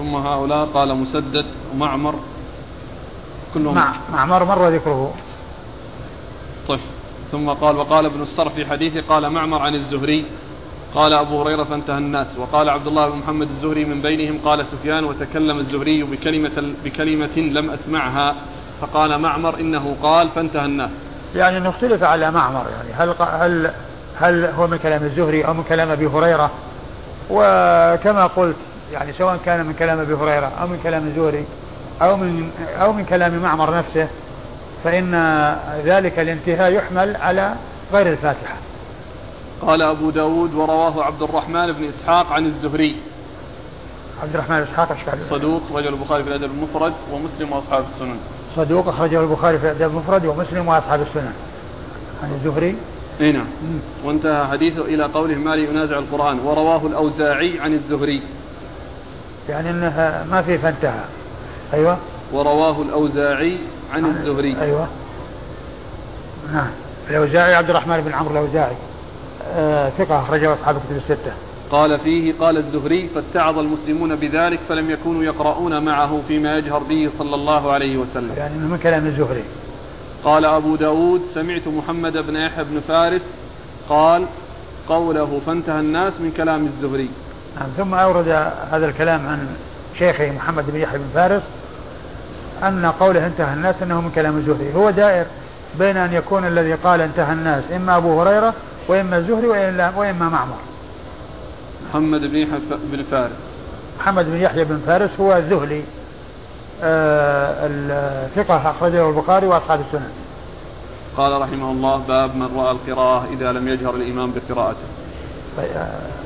[0.00, 2.14] ثم هؤلاء قال مسدد ومعمر.
[3.54, 5.14] كلهم مع معمر مر ذكره.
[6.68, 6.80] طيب.
[7.32, 10.24] ثم قال وقال ابن الصر في حديثه قال معمر عن الزهري
[10.94, 15.04] قال أبو هريرة فانتهى الناس وقال عبد الله بن محمد الزهري من بينهم قال سفيان
[15.04, 18.34] وتكلم الزهري بكلمة, بكلمة لم أسمعها
[18.80, 20.90] فقال معمر إنه قال فانتهى الناس.
[21.34, 23.70] يعني انه اختلف على معمر يعني هل هل
[24.18, 26.50] هل هو من كلام الزهري أو من كلام أبي هريرة؟
[27.30, 28.56] وكما قلت
[28.92, 31.44] يعني سواء كان من كلام أبي هريرة أو من كلام الزهري
[32.02, 32.50] أو من
[32.80, 34.08] أو من كلام معمر نفسه
[34.84, 35.14] فإن
[35.84, 37.54] ذلك الانتهاء يحمل على
[37.92, 38.56] غير الفاتحة.
[39.62, 42.96] قال أبو داود ورواه عبد الرحمن بن إسحاق عن الزهري.
[44.22, 48.16] عبد الرحمن بن إسحاق اشكال صدوق رجل البخاري في الأدب المفرد ومسلم وأصحاب السنن.
[48.56, 51.32] صدوق أخرجه البخاري في الأدب المفرد ومسلم وأصحاب السنن
[52.22, 52.76] عن الزهري
[53.20, 53.46] إي نعم
[54.04, 58.22] وانتهى حديثه إلى قوله ما لي ينازع القرآن ورواه الأوزاعي عن الزهري
[59.48, 61.04] يعني أنها ما في فانتهى.
[61.74, 61.98] أيوة.
[62.32, 63.58] ورواه الأوزاعي
[63.92, 64.56] عن, الزهري.
[64.60, 64.88] أيوة.
[66.52, 66.70] نعم.
[67.10, 68.76] الأوزاعي عبد الرحمن بن عمرو الأوزاعي.
[69.46, 71.32] آه ثقة أخرجه أصحاب الكتب الستة.
[71.70, 77.34] قال فيه قال الزهري فاتعظ المسلمون بذلك فلم يكونوا يقرؤون معه فيما يجهر به صلى
[77.34, 78.34] الله عليه وسلم.
[78.36, 79.44] يعني من كلام الزهري.
[80.24, 83.22] قال أبو داود سمعت محمد بن يحيى بن فارس
[83.88, 84.26] قال
[84.88, 87.10] قوله فانتهى الناس من كلام الزهري.
[87.56, 88.28] نعم ثم أورد
[88.70, 89.46] هذا الكلام عن
[89.98, 91.42] شيخه محمد بن يحيى بن فارس
[92.62, 94.74] أن قوله انتهى الناس أنه من كلام الزهري.
[94.74, 95.26] هو دائر
[95.78, 98.54] بين أن يكون الذي قال انتهى الناس إما أبو هريرة
[98.88, 99.46] وإما الزهري
[99.96, 100.56] وإما معمر.
[101.90, 103.32] محمد بن يحيى بن فارس.
[104.00, 105.82] محمد بن يحيى بن فارس هو الذهلي
[106.82, 110.10] آه الثقة أخرجه البخاري وأصحاب السنن.
[111.16, 114.86] قال رحمه الله باب من رأى القراءة إذا لم يجهر الإمام بقراءته.
[115.56, 116.19] طيب، آه،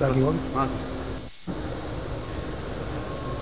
[0.00, 0.68] باقي وقت؟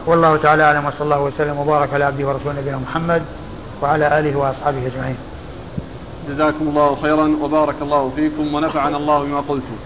[0.06, 3.22] والله تعالى أعلم وصلى الله وسلم وبارك على عبده ورسوله نبينا محمد
[3.83, 5.16] وعلى آله وأصحابه أجمعين.
[6.28, 9.77] جزاكم الله خيرا وبارك الله فيكم ونفعنا الله بما قلتم.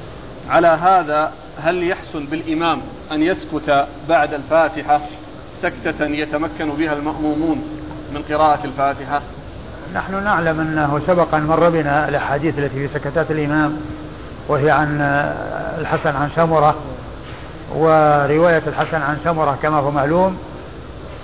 [0.49, 2.81] على هذا هل يحسن بالإمام
[3.13, 5.01] أن يسكت بعد الفاتحة
[5.63, 7.63] سكتة يتمكن بها المأمومون
[8.15, 9.23] من قراءة الفاتحة؟
[9.95, 13.77] نحن نعلم أنه سبق أن مر بنا الأحاديث التي في سكتات الإمام
[14.49, 15.01] وهي عن
[15.81, 16.75] الحسن عن سمرة
[17.75, 20.39] ورواية الحسن عن سمرة كما هو معلوم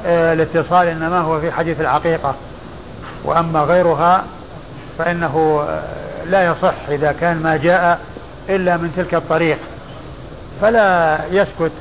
[0.07, 2.35] آه، الاتصال إنما هو في حديث العقيقة
[3.25, 4.25] وأما غيرها
[4.99, 5.83] فإنه آه،
[6.27, 7.99] لا يصح إذا كان ما جاء
[8.49, 9.59] إلا من تلك الطريق
[10.61, 11.73] فلا يسكت.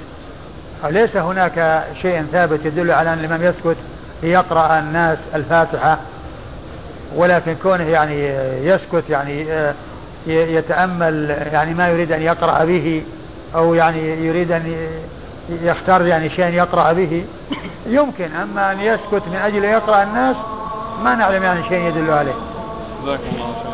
[0.83, 3.77] ليس هناك شيء ثابت يدل على أن الإمام يسكت؟
[4.23, 5.97] يقرأ الناس الفاتحة
[7.15, 8.27] ولكن كونه يعني
[8.67, 9.45] يسكت يعني
[10.27, 13.03] يتأمل يعني ما يريد أن يقرأ به
[13.55, 14.75] أو يعني يريد أن
[15.49, 17.25] يختار يعني شيء يقرأ به.
[17.85, 20.37] يمكن أما أن يسكت من أجل يقرأ الناس
[21.03, 22.35] ما نعلم يعني شيء يدل عليه.
[23.03, 23.72] جزاكم الله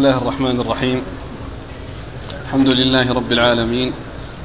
[0.00, 1.02] الله الرحمن الرحيم.
[2.44, 3.92] الحمد لله رب العالمين.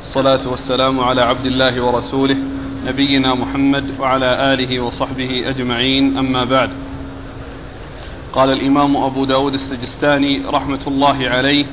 [0.01, 2.37] الصلاة والسلام على عبد الله ورسوله
[2.85, 6.17] نبينا محمد وعلى آله وصحبه أجمعين.
[6.17, 6.69] أما بعد
[8.33, 11.65] قال الإمام أبو داود السجستاني رحمة الله عليه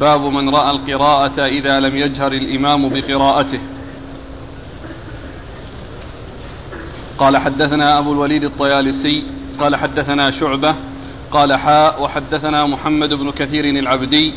[0.00, 3.60] باب من رأى القراءة إذا لم يجهر الإمام بقراءته.
[7.18, 9.24] قال حدثنا أبو الوليد الطيالسي
[9.58, 10.74] قال حدثنا شعبة
[11.30, 14.34] قال حاء وحدثنا محمد بن كثير العبدي.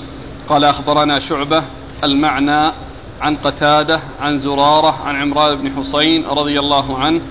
[0.49, 1.63] قال أخبرنا شعبة
[2.03, 2.71] المعنى
[3.21, 7.21] عن قتادة عن زرارة عن عمران بن حسين رضي الله عنه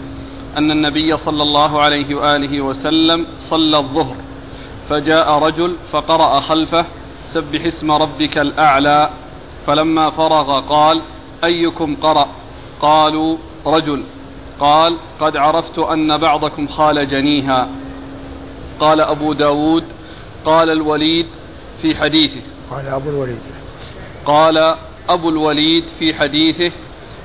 [0.57, 4.17] أن النبي صلى الله عليه وآله وسلم صلى الظهر
[4.89, 6.87] فجاء رجل فقرأ خلفه
[7.25, 9.11] سبح اسم ربك الأعلى.
[9.67, 11.01] فلما فرغ قال
[11.45, 12.29] أيكم قرأ؟
[12.81, 13.37] قالوا
[13.67, 14.03] رجل.
[14.61, 17.69] قال قد عرفت أن بعضكم خال جنيها.
[18.81, 19.85] قال أبو داود
[20.45, 21.27] قال الوليد
[21.83, 22.41] في حديثه.
[22.71, 23.39] قال أبو الوليد.
[24.25, 24.75] قال
[25.09, 26.73] أبو الوليد في حديثه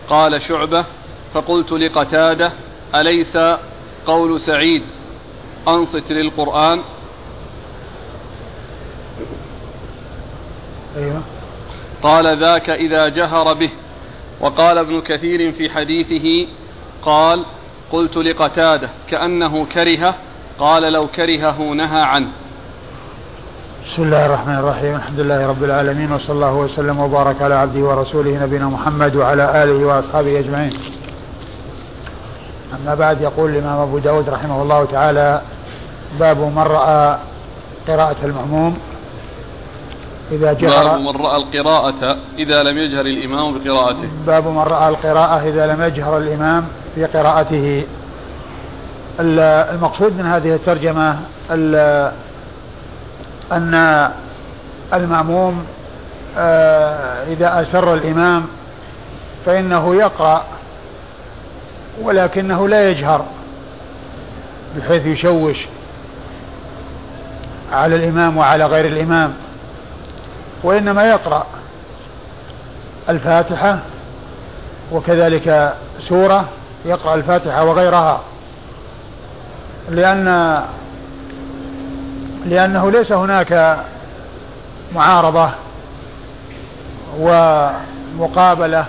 [0.10, 0.86] قال شعبة
[1.34, 2.52] فقلت لقتادة
[2.96, 3.38] أليس
[4.06, 4.84] قول سعيد؟
[5.68, 6.82] أنصت للقرآن.
[10.98, 11.22] أيوة.
[12.04, 13.70] قال ذاك إذا جهر به.
[14.42, 16.48] وقال ابن كثير في حديثه
[17.02, 17.46] قال
[17.92, 20.16] قلت لقتادة كأنه كره
[20.62, 22.28] قال لو كرهه نهى عنه.
[23.86, 24.96] بسم الله الرحمن الرحيم.
[24.96, 29.86] الحمد لله رب العالمين وصلى الله وسلم وبارك على عبده ورسوله نبينا محمد وعلى آله
[29.86, 30.74] وأصحابه أجمعين.
[32.74, 35.42] أما بعد يقول الإمام أبو داود رحمه الله تعالى
[36.20, 37.18] باب من رأى
[37.88, 38.78] قراءة المأموم
[40.32, 44.10] إذا جهر باب من رأى القراءة إذا لم يجهر الإمام بقراءته.
[44.28, 47.84] باب من رأى القراءة إذا لم يجهر الإمام في قراءته
[49.20, 51.20] المقصود من هذه الترجمة
[53.52, 54.12] أن
[54.94, 55.66] المأموم
[56.38, 58.46] آه، إذا أسر الإمام
[59.46, 60.44] فإنه يقرأ
[62.02, 63.26] ولكنه لا يجهر
[64.78, 65.58] بحيث يشوش
[67.72, 69.34] على الإمام وعلى غير الإمام
[70.64, 71.46] وإنما يقرأ
[73.10, 73.80] الفاتحة
[74.92, 76.46] وكذلك سورة
[76.86, 78.22] يقرأ الفاتحة وغيرها.
[79.90, 80.58] لأن
[82.46, 83.78] لأنه ليس هناك
[84.96, 85.50] معارضة
[87.20, 88.86] ومقابلة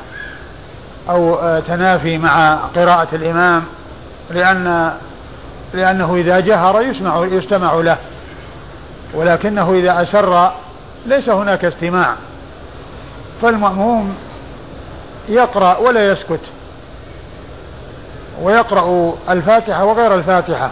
[1.10, 3.62] أو تنافي مع قراءة الإمام
[4.30, 4.92] لأن
[5.74, 7.96] لأنه إذا جهر يسمع يستمع له
[9.14, 10.52] ولكنه إذا أسر
[11.06, 12.14] ليس هناك استماع.
[13.42, 14.14] فالمأموم
[15.28, 16.40] يقرأ ولا يسكت.
[18.42, 20.70] ويقرأ الفاتحة وغير الفاتحة.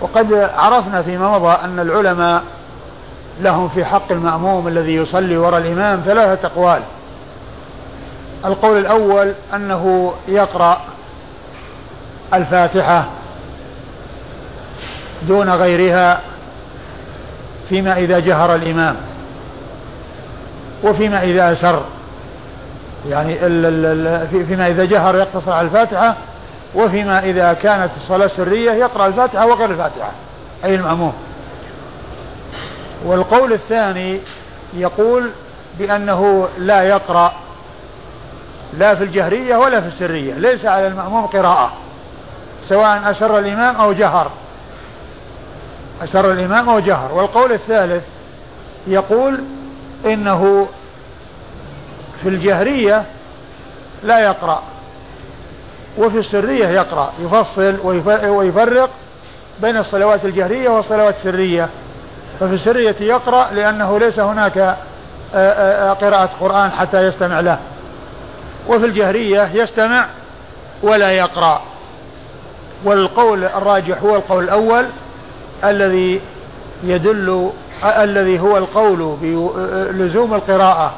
[0.00, 2.42] وقد عرفنا فيما مضى أن العلماء
[3.40, 6.82] لهم في حق المأموم الذي يصلي وراء الإمام ثلاثة أقوال.
[8.44, 10.80] القول الأول أنه يقرأ
[12.34, 13.04] الفاتحة
[15.28, 16.20] دون غيرها
[17.68, 18.96] فيما إذا جهر الإمام
[20.82, 21.82] وفيما إذا أسر.
[23.08, 23.34] يعني
[24.44, 26.16] فيما إذا جهر يقتصر على الفاتحة
[26.74, 30.10] وفيما إذا كانت الصلاة سرية يقرأ الفاتحة وغير الفاتحة
[30.64, 31.12] أي المأموم.
[33.04, 34.20] والقول الثاني
[34.74, 35.30] يقول
[35.78, 37.32] بأنه لا يقرأ
[38.78, 41.72] لا في الجهرية ولا في السرية ليس على المأموم قراءة
[42.68, 44.30] سواء أسر الإمام أو جهر.
[46.02, 47.12] أسر الإمام أو جهر.
[47.14, 48.02] والقول الثالث
[48.86, 49.40] يقول
[50.06, 50.68] إنه
[52.22, 53.04] في الجهرية
[54.02, 54.62] لا يقرأ
[55.98, 57.76] وفي السرية يقرأ يفصل
[58.28, 58.90] ويفرق
[59.62, 61.68] بين الصلوات الجهرية والصلوات السرية.
[62.40, 64.76] ففي السرية يقرأ لأنه ليس هناك
[66.00, 67.58] قراءة قرآن حتى يستمع له.
[68.68, 70.06] وفي الجهرية يستمع
[70.82, 71.62] ولا يقرأ.
[72.84, 74.86] والقول الراجح هو القول الأول
[75.64, 76.20] الذي
[76.82, 77.50] يدل
[77.84, 79.16] الذي هو القول
[79.92, 80.92] بلزوم القراءة.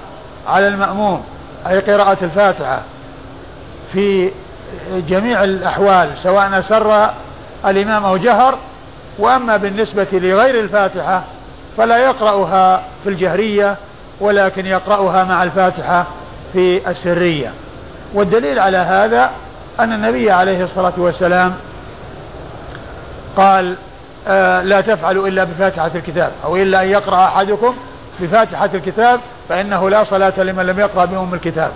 [0.46, 1.24] على المأموم
[1.66, 2.82] أي قراءة الفاتحة
[3.92, 4.30] في
[5.08, 7.10] جميع الأحوال سواء أسر
[7.66, 8.58] الإمام أو جهر
[9.18, 11.22] وأما بالنسبة لغير الفاتحة
[11.76, 13.76] فلا يقرأها في الجهرية
[14.20, 16.06] ولكن يقرأها مع الفاتحة
[16.52, 17.52] في السرية.
[18.14, 19.30] والدليل على هذا
[19.80, 21.54] أن النبي عليه الصلاة والسلام
[23.36, 23.74] قال
[24.28, 27.76] آه لا تفعلوا إلا بفاتحة الكتاب أو إلا أن يقرأ أحدكم
[28.22, 31.70] بفاتحة الكتاب فإنه لا صلاة لمن لم يقرأ بأم الكتاب.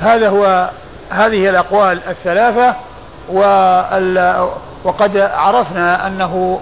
[0.00, 0.70] هذا هو
[1.10, 2.74] هذه الأقوال الثلاثة
[4.84, 6.60] وقد عرفنا أنه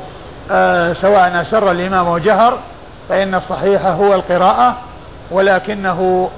[0.51, 2.59] آه، سواء أسر الإمام أو جهر
[3.09, 4.77] فإن الصحيح هو القراءة
[5.31, 6.31] ولكنه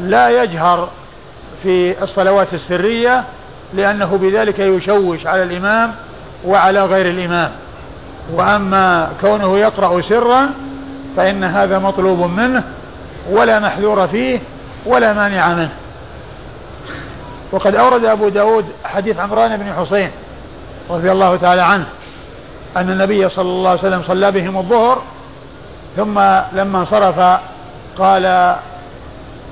[0.00, 0.88] لا يجهر
[1.62, 3.24] في الصلوات السرية
[3.74, 5.94] لأنه بذلك يشوش على الإمام
[6.44, 7.50] وعلى غير الإمام.
[8.32, 10.48] وأما كونه يقرأ سرا
[11.16, 12.64] فإن هذا مطلوب منه
[13.30, 14.40] ولا محذور فيه
[14.86, 15.70] ولا مانع منه.
[17.52, 20.10] وقد أورد أبو داود حديث عمران بن حسين
[20.90, 21.86] رضي الله تعالى عنه
[22.76, 25.02] أن النبي صلى الله عليه وسلم صلى بهم الظهر
[25.96, 26.18] ثم
[26.52, 27.40] لما انصرف
[27.98, 28.56] قال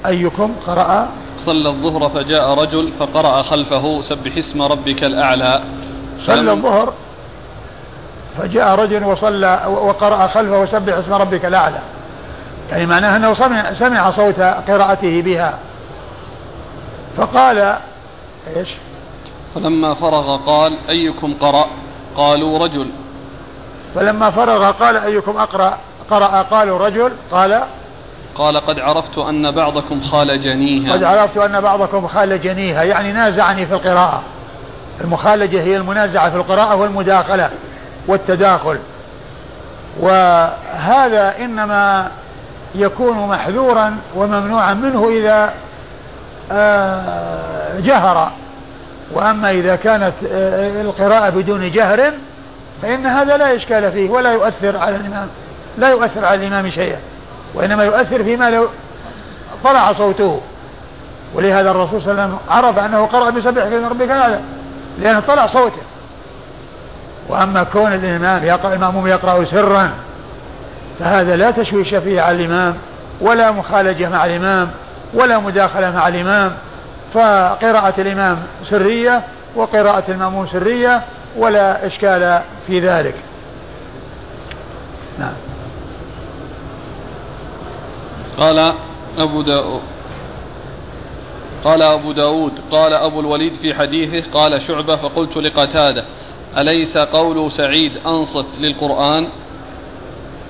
[0.07, 5.63] أيكم قرأ؟ صلى الظهر فجاء رجل فقرأ خلفه سبح اسم ربك الأعلى.
[6.21, 6.93] صلى الظهر
[8.39, 11.79] فجاء رجل وصلى وقرأ خلفه وسبح اسم ربك الأعلى.
[12.71, 15.59] يعني معناه أنه سمع, سمع صوت قراءته بها.
[17.17, 17.77] فقال
[18.57, 18.69] إيش؟
[19.55, 21.67] فلما فرغ قال أيكم قرأ؟
[22.17, 22.87] قالوا رجل.
[23.95, 25.79] فلما فرغ قال أيكم أقرأ؟
[26.11, 27.13] قرأ قالوا رجل.
[27.33, 27.63] قال
[28.35, 30.93] قال قد عرفت أن بعضكم خال جنيها.
[30.93, 32.83] قد عرفت أن بعضكم خال جنيها.
[32.83, 34.23] يعني نازعني في القراءة.
[35.01, 37.51] المخالجة هي المنازعة في القراءة والمداخلة.
[38.09, 38.79] والتداخل.
[40.01, 42.11] وهذا إنما
[42.75, 45.53] يكون محذورا وممنوعا منه إذا
[46.53, 48.33] آه، جهر.
[49.13, 52.13] وأما إذا كانت آه، القراءة بدون جهر
[52.83, 55.29] فإن هذا لا إشكال فيه ولا يؤثر على الإمام
[55.79, 56.99] لا يؤثر على الإمام شيئا
[57.55, 58.69] وإنما يؤثر فيما لو
[59.65, 60.41] طلع صوته.
[61.35, 64.41] ولهذا الرسول صلى الله عليه وسلم عرف أنه قرأ بسبح ربك الأعلى
[64.99, 65.83] لأنه طلع صوته.
[67.29, 69.91] وأما كون الإمام يقرأ المأموم يقرأ سرا
[70.99, 72.75] فهذا لا تشويش فيه على الإمام
[73.21, 74.71] ولا مخالجة مع الإمام
[75.15, 76.53] ولا مداخلة مع الإمام.
[77.15, 79.23] فقراءة الإمام سرية
[79.57, 81.03] وقراءة المأموم سرية
[81.37, 83.15] ولا إشكال في ذلك.
[85.19, 85.35] نعم.
[88.39, 88.73] قال
[89.19, 89.83] أبو داود
[91.65, 96.05] قال أبو داود قال أبو الوليد في حديثه قال شعبة فقلت لقتادة
[96.59, 99.29] أليس قول سعيد أنصت للقرآن؟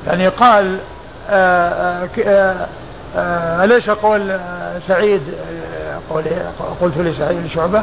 [0.07, 0.79] يعني قال
[1.31, 2.67] آه، آه،
[3.17, 4.39] آه، أليس قول
[4.89, 5.23] سعيد
[6.11, 6.25] قول
[6.81, 7.83] قلت لسعيد شعبة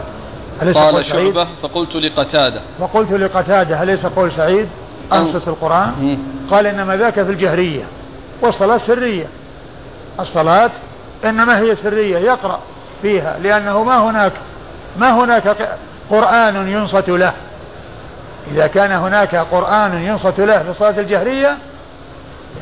[0.62, 2.62] أليس قال قول سعيد؟ شعبة فقلت لقتادة.
[2.80, 4.68] فقلت لقتادة أليس قول سعيد
[5.13, 6.18] أنصت القرآن؟
[6.51, 7.84] قال إنما ذاك في الجهرية
[8.42, 9.25] والصلاة سرية.
[10.20, 10.72] الصلاة
[11.25, 12.60] إنما هي سرية يقرأ
[13.01, 14.32] فيها لأنه ما هناك
[14.98, 15.77] ما هناك
[16.10, 17.34] قرآن ينصت له.
[18.52, 21.58] إذا كان هناك قرآن ينصت له في الصلاة الجهرية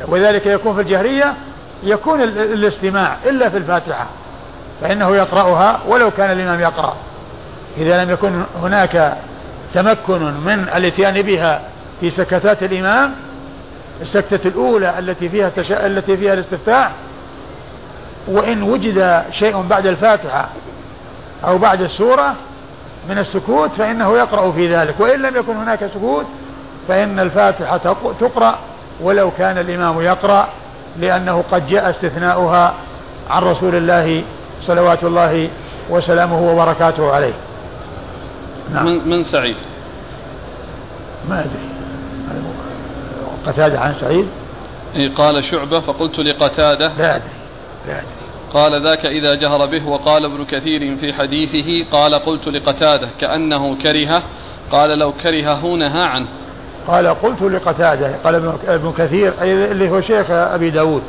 [0.08, 1.34] وذلك يكون في الجهرية
[1.82, 4.06] يكون الاستماع إلا في الفاتحة
[4.80, 6.96] فإنه يقرأها ولو كان الإمام يقرأ.
[7.76, 9.16] إذا لم يكن هناك
[9.74, 11.60] تمكن من الإتيان بها
[12.00, 13.14] في سكتات الإمام
[14.00, 15.86] السكتة الأولى التي فيها التشا...
[15.86, 16.90] التي فيها الاستفتاح
[18.28, 20.48] وإن وجد شيء بعد الفاتحة
[21.44, 22.34] أو بعد السورة
[23.08, 26.26] من السكوت فإنه يقرأ في ذلك وإن لم يكن هناك سكوت
[26.88, 28.58] فإن الفاتحة تقرأ
[29.00, 30.48] ولو كان الإمام يقرأ
[30.98, 32.74] لأنه قد جاء استثناؤها
[33.30, 34.22] عن رسول الله
[34.66, 35.50] صلوات الله
[35.90, 37.34] وسلامه وبركاته عليه.
[38.72, 38.86] نعم.
[38.86, 39.56] من, من سعيد؟
[41.28, 41.72] ما أدري.
[43.46, 44.28] قتادة عن سعيد؟
[45.16, 46.92] قال شعبة فقلت لقتادة.
[46.98, 47.28] لا أدري
[47.86, 48.21] لا أدري.
[48.54, 54.22] قال ذاك إذا جهر به وقال ابن كثير في حديثه قال قلت لقتادة كأنه كره
[54.70, 56.26] قال لو كرهه نهى عنه.
[56.86, 58.34] قال قلت لقتادة قال
[58.68, 61.02] ابن كثير اللي هو شيخ أبي داود.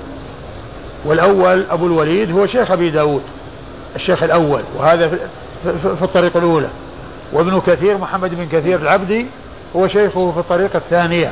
[1.06, 3.22] والأول أبو الوليد هو شيخ أبي داود
[3.96, 5.08] الشيخ الأول وهذا
[5.64, 6.70] في الطريق الأولى.
[7.34, 9.28] وابن كثير محمد بن كثير العبدي
[9.76, 11.32] هو شيخه في الطريقة الثانية.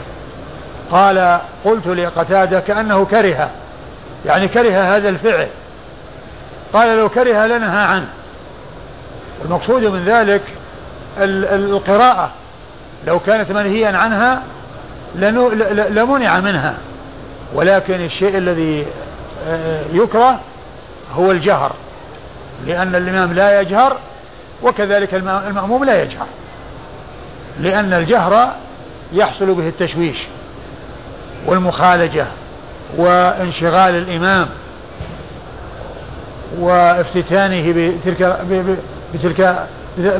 [0.91, 3.49] قال قلت لقتادة كأنه كره
[4.25, 5.47] يعني كره هذا الفعل.
[6.73, 8.07] قال لو كره لنهى عنه.
[9.45, 10.41] المقصود من ذلك
[11.17, 12.31] القراءة.
[13.07, 14.41] لو كانت منهيا عنها
[15.89, 16.77] لمنع منها.
[17.53, 18.85] ولكن الشيء الذي
[19.47, 20.39] آه، يكره
[21.15, 21.71] هو الجهر.
[22.65, 23.97] لأن الإمام لا يجهر
[24.63, 26.27] وكذلك المأموم لا يجهر.
[27.59, 28.55] لأن الجهر
[29.13, 30.17] يحصل به التشويش
[31.45, 32.25] والمخالجة
[32.97, 34.47] وانشغال الإمام
[36.59, 37.73] وافتتانه
[38.05, 38.37] بتلك
[39.13, 39.67] بتلك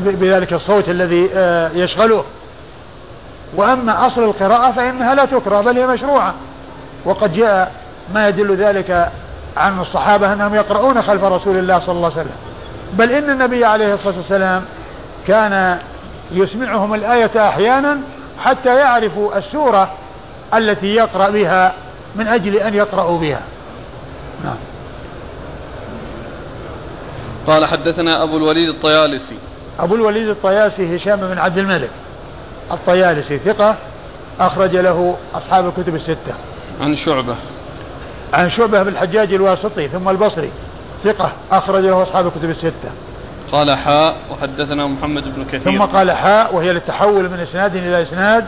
[0.04, 2.24] بذلك الصوت الذي آه، يشغله.
[3.56, 6.34] وأما أصل القراءة فإنها لا تكره بل هي مشروعة.
[7.04, 7.72] وقد جاء
[8.14, 9.10] ما يدل ذلك
[9.56, 12.36] عن الصحابة أنهم يقرؤون خلف رسول الله صلى الله عليه وسلم.
[12.92, 14.64] بل إن النبي عليه الصلاة والسلام
[15.26, 15.78] كان
[16.32, 17.98] يسمعهم الآية أحيانا
[18.38, 19.90] حتى يعرفوا السورة
[20.54, 21.72] التي يقرأ بها
[22.16, 23.40] من أجل أن يقرأوا بها.
[24.44, 24.56] نعم.
[27.46, 29.36] قال حدثنا أبو الوليد الطيالسي.
[29.80, 31.90] أبو الوليد الطيالسي هشام بن عبد الملك
[32.72, 33.76] الطيالسي ثقة
[34.40, 36.34] أخرج له أصحاب الكتب الستة.
[36.80, 37.36] عن شعبة.
[38.32, 40.50] عن شعبة بن الحجاج الواسطي ثم البصري
[41.04, 42.90] ثقة أخرج له أصحاب الكتب الستة.
[43.52, 45.60] قال حاء وحدثنا محمد بن كثير.
[45.60, 48.44] ثم قال حاء وهي للتحول من إسناد إلى إسناد.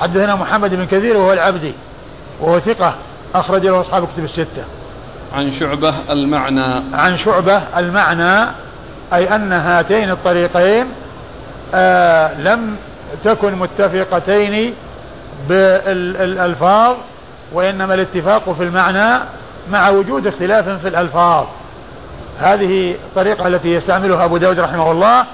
[0.00, 1.72] حدثنا محمد بن كثير وهو العبدي
[2.40, 2.94] وهو ثقة
[3.34, 4.64] أخرج له أصحاب الكتب الستة.
[5.34, 6.82] عن شعبة المعنى.
[6.94, 8.48] عن شعبة المعنى
[9.12, 10.86] أي أن هاتين الطريقين
[11.74, 12.76] آه لم
[13.24, 14.74] تكن متفقتين
[15.48, 16.96] بالألفاظ
[17.52, 19.20] وإنما الاتفاق في المعنى
[19.70, 21.46] مع وجود اختلاف في الألفاظ.
[22.40, 25.24] هذه الطريقة التي يستعملها أبو داود رحمه الله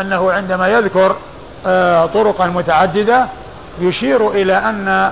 [0.00, 1.16] أنه عندما يذكر
[1.66, 3.26] آه طرقا متعددة
[3.80, 5.10] يشير إلى أن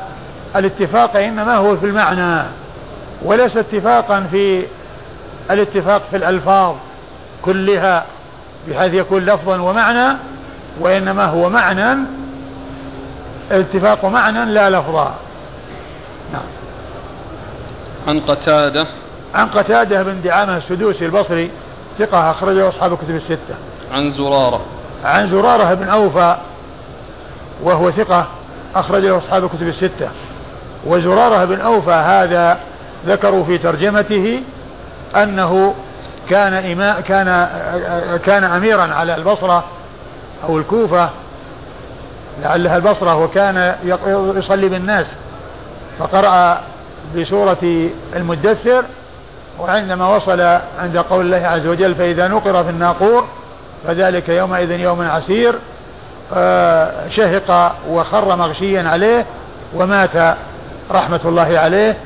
[0.57, 2.43] الاتفاق إنما هو في المعنى.
[3.23, 4.67] وليس اتفاقا في
[5.51, 6.75] الاتفاق في الألفاظ
[7.43, 8.05] كلها
[8.69, 10.17] بحيث يكون لفظا ومعنى
[10.81, 11.99] وإنما هو معنى
[13.51, 15.15] اتفاق معنى لا لفظا.
[16.33, 16.43] نعم.
[18.07, 18.87] عن قتادة.
[19.35, 21.51] عن قتادة بن دعامة السدوسي البصري
[21.99, 23.55] ثقة أخرجه أصحاب الكتب الستة.
[23.93, 24.61] عن زرارة.
[25.05, 26.37] عن زرارة بن أوفى
[27.63, 28.27] وهو ثقة
[28.75, 30.09] أخرجه أصحاب الكتب الستة.
[30.87, 32.59] وزرارة بن أوفى هذا
[33.09, 34.43] ذكروا في ترجمته
[35.17, 35.75] أنه
[36.31, 37.49] كان إماء كان
[38.27, 39.65] كان أميرا على البصرة
[40.49, 41.11] أو الكوفة
[42.43, 43.75] لعلها البصرة وكان
[44.37, 45.07] يصلي بالناس.
[45.99, 46.61] فقرأ
[47.17, 48.85] بسورة المدثر
[49.59, 50.41] وعندما وصل
[50.81, 53.27] عند قول الله عز وجل فإذا نقر في الناقور
[53.87, 55.55] فذلك يومئذ يوم عسير.
[57.11, 59.27] شهق وخر مغشيا عليه
[59.75, 60.37] ومات
[60.91, 61.97] رحمة الله عليه.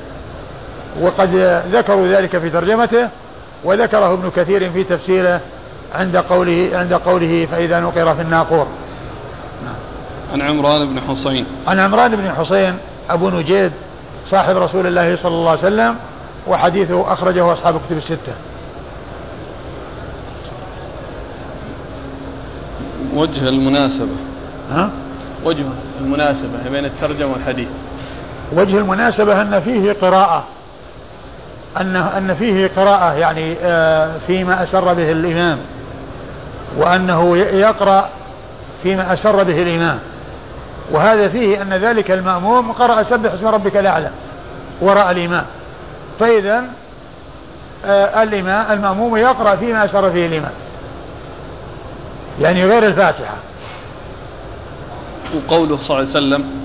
[1.01, 1.35] وقد
[1.73, 3.09] ذكروا ذلك في ترجمته
[3.65, 5.41] وذكره ابن كثير في تفسيره
[5.95, 8.67] عند قوله عند قوله فإذا نقر في الناقور.
[10.33, 12.79] عن عمران بن حسين عن عمران بن حسين
[13.11, 13.73] أبو نجيد
[14.31, 15.97] صاحب رسول الله صلى الله عليه وسلم
[16.49, 18.33] وحديثه أخرجه أصحاب كتب الستة.
[23.15, 24.17] وجه المناسبة.
[24.71, 24.91] ها؟
[25.45, 25.65] وجه
[26.01, 27.69] المناسبة بين الترجمة والحديث.
[28.53, 30.45] وجه المناسبة أن فيه قراءة.
[31.81, 35.59] أن أن فيه قراءة يعني آه، فيما أسر به الإمام
[36.77, 38.09] وأنه يقرأ
[38.83, 39.99] فيما أسر به الإمام.
[40.91, 44.11] وهذا فيه أن ذلك المأموم قرأ سبح اسم ربك الأعلى
[44.81, 45.45] وراء الإمام.
[46.21, 46.65] فإذا
[47.85, 50.53] آه الإمام المأموم يقرأ فيما أشار فيه الإمام
[52.41, 53.35] يعني غير الفاتحة.
[55.35, 56.62] وقوله صلى الله عليه وسلم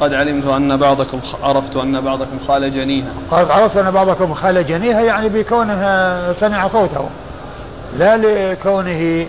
[0.00, 3.08] قد علمت أن بعضكم عرفت أن بعضكم خال جنيها.
[3.30, 7.08] قد عرفت أن بعضكم خال جنيها يعني بكونه سمع صوته
[7.98, 9.26] لا لكونه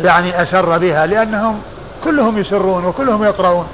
[0.00, 1.60] يعني أسر بها لأنهم
[2.04, 3.66] كلهم يسرون وكلهم يقرؤون.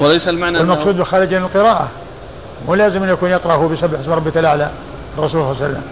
[0.00, 1.88] وليس المعنى المقصود بخارج القراءة
[2.68, 4.70] مو لازم أن يكون يقرأه بسبح اسم ربك الأعلى
[5.18, 5.82] الرسول صلى الله عليه وسلم.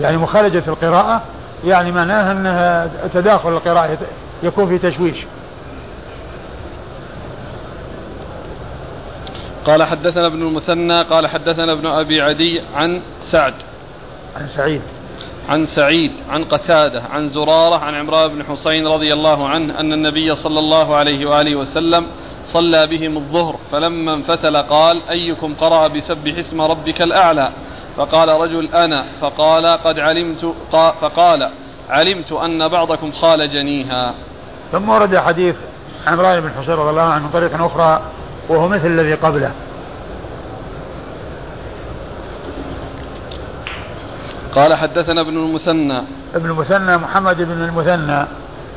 [0.00, 1.22] يعني مخالجة القراءة
[1.64, 3.98] يعني معناها أنها تداخل القراءة
[4.42, 5.16] يكون في تشويش.
[9.64, 13.54] قال حدثنا ابن المثنى قال حدثنا ابن أبي عدي عن سعد.
[14.36, 14.82] عن سعيد.
[15.48, 20.34] عن سعيد عن قتادة عن زرارة عن عمران بن حسين رضي الله عنه أن النبي
[20.34, 22.06] صلى الله عليه وآله وسلم
[22.46, 27.52] صلى بهم الظهر فلما انفتل قال أيكم قرأ بسبح اسم ربك الأعلى؟
[27.98, 30.54] فقال رجل أنا فقال قد علمت
[31.00, 31.50] فقال
[31.90, 34.14] علمت أن بعضكم خال جنيها.
[34.72, 35.54] ثم ورد حديث
[36.06, 38.02] عمران بن حسين رضي الله عنه من طريق أخرى
[38.48, 39.52] وهو مثل الذي قبله.
[44.54, 46.02] قال حدثنا ابن المثنى.
[46.34, 48.26] ابن المثنى محمد بن المثنى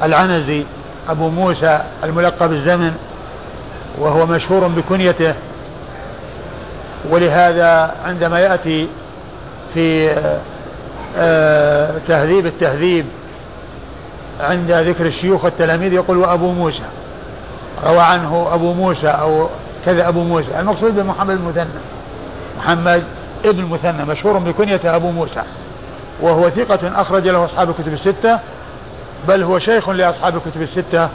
[0.03, 0.65] العنزي
[1.09, 2.93] أبو موسى الملقب الزمن
[3.99, 5.33] وهو مشهور بكنيته.
[7.09, 8.87] ولهذا عندما يأتي
[9.73, 10.15] في
[11.17, 13.05] آه، تهذيب التهذيب
[14.39, 16.83] عند ذكر الشيوخ والتلاميذ يقول وأبو موسى
[17.83, 19.49] روى عنه أبو موسى أو
[19.85, 21.81] كذا أبو موسى المقصود بمحمد المثنى
[22.57, 23.03] محمد
[23.45, 25.43] ابن المثنى مشهور بكنيته أبو موسى
[26.21, 28.39] وهو ثقة أخرج له أصحاب الكتب الستة
[29.27, 31.09] بل هو شيخ لأصحاب الكتب الستة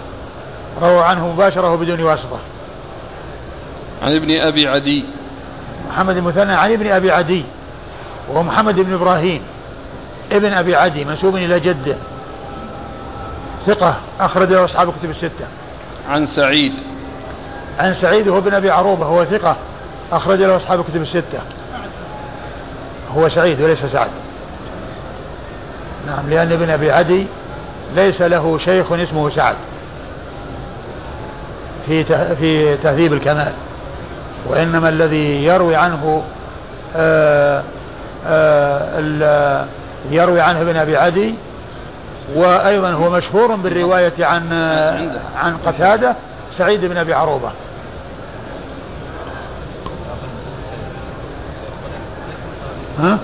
[0.82, 2.38] روى عنه مباشرة وبدون واسطة.
[4.02, 5.04] عن ابن أبي عدي.
[5.88, 7.44] محمد المثنى عن ابن أبي عدي.
[8.28, 9.42] وهو محمد بن إبراهيم
[10.32, 11.96] ابن أبي عدي منسوب إلى جده.
[13.66, 15.46] ثقة أخرج له أصحاب الكتب الستة.
[16.08, 16.72] عن سعيد.
[17.78, 19.56] عن سعيد وهو ابن أبي عروبة هو ثقة
[20.12, 21.38] أخرج له أصحاب الكتب الستة.
[23.16, 24.10] هو سعيد وليس سعد.
[26.06, 27.26] نعم لأن ابن أبي عدي
[27.94, 29.56] ليس له شيخ اسمه سعد.
[31.86, 33.52] في في تهذيب الكمال.
[34.46, 36.22] وإنما الذي يروي عنه
[36.96, 37.62] آه،
[40.10, 41.34] يروي عنه ابن أبي عدي
[42.34, 44.52] وأيضا هو مشهور بالرواية عن
[45.36, 46.16] عن قتادة
[46.58, 47.50] سعيد بن أبي عروبة
[52.98, 53.18] ها؟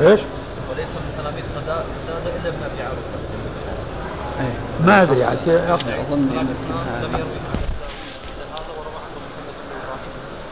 [0.00, 0.20] إيش؟
[0.70, 1.82] وليس من تلاميذ قتادة
[2.40, 3.16] إلا ابن أبي عروبة
[4.84, 6.28] ما أدري عاد أظن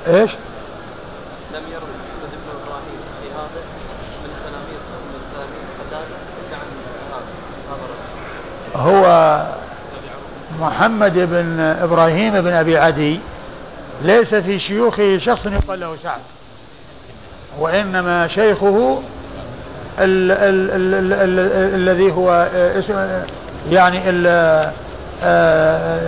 [0.06, 0.30] إيش؟
[1.54, 3.60] لم يروي محمد بن إبراهيم في هذا
[4.22, 4.80] من تلاميذ
[5.12, 5.83] من تلاميذ قتاده
[8.76, 9.36] هو
[10.60, 13.20] محمد بن إبراهيم بن أبي عدي
[14.02, 16.20] ليس في شيوخه شخص يقال له سعد
[17.58, 19.02] وإنما شيخه
[19.98, 23.22] ال ال ال ال الذي هو اسم
[23.70, 24.26] يعني ال
[25.22, 25.98] آه،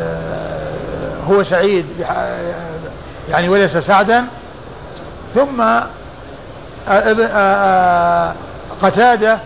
[1.30, 1.86] هو سعيد
[3.28, 4.24] يعني وليس سعدا.
[5.34, 5.86] ثم آه،
[6.88, 8.34] آه،
[8.82, 9.38] قتادة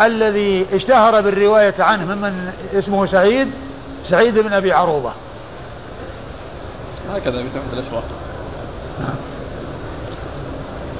[0.00, 3.50] الذي اشتهر بالرواية عنه ممن اسمه سعيد
[4.08, 5.12] سعيد بن أبي عروبة.
[7.10, 8.04] هكذا في تحت الأشراف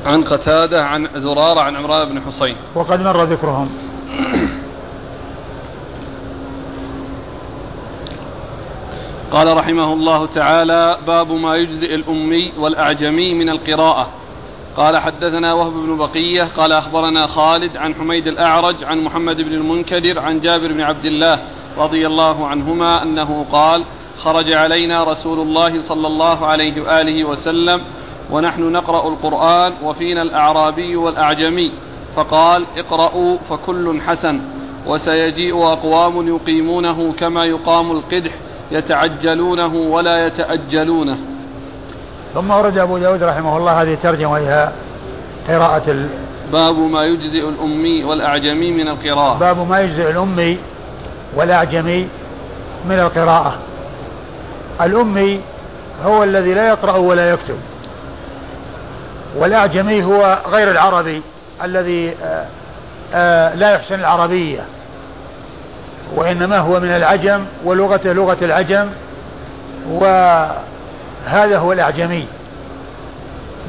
[0.06, 3.70] عن قتادة عن زرارة عن عمران بن حصين وقد مر ذكرهم.
[9.30, 14.08] قال رحمه الله تعالى باب ما يجزئ الأمي والأعجمي من القراءة.
[14.76, 20.18] قال حدثنا وهب بن بقية قال أخبرنا خالد عن حميد الأعرج عن محمد بن المنكدر
[20.18, 21.38] عن جابر بن عبد الله
[21.78, 23.84] رضي الله عنهما أنه قال
[24.18, 27.80] خرج علينا رسول الله صلى الله عليه وآله وسلم
[28.30, 31.72] ونحن نقرأ القرآن وفينا الأعرابي والأعجمي
[32.16, 34.40] فقال اقرأوا فكل حسن
[34.86, 38.32] وسيجيء أقوام يقيمونه كما يقام القدح
[38.72, 41.18] يتعجلونه ولا يتأجلونه
[42.36, 44.68] ثم ورد أبو داود رحمه الله هذه الترجمة وهي
[45.48, 46.08] قراءة ال...
[46.52, 49.38] باب ما يجزئ الأمي والأعجمي من القراءة.
[49.38, 50.58] باب ما يجزئ الأمي
[51.36, 52.08] والأعجمي
[52.88, 53.58] من القراءة.
[54.80, 55.40] الأمي
[56.04, 57.58] هو الذي لا يقرأ ولا يكتب.
[59.36, 61.22] والأعجمي هو غير العربي
[61.64, 62.46] الذي آآ
[63.14, 64.60] آآ لا يحسن العربية.
[66.16, 68.88] وإنما هو من العجم ولغته لغة العجم
[71.26, 72.26] وهذا هو الأعجمي.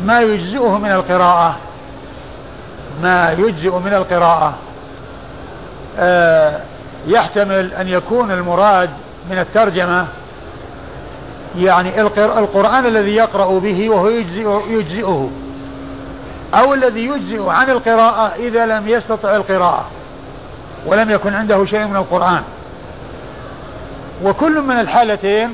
[0.05, 1.55] ما يجزئه من القراءة.
[3.01, 4.53] ما يجزئ من القراءة.
[7.07, 8.89] يحتمل أن يكون المراد
[9.29, 10.05] من الترجمة.
[11.57, 15.29] يعني القرآن الذي يقرأ به وهو يجزئه, يجزئه.
[16.53, 19.85] أو الذي يجزئ عن القراءة إذا لم يستطع القراءة.
[20.85, 22.41] ولم يكن عنده شيء من القرآن.
[24.23, 25.53] وكل من الحالتين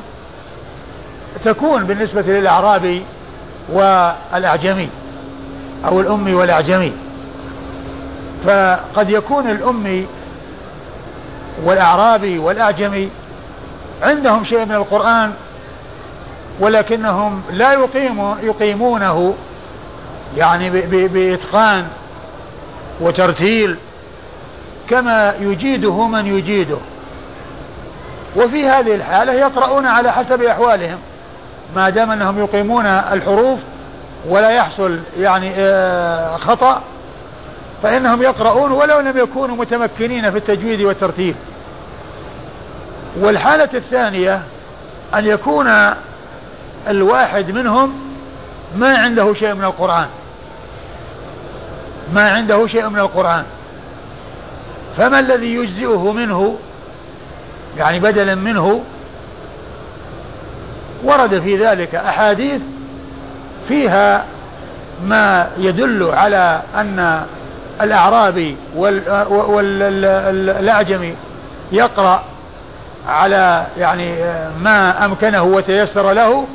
[1.46, 3.04] تكون بالنسبة للأعرابي
[3.74, 4.90] والأعجمي
[5.86, 6.94] أو الأمي والأعجمي.
[8.46, 10.08] فقد يكون الأمي
[11.64, 13.10] والأعرابي والأعجمي
[14.02, 15.34] عندهم شيء من القرآن
[16.60, 19.34] ولكنهم لا يقيمون يقيمونه
[20.38, 20.70] يعني
[21.08, 21.88] بإتقان
[23.02, 23.76] وترتيل
[24.90, 26.78] كما يجيده من يجيده.
[28.36, 30.98] وفي هذه الحالة يقرؤون على حسب أحوالهم.
[31.76, 33.60] ما دام أنهم يقيمون الحروف
[34.28, 36.82] ولا يحصل يعني آه، خطأ
[37.84, 41.36] فإنهم يقرؤون ولو لم يكونوا متمكنين في التجويد والترتيب.
[43.20, 44.42] والحالة الثانية
[45.16, 45.68] أن يكون
[46.88, 47.94] الواحد منهم
[48.76, 50.08] ما عنده شيء من القرآن.
[52.14, 53.44] ما عنده شيء من القرآن.
[54.98, 56.58] فما الذي يجزئه منه؟
[57.78, 58.82] يعني بدلا منه
[61.04, 62.62] ورد في ذلك أحاديث
[63.68, 64.24] فيها
[65.06, 67.24] ما يدل على أن
[67.82, 68.58] الأعرابي
[70.36, 71.16] والأعجمي
[71.72, 72.24] يقرأ
[73.08, 74.16] على يعني
[74.62, 76.48] ما أمكنه وتيسر له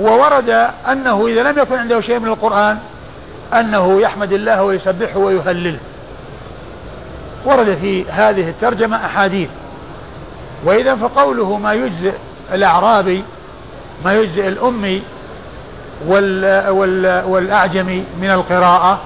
[0.00, 2.78] وورد أنه إذا لم يكن عنده شيء من القرآن
[3.52, 5.78] أنه يحمد الله ويسبحه ويهلله.
[7.44, 9.48] ورد في هذه الترجمة أحاديث.
[10.64, 12.12] وإذا فقوله ما يجزئ
[12.52, 13.24] الأعرابي
[14.04, 15.02] ما يجزئ الأمي
[16.06, 19.00] وال وال والأعجمي من القراءة.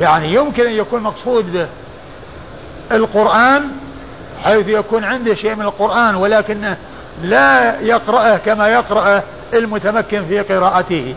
[0.00, 1.66] يعني يمكن أن يكون مقصود به
[2.92, 3.70] القرآن
[4.44, 6.76] حيث يكون عنده شيء من القرآن ولكنه
[7.22, 9.22] لا يقرأه كما يقرأه
[9.54, 11.14] المتمكن في قراءته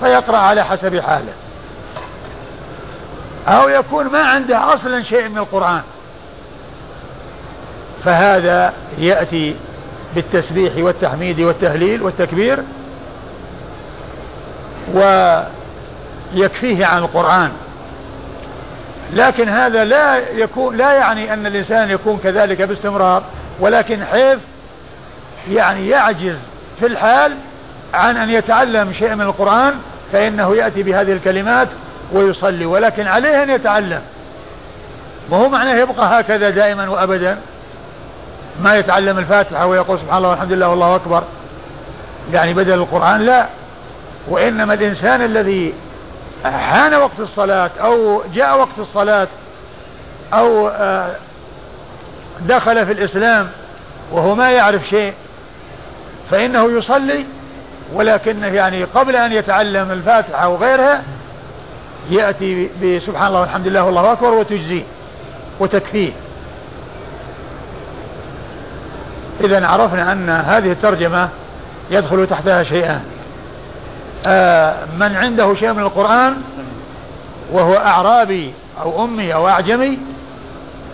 [0.00, 1.32] فيقرأ على حسب حاله.
[3.48, 5.82] أو يكون ما عنده أصلا شيء من القرآن.
[8.04, 9.56] فهذا يأتي
[10.14, 12.58] بالتسبيح والتحميد والتهليل والتكبير
[14.94, 17.50] ويكفيه عن القرآن.
[19.12, 23.22] لكن هذا لا يكون لا يعني أن الإنسان يكون كذلك باستمرار
[23.60, 24.38] ولكن حيث
[25.50, 26.36] يعني يعجز
[26.80, 27.36] في الحال
[27.94, 29.74] عن أن يتعلم شيء من القرآن
[30.12, 31.68] فإنه يأتي بهذه الكلمات
[32.12, 34.00] ويصلي ولكن عليه أن يتعلم.
[35.30, 37.38] وهو معناه يبقى هكذا دائما وأبدا.
[38.60, 41.22] ما يتعلم الفاتحة ويقول سبحان الله والحمد لله والله أكبر.
[42.32, 43.46] يعني بدل القرآن لا.
[44.28, 45.74] وإنما الإنسان الذي
[46.44, 49.28] حان وقت الصلاة أو جاء وقت الصلاة
[50.32, 51.10] أو آه،
[52.40, 53.48] دخل في الإسلام
[54.12, 55.12] وهو ما يعرف شيء
[56.30, 57.26] فإنه يصلي
[57.94, 61.02] ولكنه يعني قبل أن يتعلم الفاتحة وغيرها
[62.10, 64.82] يأتي بسبحان الله والحمد لله والله أكبر وتجزيه
[65.60, 66.12] وتكفيه.
[69.40, 71.28] إذا عرفنا أن هذه الترجمة
[71.90, 73.00] يدخل تحتها شيئان
[74.26, 76.36] آه من عنده شيء من القرآن
[77.52, 79.98] وهو أعرابي أو أمي أو أعجمي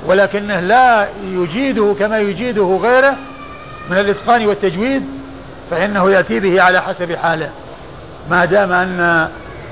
[0.06, 3.16] ولكنه لا يجيده كما يجيده غيره
[3.90, 5.02] من الإتقان والتجويد
[5.70, 7.50] فإنه يأتي به على حسب حاله.
[8.30, 9.00] ما دام أن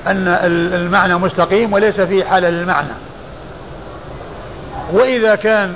[0.07, 0.27] أن
[0.73, 2.93] المعنى مستقيم وليس فيه حالة للمعنى.
[4.91, 5.75] وإذا كان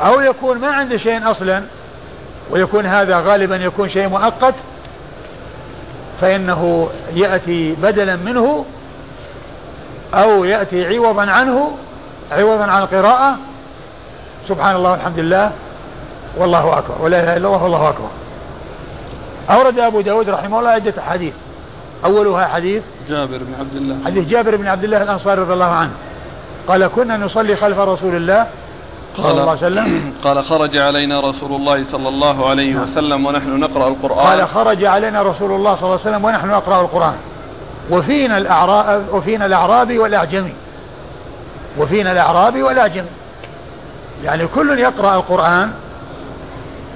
[0.00, 1.62] أو يكون ما عنده شيء أصلا
[2.50, 4.54] ويكون هذا غالبا يكون شيء مؤقت
[6.20, 8.64] فإنه يأتي بدلا منه
[10.14, 11.76] أو يأتي عوضا عنه
[12.32, 13.36] عوضا عن القراءة.
[14.48, 15.50] سبحان الله والحمد لله.
[16.36, 16.94] والله أكبر.
[17.00, 18.08] ولا إله إلا الله والله أكبر.
[19.50, 21.34] أورد أبو داود رحمه الله عدة حديث
[22.04, 23.96] أولها حديث جابر بن عبد الله.
[24.04, 25.92] حديث جابر بن عبد الله الأنصاري رضي الله عنه.
[26.68, 28.46] قال كنا نصلي خلف رسول الله
[29.16, 30.12] صلى الله عليه وسلم.
[30.24, 32.82] قال خرج علينا رسول الله صلى الله عليه نعم.
[32.82, 34.26] وسلم ونحن نقرأ القرآن.
[34.26, 37.16] قال خرج علينا رسول الله صلى الله عليه وسلم ونحن نقرأ القرآن.
[37.90, 40.52] وفينا الأعراب وفينا الأعرابي والأعجمي.
[41.78, 43.08] وفينا الأعرابي والأعجمي.
[44.24, 45.70] يعني كل يقرأ القرآن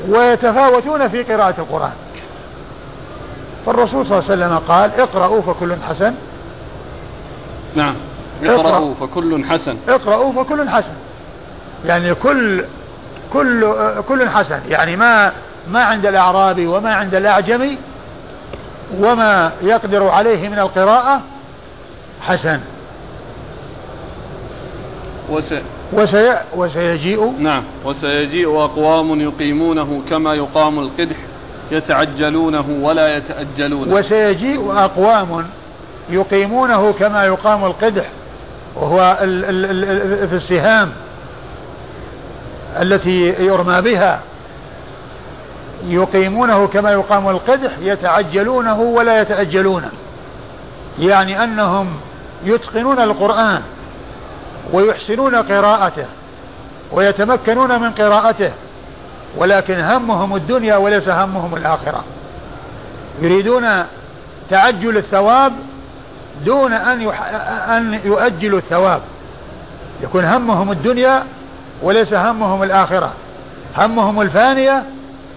[0.09, 1.93] ويتفاوتون في قراءة القرآن.
[3.67, 6.15] فالرسول صلى الله عليه وسلم قال اقرأوا فكل حسن.
[7.75, 7.97] نعم.
[8.45, 9.77] اقرأوا فكل حسن.
[9.89, 11.10] اقرأوا فكل حسن.
[11.87, 12.65] يعني كل
[13.33, 13.75] كل
[14.09, 14.61] كل حسن.
[14.69, 15.33] يعني ما
[15.73, 17.79] ما عند الأعرابي وما عند الأعجمي
[19.01, 21.21] وما يقدر عليه من القراءة
[22.23, 22.61] حسن.
[25.31, 25.63] وسي
[25.93, 27.35] وسي وسيجيء.
[27.39, 27.63] نعم.
[27.85, 31.17] وسيجيء أقوام يقيمونه كما يقام القدح
[31.71, 35.47] يتعجلونه ولا يتأجلونه وسيجيء أقوام
[36.11, 38.05] يقيمونه كما يقام القدح.
[38.77, 40.93] وهو ال ال ال في السهام.
[42.83, 44.21] التي يرمى بها
[45.87, 49.91] يقيمونه كما يقام القدح يتعجلونه ولا يتأجلونه
[50.99, 52.01] يعني أنهم
[52.45, 53.63] يتقنون القرآن
[54.73, 56.07] ويحسنون قراءته
[56.93, 58.53] ويتمكنون من قراءته
[59.37, 62.05] ولكن همهم الدنيا وليس همهم الآخرة.
[63.23, 63.85] يريدون
[64.51, 65.53] تعجل الثواب
[66.45, 67.09] دون أن
[67.77, 69.01] أن يؤجلوا الثواب.
[70.03, 71.25] يكون همهم الدنيا
[71.83, 73.13] وليس همهم الآخرة
[73.77, 74.83] همهم الفانية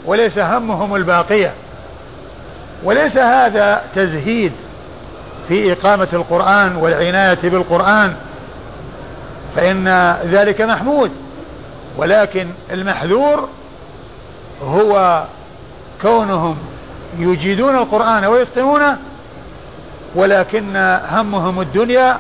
[0.06, 1.54] وليس همهم الباقية.
[2.84, 4.52] وليس هذا تزهيد
[5.48, 8.14] في إقامة القرآن والعناية بالقرآن
[9.56, 11.12] فإن ذلك محمود.
[11.98, 13.50] ولكن المحذور
[14.64, 15.24] هو
[16.02, 16.58] كونهم
[17.20, 18.98] يجيدون القرآن ويتقنونه
[20.16, 20.76] ولكن
[21.10, 22.20] همهم الدنيا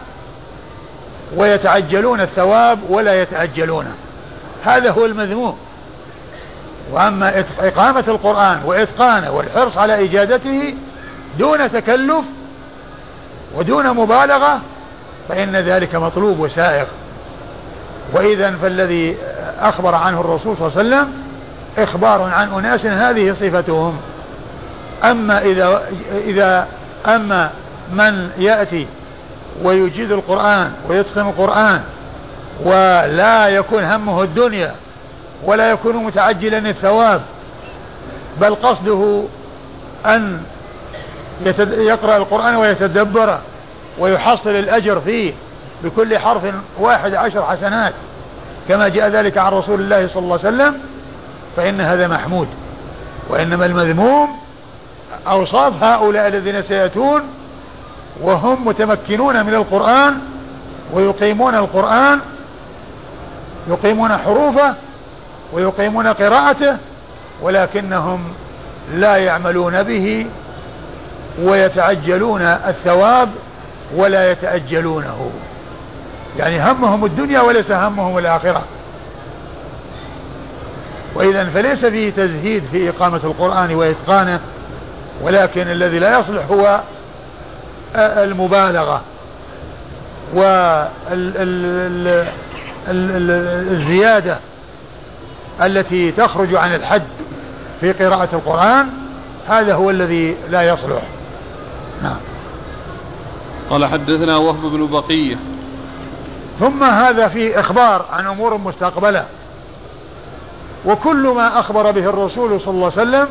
[1.36, 3.92] ويتعجلون الثواب ولا يتعجلونه
[4.64, 5.58] هذا هو المذموم.
[6.92, 10.76] وأما إقامة القرآن وإتقانه والحرص على إجادته
[11.40, 12.26] دون تكلف
[13.56, 14.62] ودون مبالغة
[15.30, 16.86] فإن ذلك مطلوب وسائغ.
[18.14, 19.18] وإذا فالذي
[19.60, 21.14] أخبر عنه الرسول صلى الله عليه وسلم
[21.78, 23.98] إخبار عن أناس هذه صفتهم.
[25.04, 25.82] أما إذا
[26.26, 26.68] إذا
[27.08, 27.50] أما
[27.94, 28.88] من يأتي
[29.64, 31.82] ويجيد القرآن ويتقن القرآن
[32.66, 34.76] ولا يكون همه الدنيا
[35.44, 37.22] ولا يكون متعجلا الثواب
[38.42, 39.24] بل قصده
[40.06, 40.42] أن
[41.62, 43.42] يقرأ القرآن ويتدبره
[44.00, 45.34] ويحصل الأجر فيه
[45.84, 46.42] بكل حرف
[46.80, 47.94] واحد عشر حسنات
[48.68, 50.76] كما جاء ذلك عن رسول الله صلى الله عليه وسلم
[51.56, 52.48] فإن هذا محمود
[53.30, 54.30] وإنما المذموم
[55.28, 57.22] أوصاف هؤلاء الذين سيأتون
[58.22, 60.20] وهم متمكنون من القرآن
[60.94, 62.20] ويقيمون القرآن
[63.68, 64.74] يقيمون حروفه
[65.54, 66.78] ويقيمون قراءته
[67.42, 68.24] ولكنهم
[68.94, 70.26] لا يعملون به
[71.44, 73.30] ويتعجلون الثواب
[73.96, 75.32] ولا يتأجلونه.
[76.38, 78.64] يعني همهم الدنيا وليس همهم الآخرة.
[81.16, 84.40] وإذا فليس فيه تزهيد في إقامة القرآن وإتقانه
[85.22, 86.80] ولكن الذي لا يصلح هو
[87.96, 89.02] المبالغة
[92.88, 94.40] والزيادة
[95.62, 97.04] التي تخرج عن الحد
[97.82, 98.90] في قراءة القرآن
[99.48, 101.02] هذا هو الذي لا يصلح.
[102.04, 102.18] نعم.
[103.70, 105.36] قال حدثنا وهب بن بقية.
[106.60, 109.26] ثم هذا في إخبار عن أمور مستقبلة.
[110.86, 113.28] وكل ما أخبر به الرسول صلى الله عليه وسلم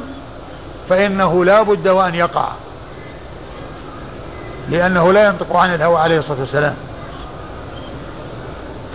[0.88, 2.48] فإنه لا بد وأن يقع
[4.70, 6.74] لأنه لا ينطق عن الهوى عليه الصلاة والسلام.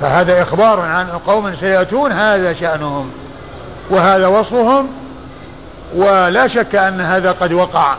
[0.02, 3.12] فهذا إخبار عن قوم سيأتون هذا شأنهم
[3.90, 4.88] وهذا وصفهم
[5.96, 7.96] ولا شك أن هذا قد وقع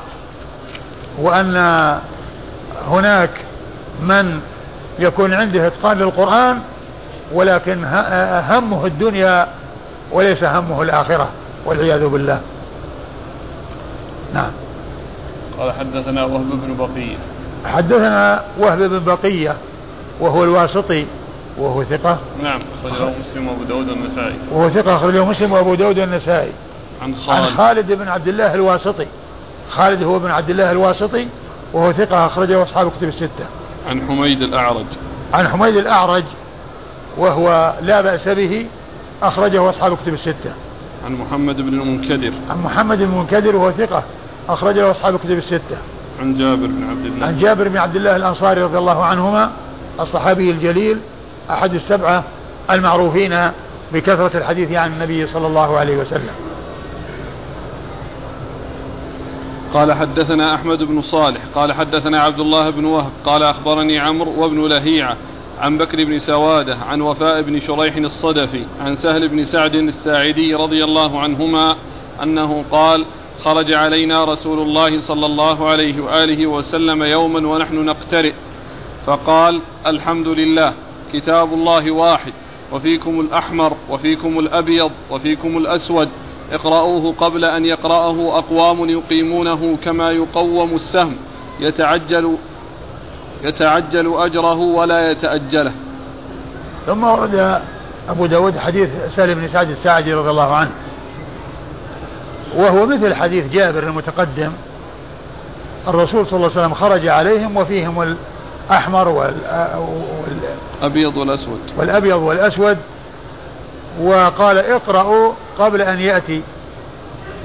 [1.18, 1.56] وأن
[2.88, 3.30] هناك
[4.02, 4.40] من
[4.98, 6.58] يكون عنده إتقان للقرآن
[7.32, 7.84] ولكن
[8.48, 9.46] همه الدنيا
[10.12, 11.28] وليس همه الآخرة
[11.64, 12.40] والعياذ بالله.
[14.34, 14.50] نعم.
[15.58, 17.16] قال حدثنا وهب بن بقية.
[17.64, 19.54] حدثنا وهب بن بقية
[20.20, 21.06] وهو الواسطي
[21.58, 22.18] وهو ثقة.
[22.42, 24.34] نعم أخرجه مسلم وأبو داود والنسائي.
[24.52, 26.52] وهو ثقة أخرجه مسلم وأبو داود والنسائي.
[27.02, 27.46] عن خالد.
[27.46, 29.06] عن خالد بن عبد الله الواسطي.
[29.70, 31.28] خالد هو بن عبد الله الواسطي
[31.72, 33.46] وهو ثقة أخرجه أصحاب كتب الستة.
[33.88, 34.86] عن حميد الأعرج.
[35.32, 36.24] عن حميد الأعرج
[37.18, 38.66] وهو لا بأس به
[39.22, 40.52] أخرجه أصحاب كتب الستة.
[41.04, 42.32] عن محمد بن المنكدر.
[42.50, 44.02] عن محمد بن المنكدر وهو ثقة
[44.48, 45.78] أخرجه أصحاب كتب الستة.
[46.20, 47.26] عن جابر بن عبد الله.
[47.26, 49.50] عن جابر بن عبد الله الأنصاري رضي الله عنهما
[50.00, 50.98] الصحابي الجليل
[51.50, 52.24] أحد السبعة
[52.70, 53.50] المعروفين
[53.92, 56.34] بكثرة الحديث عن النبي صلى الله عليه وسلم.
[59.74, 64.66] قال حدثنا أحمد بن صالح قال حدثنا عبد الله بن وهب قال أخبرني عمرو وابن
[64.66, 65.16] لهيعة
[65.60, 70.84] عن بكر بن سوادة عن وفاء بن شريح الصدفي عن سهل بن سعد الساعدي رضي
[70.84, 71.76] الله عنهما
[72.22, 73.04] أنه قال
[73.44, 78.32] خرج علينا رسول الله صلى الله عليه وآله وسلم يوما ونحن نقترئ.
[79.06, 80.72] فقال الحمد لله.
[81.12, 82.32] كتاب الله واحد.
[82.72, 86.08] وفيكم الأحمر وفيكم الأبيض وفيكم الأسود.
[86.52, 91.16] اقرأوه قبل أن يقرأه أقوام يقيمونه كما يقوم السهم.
[91.60, 92.36] يتعجل
[93.44, 95.72] يتعجل أجره ولا يتأجله.
[96.86, 97.60] ثم ورد
[98.08, 100.70] أبو داود حديث سالم بن سعد الساعدي رضي الله عنه.
[102.56, 104.52] وهو مثل حديث جابر المتقدم.
[105.88, 108.16] الرسول صلى الله عليه وسلم خرج عليهم وفيهم
[108.68, 109.08] الأحمر
[110.82, 111.60] والأبيض والأسود.
[111.76, 112.78] والأبيض والأسود.
[114.02, 116.42] وقال اقرأوا قبل أن يأتي.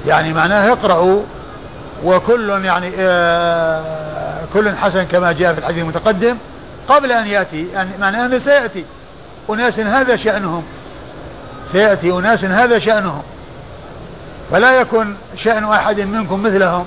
[0.06, 1.22] يعني معناه اقرأوا.
[2.04, 6.36] وكل يعني آه كل حسن كما جاء في الحديث المتقدم
[6.88, 7.68] قبل أن يأتي.
[7.72, 8.84] يعني معناه أنه سيأتي.
[9.50, 10.62] أناس هذا شأنهم.
[11.72, 13.22] سيأتي أناس هذا شأنهم.
[14.50, 16.84] فلا يكن شأن أحد منكم مثلهم.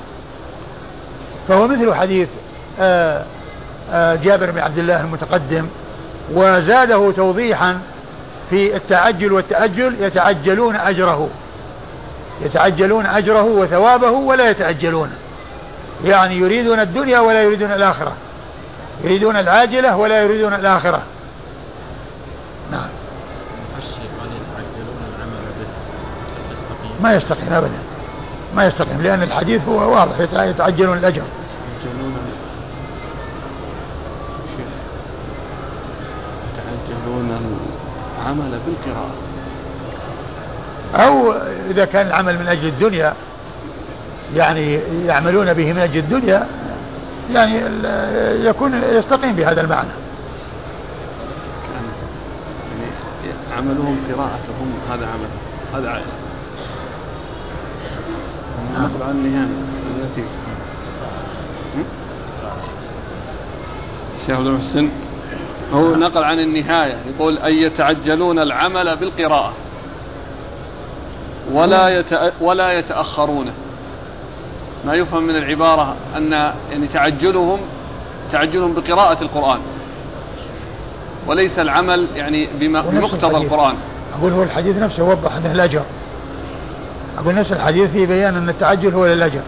[1.47, 2.30] فهو مثل حديث
[2.80, 3.26] آه آه
[3.93, 5.67] جابر بن عبد الله المتقدم
[6.34, 7.80] وزاده توضيحا
[8.50, 11.30] في التعجل والتأجل يتعجلون أجره
[12.41, 15.10] يتعجلون أجره وثوابه ولا يتعجلون.
[16.06, 18.13] يعني يريدون الدنيا ولا يريدون الآخرة
[19.04, 21.02] يريدون العاجلة ولا يريدون الآخرة.
[22.71, 22.88] نعم.
[27.02, 27.80] ما يستقيم أبدا
[28.56, 31.21] ما يستقيم لأن الحديث هو واضح يتعجلون الأجر.
[38.28, 39.12] العمل بالقراءة.
[40.96, 41.34] أو
[41.70, 43.13] إذا كان العمل من أجل الدنيا
[44.36, 46.48] يعني يعملون به من أجل الدنيا
[47.34, 47.62] يعني
[48.48, 49.90] يكون يستقيم بهذا المعنى.
[53.26, 55.30] يعني عملهم قراءتهم هذا عمل
[55.74, 56.02] هذا عمل
[58.74, 59.48] نقل عن النهاية.
[59.96, 60.26] النسيج
[64.26, 64.90] شيخ عبد المحسن
[65.73, 69.53] هو نقل عن النهاية يقول أن يتعجلون العمل بالقراءة؟
[71.53, 72.32] ولا يتأ...
[72.41, 73.53] ولا يتأخرونه
[74.86, 76.32] ما يفهم من العبارة أن
[76.71, 77.60] يعني تعجلهم
[78.32, 79.60] تعجلهم بقراءة القرآن.
[81.27, 83.75] وليس العمل يعني بما بمقتضى القرآن.
[84.19, 85.82] أقول هو الحديث نفسه وضح أنه الأجر
[87.17, 89.41] أقول نفس الحديث في بيان أن التعجل هو للأجر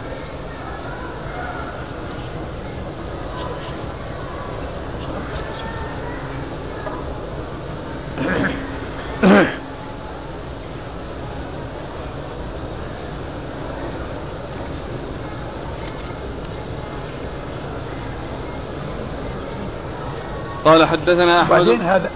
[20.65, 21.49] قال حدثنا أحمد.
[21.49, 22.09] بعدين هذا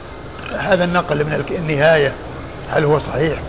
[0.58, 2.14] هذا النقل من النهاية
[2.72, 3.40] هل هو صحيح؟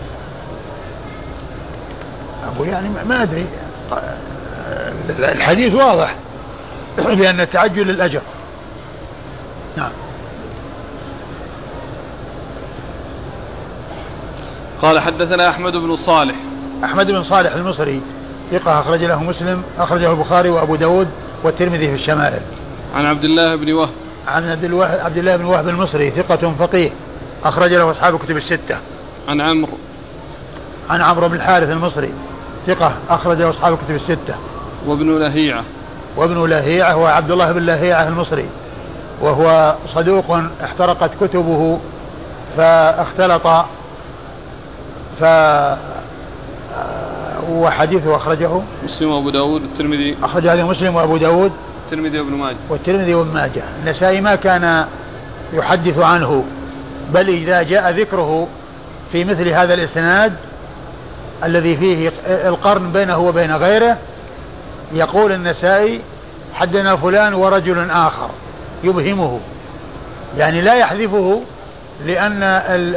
[2.55, 3.45] أقول يعني ما أدري.
[5.09, 6.15] الحديث واضح.
[6.97, 8.21] بأن التعجل الأجر
[9.77, 9.91] نعم.
[14.81, 16.35] قال حدثنا أحمد بن صالح.
[16.83, 18.01] أحمد بن صالح المصري
[18.51, 21.07] ثقة أخرج له مسلم أخرجه البخاري وأبو داود
[21.43, 22.41] والترمذي في الشمائل.
[22.95, 23.89] عن عبد الله بن وهب.
[24.27, 24.49] عن
[24.79, 26.89] عبد الله بن وهب المصري ثقة فقيه
[27.43, 28.77] أخرج له أصحاب كتب الستة.
[29.27, 29.77] عن عمرو.
[30.89, 32.13] عن عمرو بن الحارث المصري
[32.67, 34.35] ثقة أخرج له أصحاب كتب الستة.
[34.87, 35.63] وابن لهيعة.
[36.17, 38.45] وابن لهيعة هو عبد الله بن لهيعة المصري
[39.21, 41.79] وهو صدوق احترقت كتبه
[42.57, 43.47] فاختلط
[45.19, 45.23] ف
[47.49, 51.51] وحديثه أخرجه مسلم وأبو داود والترمذي أخرج هذه مسلم وأبو داود.
[51.81, 52.55] والترمذي وابن ماجه.
[52.69, 53.63] والترمذي وابن ماجه.
[53.83, 54.85] النسائي ما كان
[55.53, 56.43] يحدث عنه
[57.13, 58.47] بل إذا جاء ذكره
[59.11, 60.33] في مثل هذا الإسناد
[61.43, 63.97] الذي فيه القرن بينه وبين غيره
[64.93, 66.01] يقول النسائي
[66.53, 68.29] حدنا فلان ورجل آخر.
[68.83, 69.39] يبهمه.
[70.37, 71.41] يعني لا يحذفه
[72.05, 72.39] لأن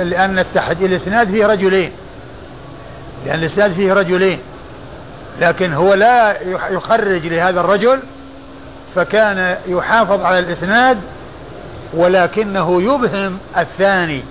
[0.08, 0.44] لأن
[0.80, 1.92] الإسناد فيه رجلين.
[3.28, 4.38] لأن الإسناد فيه رجلين
[5.40, 6.36] لكن هو لا
[6.70, 7.98] يخرج لهذا الرجل
[8.94, 10.98] فكان يحافظ على الإسناد
[11.94, 14.22] ولكنه يبهم الثاني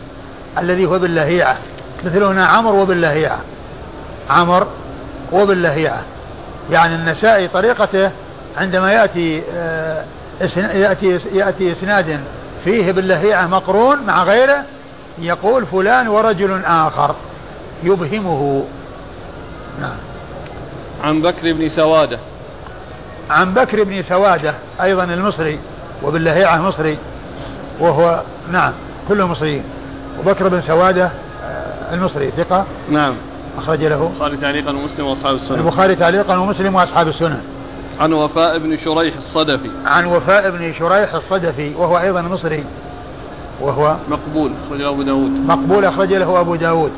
[0.57, 1.57] الذي هو باللهيعة
[2.05, 3.39] مثل هنا عمر وباللهيعة
[4.29, 4.67] عمر
[5.31, 6.01] وباللهيعة
[6.71, 8.11] يعني النسائي طريقته
[8.57, 10.03] عندما يأتي آه،
[10.57, 12.19] يأتي يأتي إسناد
[12.63, 14.63] فيه باللهيعة مقرون مع غيره
[15.19, 17.15] يقول فلان ورجل آخر
[17.83, 18.65] يبهمه.
[19.81, 19.97] نعم.
[21.03, 22.19] عن بكر بن سوادة.
[23.29, 25.59] عن بكر بن سوادة أيضا المصري
[26.03, 26.97] وباللهيعة مصري
[27.79, 28.21] وهو
[28.51, 28.73] نعم
[29.07, 29.63] كلهم مصريين.
[30.19, 31.11] وبكر بن سوادة
[31.43, 32.65] آه، المصري ثقة.
[32.89, 33.15] نعم.
[33.57, 37.41] أخرج له البخاري تعليقا ومسلم وأصحاب السنن البخاري تعليقا ومسلم وأصحاب السنن
[37.99, 39.69] عن وفاء بن شريح الصدفي.
[39.85, 42.63] عن وفاء بن شريح الصدفي وهو أيضا مصري
[43.61, 45.31] وهو مقبول أخرج له أبو داود.
[45.31, 46.91] مقبول أخرج له أبو داود.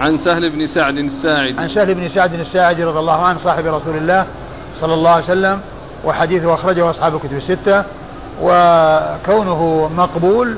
[0.00, 1.58] عن سهل بن سعد الساعدي.
[1.58, 4.26] عن سهل بن سعد الساعدي رضي الله عنه صاحب رسول الله
[4.80, 5.60] صلى الله عليه وسلم
[6.04, 7.84] وحديثه أخرجه أصحاب الكتب الستة
[8.42, 10.56] وكونه مقبول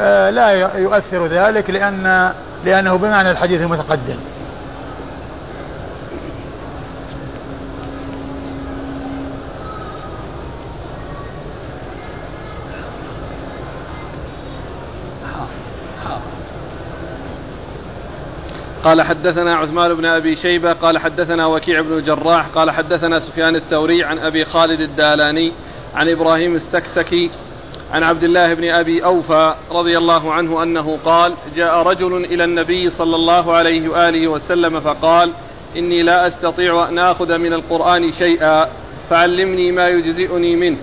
[0.00, 2.32] آه، لا يؤثر ذلك لأن
[2.64, 4.16] لأنه بمعنى الحديث المتقدم.
[18.84, 24.04] قال حدثنا عثمان بن أبي شيبة قال حدثنا وكيع بن الجراح قال حدثنا سفيان الثوري
[24.04, 25.52] عن أبي خالد الدالاني
[25.94, 27.30] عن إبراهيم السكسكي
[27.92, 32.90] عن عبد الله بن أبي أوفى رضي الله عنه أنه قال جاء رجل إلى النبي
[32.90, 35.30] صلى الله عليه وآله وسلم فقال
[35.76, 38.68] إني لا أستطيع أن آخذ من القرآن شيئا
[39.10, 40.78] فعلمني ما يجزئني منه.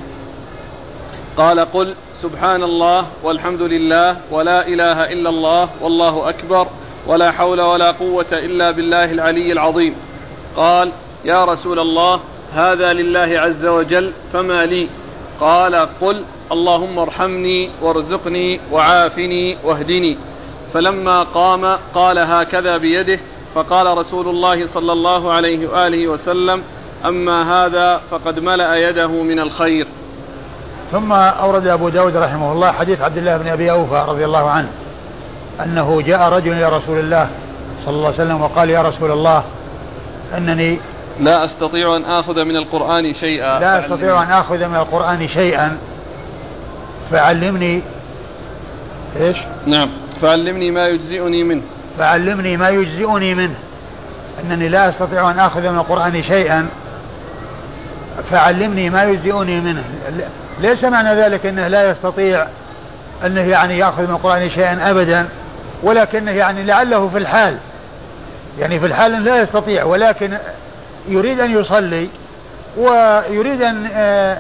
[1.38, 6.68] قال قل سبحان الله والحمد لله ولا إله إلا الله والله أكبر
[7.08, 9.96] ولا حول ولا قوة إلا بالله العلي العظيم.
[10.56, 10.92] قال
[11.26, 12.20] يا رسول الله
[12.54, 14.90] هذا لله عز وجل فما لي؟
[15.40, 20.18] قال قل اللهم ارحمني وارزقني وعافني واهدني.
[20.74, 23.20] فلما قام قال هكذا بيده.
[23.56, 26.64] فقال رسول الله صلى الله عليه وآله وسلم
[27.06, 29.88] أما هذا فقد ملأ يده من الخير.
[30.92, 34.70] ثم أورد أبو داود رحمه الله حديث عبد الله بن أبي أوفى رضي الله عنه.
[35.66, 37.30] أنه جاء رجل إلى رسول الله
[37.86, 39.44] صلى الله عليه وسلم وقال يا رسول الله
[40.38, 40.80] أنني
[41.20, 43.60] لا أستطيع أن آخذ من القرآن شيئا.
[43.60, 45.78] لا أستطيع أن آخذ من القرآن شيئا.
[47.12, 47.82] فعلمني
[49.20, 49.90] إيش؟ نعم.
[50.22, 51.62] فعلمني ما يجزئني منه.
[51.98, 53.56] فعلمني ما يجزئني منه.
[54.44, 56.68] أنني لا أستطيع أن آخذ من القرآن شيئا.
[58.32, 59.84] فعلمني ما يجزئني منه.
[60.60, 62.46] ليس معنى ذلك أنه لا يستطيع
[63.26, 65.28] أنه يعني يأخذ من القرآن شيئا أبدا.
[65.84, 67.58] ولكنه يعني لعله في الحال.
[68.60, 70.38] يعني في الحال لا يستطيع ولكن
[71.08, 72.10] يريد أن يصلي
[72.78, 74.38] ويريد أن آه،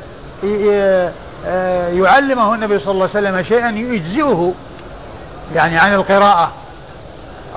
[1.45, 4.53] آه، يعلمه النبي صلى الله عليه وسلم شيئا يجزئه
[5.55, 6.51] يعني عن القراءة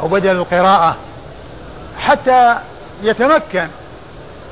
[0.03, 0.97] أو بدل القراءة
[1.99, 2.57] حتى
[3.03, 3.69] يتمكن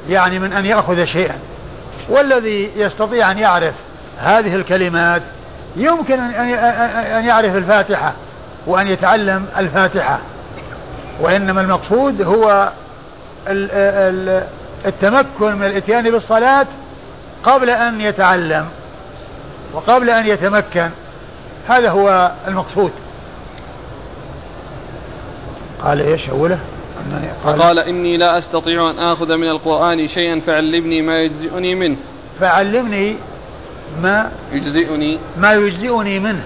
[0.09, 1.39] يعني من أن يأخذ شيئا.
[2.09, 3.75] والذي يستطيع أن يعرف
[4.19, 5.23] هذه الكلمات
[5.77, 8.13] يمكن أن يعرف الفاتحة.
[8.67, 10.19] وأن يتعلم الفاتحة.
[11.21, 12.73] وإنما المقصود هو
[14.87, 16.67] التمكن من الإتيان بالصلاة
[17.45, 18.67] قبل أن يتعلم
[19.73, 20.91] وقبل أن يتمكن.
[21.69, 22.93] هذا هو المقصود.
[25.85, 26.59] قال إيش أوله؟
[27.45, 31.97] قال, قال إني لا أستطيع أن آخذ من القرآن شيئا فعلمني ما يجزئني منه.
[32.41, 33.17] فعلمني
[34.03, 35.19] ما يجزئني.
[35.39, 36.45] ما يجزئني منه.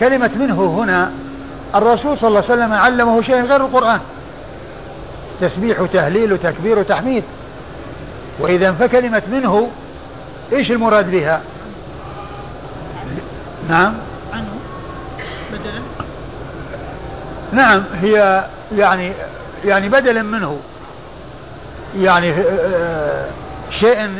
[0.00, 1.12] كلمة منه هنا
[1.74, 4.00] الرسول صلى الله عليه وسلم علمه شيء غير القرآن.
[5.40, 7.24] تسبيح وتهليل وتكبير وتحميد.
[8.40, 9.68] وإذا فكلمة منه
[10.52, 11.40] إيش المراد بها؟
[13.68, 13.94] نعم.
[14.32, 14.48] عنه
[15.52, 15.80] بدلا.
[17.52, 18.44] نعم هي
[18.76, 19.12] يعني
[19.64, 20.58] يعني بدلا منه.
[21.98, 22.42] يعني آه،
[22.74, 23.28] آه،
[23.70, 24.10] شيء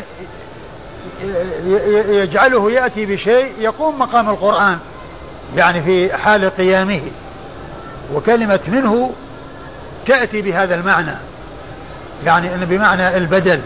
[2.08, 4.78] يجعله يأتي بشيء يقوم مقام القرآن.
[5.56, 7.02] يعني في حال قيامه.
[8.14, 9.10] وكلمة منه
[10.06, 11.14] تأتي بهذا المعنى.
[12.24, 13.60] يعني أن بمعنى البدل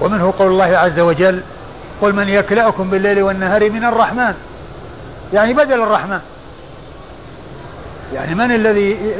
[0.00, 1.40] ومنه قول الله عز وجل
[2.02, 4.34] قل من يكلأكم بالليل والنهار من الرحمن
[5.32, 6.20] يعني بدل الرحمن.
[8.14, 9.14] يعني من الذي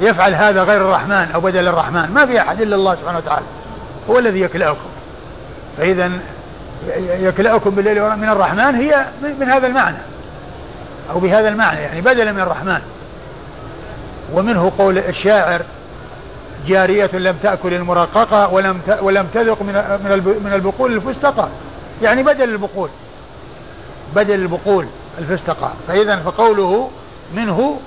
[0.00, 3.44] يفعل هذا غير الرحمن أو بدل الرحمن؟ ما في أحد إلا الله سبحانه وتعالى
[4.10, 4.88] هو الذي يكلأكم.
[5.78, 6.10] فإذا
[6.98, 9.04] يكلأكم بالليل من الرحمن هي
[9.40, 9.96] من هذا المعنى
[11.10, 12.80] أو بهذا المعنى يعني بدلا من الرحمن.
[14.32, 15.62] ومنه قول الشاعر
[16.66, 19.74] جارية لم تأكل المرققة ولم ولم تذق من
[20.44, 21.48] من البقول الفستقة.
[22.02, 22.88] يعني بدل البقول.
[24.16, 24.86] بدل البقول
[25.18, 25.72] الفستقة.
[25.88, 26.90] فإذا فقوله
[27.36, 27.78] منه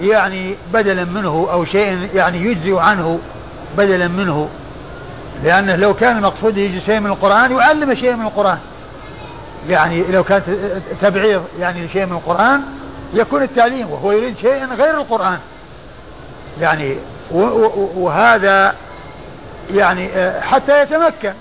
[0.00, 3.18] يعني بدلا منه أو شيء يعني يجزي عنه
[3.76, 4.48] بدلا منه.
[5.44, 8.58] لأنه لو كان المقصود يجي شيء من القرآن يعلم شيء من القرآن.
[9.68, 10.44] يعني لو كانت
[11.02, 12.62] تبعيض يعني لشيء من القرآن
[13.14, 15.38] يكون التعليم وهو يريد شيئا غير القرآن.
[16.60, 16.96] يعني
[17.96, 18.74] وهذا
[19.74, 21.32] يعني آه، حتى يتمكن.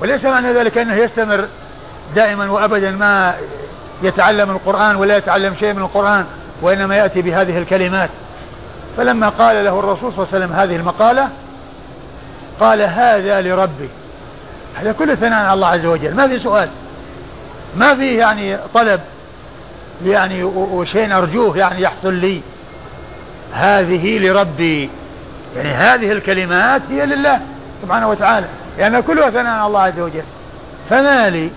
[0.00, 1.44] وليس معنى ذلك أنه يستمر
[2.14, 3.34] دائما وأبدا ما
[4.02, 6.24] يتعلم القرآن ولا يتعلم شيء من القرآن
[6.62, 8.10] وإنما يأتي بهذه الكلمات.
[8.96, 11.28] فلما قال له الرسول صلى الله عليه وسلم هذه المقالة
[12.60, 13.88] قال هذا لربي.
[14.76, 16.14] هذا كله ثناء على الله عز وجل.
[16.14, 16.68] ما في سؤال.
[17.76, 19.00] ما في يعني طلب.
[20.04, 22.42] يعني وشيء أرجوه يعني يحصل لي.
[23.52, 24.90] هذه لربي.
[25.56, 27.40] يعني هذه الكلمات هي لله
[27.82, 28.46] سبحانه وتعالى.
[28.78, 30.22] لأن يعني كلها ثناء على الله عز وجل.
[30.90, 31.50] فما لي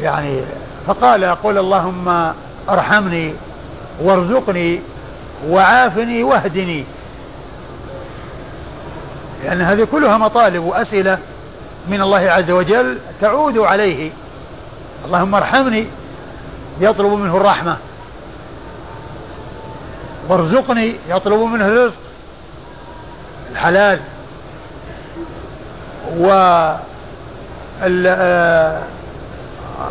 [0.00, 0.40] يعني
[0.86, 2.32] فقال قل اللهم
[2.68, 3.34] أرحمني
[4.02, 4.80] وارزقني
[5.48, 6.84] وعافني واهدني.
[9.44, 11.18] لأن هذه كلها مطالب وأسئلة
[11.88, 14.10] من الله عز وجل تعود عليه.
[15.06, 15.86] اللهم ارحمني
[16.80, 17.76] يطلب منه الرحمة.
[20.28, 21.98] وارزقني يطلب منه الرزق
[23.52, 24.00] الحلال
[26.18, 26.30] و
[27.82, 28.82] آه،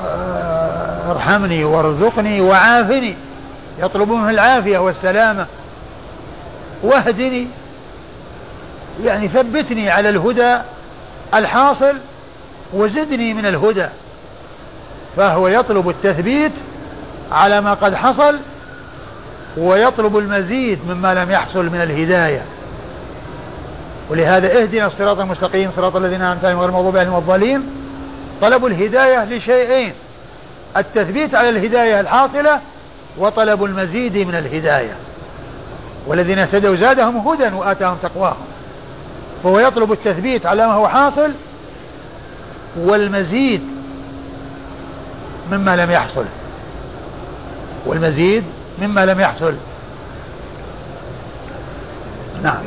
[0.05, 3.15] آه، ارحمني وارزقني وعافني
[3.79, 5.45] يطلب منه العافية والسلامة.
[6.83, 7.47] واهدني
[9.03, 10.57] يعني ثبتني على الهدى
[11.33, 11.97] الحاصل
[12.73, 13.88] وزدني من الهدى
[15.17, 16.51] فهو يطلب التثبيت
[17.31, 18.39] على ما قد حصل
[19.57, 22.41] ويطلب المزيد مما لم يحصل من الهداية.
[24.09, 27.63] ولهذا اهدنا الصراط المستقيم صراط الذين أنعمت عليهم غير المغضوب عليهم الضالين.
[28.41, 29.93] طلب الهداية لشيئين
[30.77, 32.59] التثبيت على الهداية الحاصلة
[33.17, 34.95] وطلب المزيد من الهداية.
[36.07, 38.45] والذين اهتدوا زادهم هدى وآتاهم تقواهم.
[39.43, 41.31] فهو يطلب التثبيت على ما هو حاصل
[42.77, 43.61] والمزيد
[45.51, 46.25] مما لم يحصل.
[47.85, 48.43] والمزيد
[48.82, 49.53] مما لم يحصل.
[52.43, 52.57] نعم.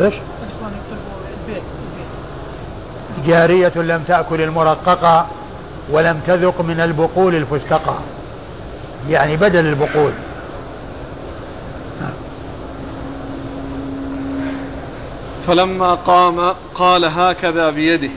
[0.00, 0.14] إيش؟
[3.26, 5.26] جارية لم تأكل المرققة
[5.90, 7.98] ولم تذق من البقول الفستقة.
[9.08, 10.12] يعني بدل البقول.
[15.46, 18.10] فلما قام قال هكذا بيده.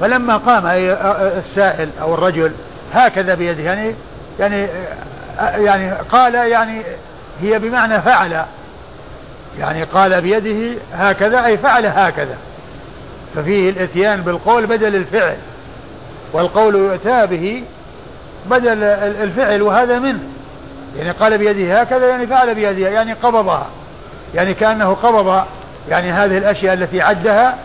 [0.00, 0.92] فلما قام أي
[1.38, 2.52] السائل أو الرجل
[2.92, 3.62] هكذا بيده.
[3.62, 3.94] يعني
[4.40, 4.68] يعني
[5.38, 6.82] يعني قال يعني
[7.42, 8.44] هي بمعنى فعل.
[9.58, 12.36] يعني قال بيده هكذا أي فعل هكذا.
[13.34, 15.36] ففيه الإتيان بالقول بدل الفعل
[16.32, 17.64] والقول يؤتى به
[18.50, 18.82] بدل
[19.22, 20.22] الفعل وهذا منه.
[20.98, 23.66] يعني قال بيده هكذا يعني فعل بيده يعني قبضها.
[24.34, 25.44] يعني كأنه قبض
[25.88, 27.56] يعني هذه الأشياء التي عدها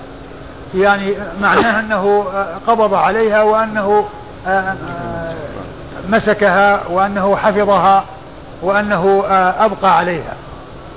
[0.76, 2.26] يعني معناها أنه
[2.68, 4.06] قبض عليها وأنه
[4.48, 5.36] آه، آه،
[6.10, 8.04] مسكها وأنه حفظها
[8.62, 10.34] وأنه آه، أبقى عليها.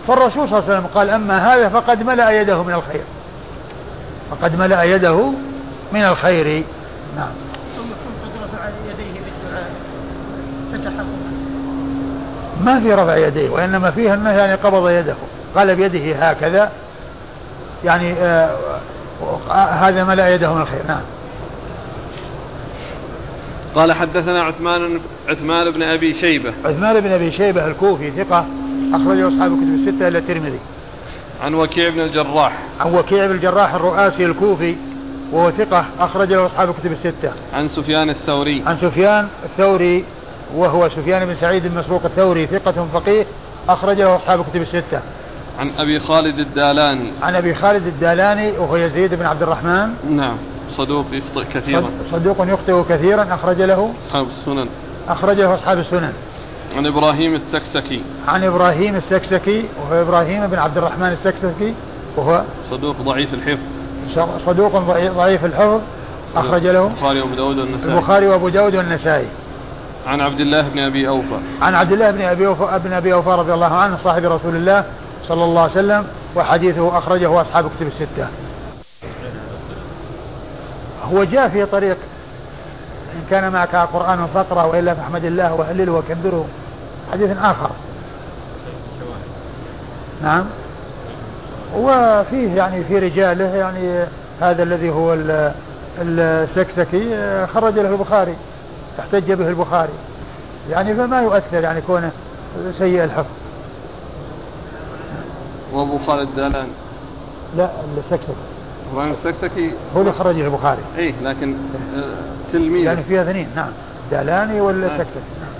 [0.08, 3.02] فالرسول صلى الله عليه وسلم قال أما هذا فقد ملأ يده من الخير.
[4.30, 5.32] فقد ملأ يده
[5.92, 6.64] من الخير.
[7.16, 7.28] نعم.
[12.64, 15.14] ما في رفع يديه وإنما فيه أنه يعني قبض يده.
[15.56, 16.70] قال بيده هكذا.
[17.84, 18.50] يعني آه
[19.70, 20.82] هذا ملأ يده من الخير.
[20.88, 21.00] نعم.
[23.74, 28.46] قال حدثنا عثمان عثمان بن أبي شيبة عثمان بن أبي شيبة الكوفي ثقة
[28.92, 30.58] أخرجه أصحاب الكتب الستة الا الترمذي
[31.42, 34.76] عن وكيع بن الجراح عن وكيع بن الجراح الرؤاسي الكوفي
[35.32, 37.32] وهو ثقة أخرج له أصحاب الكتب الستة.
[37.52, 38.62] عن سفيان الثوري.
[38.66, 40.04] عن سفيان الثوري
[40.56, 43.26] وهو سفيان بن سعيد المسروق الثوري ثقة فقيه
[43.68, 45.00] أخرج له أصحاب الكتب الستة.
[45.58, 47.10] عن أبي خالد الدالاني.
[47.22, 49.94] عن أبي خالد الدالاني وهو يزيد بن عبد الرحمن.
[50.10, 50.36] نعم
[50.76, 51.90] صدوق يخطئ كثيرا.
[52.12, 53.92] صدوق يخطئ كثيرا أخرج له.
[54.06, 54.68] أصحاب السنن.
[55.08, 56.12] أخرج له أصحاب السنن.
[56.76, 58.02] عن إبراهيم السكسكي.
[58.28, 61.74] عن إبراهيم السكسكي وهو إبراهيم بن عبد الرحمن السكسكي
[62.16, 63.80] وهو صدوق ضعيف الحفظ.
[64.46, 64.78] صدوق
[65.16, 65.80] ضعيف الحفظ
[66.36, 69.26] أخرج له البخاري وأبو داود والنسائي البخاري وأبو داود والنسائي
[70.06, 73.30] عن عبد الله بن أبي أوفى عن عبد الله بن أبي أوفى, بن أبي أوفى
[73.30, 74.84] رضي الله عنه صاحب رسول الله
[75.28, 76.04] صلى الله عليه وسلم
[76.36, 78.28] وحديثه أخرجه أصحاب كتب الستة
[81.04, 81.96] هو جاء في طريق
[83.14, 86.44] إن كان معك قرآن فقرة وإلا فاحمد الله وهلله وكبره.
[87.12, 87.70] حديث آخر.
[90.22, 90.44] نعم.
[91.76, 94.04] وفيه يعني في رجاله يعني
[94.40, 95.16] هذا الذي هو
[95.98, 98.36] السكسكي خرج له البخاري
[99.00, 99.92] احتج به البخاري.
[100.70, 102.10] يعني فما يؤثر يعني كونه
[102.70, 103.30] سيء الحفظ.
[105.72, 106.68] وأبو خالد دالان
[107.56, 108.49] لا السكسكي.
[108.92, 110.82] إبراهيم السكسكي هو اللي خرجه البخاري.
[110.98, 111.56] إي لكن
[111.94, 113.72] آه، تلميذ يعني فيها اثنين نعم.
[114.10, 114.98] دالاني ولا نعم.
[114.98, 115.50] سكسكي؟ نعم.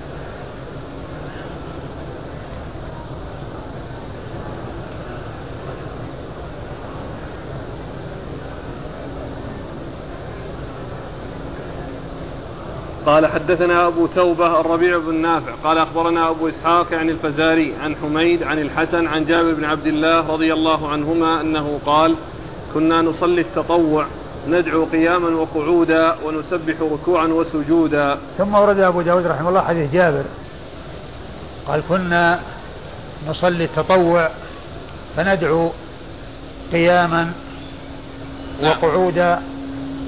[13.06, 15.52] قال حدثنا أبو توبة الربيع بن نافع.
[15.64, 20.32] قال أخبرنا أبو إسحاق عن الفزاري عن حميد عن الحسن عن جابر بن عبد الله
[20.32, 22.16] رضي الله عنهما أنه قال
[22.74, 24.06] كنا نصلي التطوع
[24.48, 30.24] ندعو قياما وقعودا ونسبح ركوعا وسجودا ثم ورد أبو داود رحمه الله حديث جابر
[31.66, 32.40] قال كنا
[33.28, 34.30] نصلي التطوع
[35.16, 35.70] فندعو
[36.72, 37.32] قياما
[38.62, 38.70] نعم.
[38.70, 39.42] وقعودا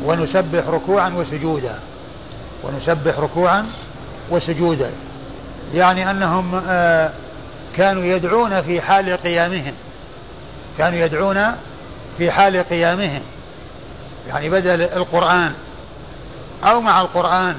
[0.05, 1.79] ونسبح ركوعا وسجودا
[2.65, 3.67] ونسبح ركوعا
[4.31, 4.91] وسجودا
[5.75, 7.11] يعني أنهم آه،
[7.77, 9.75] كانوا يدعون في حال قيامهم
[10.79, 11.53] كانوا يدعون
[12.19, 13.23] في حال قيامهم.
[14.29, 15.53] يعني بدل القرآن
[16.65, 17.57] أو مع القرآن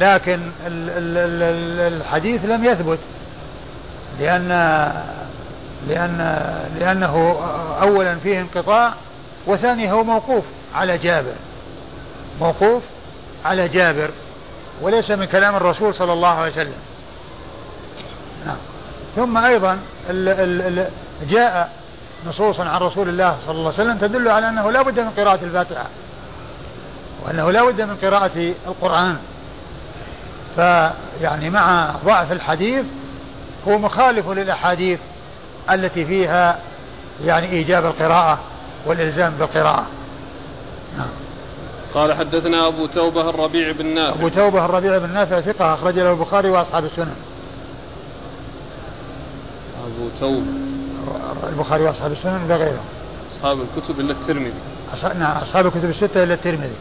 [0.00, 2.98] لكن الحديث لم يثبت
[4.20, 4.48] لأن
[5.88, 6.18] لأن
[6.80, 7.38] لأنه
[7.82, 8.94] أولا فيه انقطاع
[9.46, 11.34] وثانيا هو موقوف على جابر.
[12.40, 12.82] موقوف
[13.44, 14.10] على جابر
[14.82, 16.72] وليس من كلام الرسول صلى الله عليه وسلم.
[18.46, 18.56] نعم.
[19.16, 19.78] ثم أيضا
[20.10, 20.28] ال
[20.78, 20.88] ال
[21.30, 21.81] جاء
[22.26, 25.44] نصوص عن رسول الله صلى الله عليه وسلم تدل على أنه لا بد من قراءة
[25.44, 25.86] الفاتحة
[27.26, 29.16] وأنه لا بد من قراءة القرآن.
[30.56, 32.84] فيعني مع ضعف الحديث
[33.68, 34.98] هو مخالف للأحاديث
[35.70, 36.58] التي فيها
[37.24, 38.38] يعني إيجاب القراءة
[38.86, 39.86] والإلزام بالقراءة.
[40.98, 41.08] نعم.
[41.94, 44.18] قال حدثنا أبو توبة الربيع بن نافع.
[44.18, 47.16] أبو توبة الربيع بن نافع ثقة أخرج له البخاري وأصحاب السنن.
[49.86, 50.71] أبو توبة.
[51.48, 52.80] البخاري وأصحاب السنن إلا غيره
[53.32, 54.54] أصحاب الكتب إلا الترمذي.
[55.18, 56.76] نعم أصحاب الكتب الستة إلا الترمذي.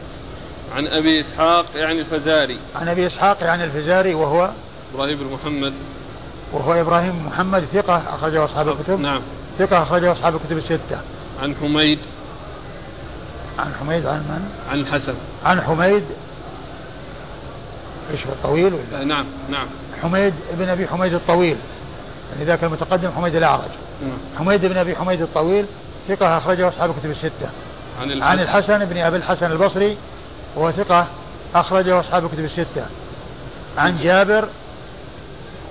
[0.75, 2.57] عن أبي إسحاق يعني الفزاري.
[2.75, 4.51] عن أبي إسحاق يعني الفزاري وهو
[4.93, 5.73] إبراهيم بن محمد.
[6.53, 8.99] وهو إبراهيم محمد ثقة أخرجه أصحاب الكتب.
[8.99, 9.21] نعم.
[9.59, 11.01] ثقة أخرجه أصحاب الكتب الستة.
[11.41, 11.99] عن حميد.
[13.59, 15.13] عن حميد عن من؟ عن الحسن
[15.45, 16.03] عن حميد.
[18.11, 19.67] إيش هو الطويل ولا؟ نعم نعم.
[20.01, 21.57] حميد بن أبي حميد الطويل.
[22.33, 23.61] يعني ذاك المتقدم حميد الأعرج.
[23.61, 23.90] نعم.
[24.39, 25.65] حميد بن أبي حميد الطويل
[26.07, 27.49] ثقة أخرجه أصحاب الكتب الستة.
[28.01, 29.97] عن الحسن, عن الحسن بن أبي الحسن البصري
[30.55, 31.07] وهو ثقة
[31.55, 32.85] أخرجه أصحاب الكتب الستة.
[33.77, 34.47] عن جابر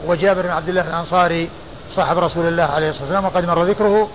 [0.06, 1.48] وجابر بن عبد الله الأنصاري
[1.96, 4.08] صاحب رسول الله عليه الصلاة والسلام وقد مر ذكره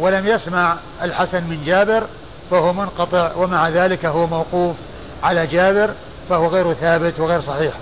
[0.00, 2.02] ولم يسمع الحسن من جابر
[2.50, 4.76] فهو منقطع ومع ذلك هو موقوف
[5.22, 5.90] على جابر
[6.28, 7.72] فهو غير ثابت وغير صحيح.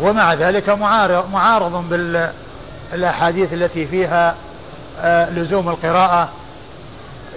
[0.00, 1.88] ومع ذلك معارض, معارض
[2.92, 4.34] بالأحاديث التي فيها
[5.02, 6.28] لزوم القراءة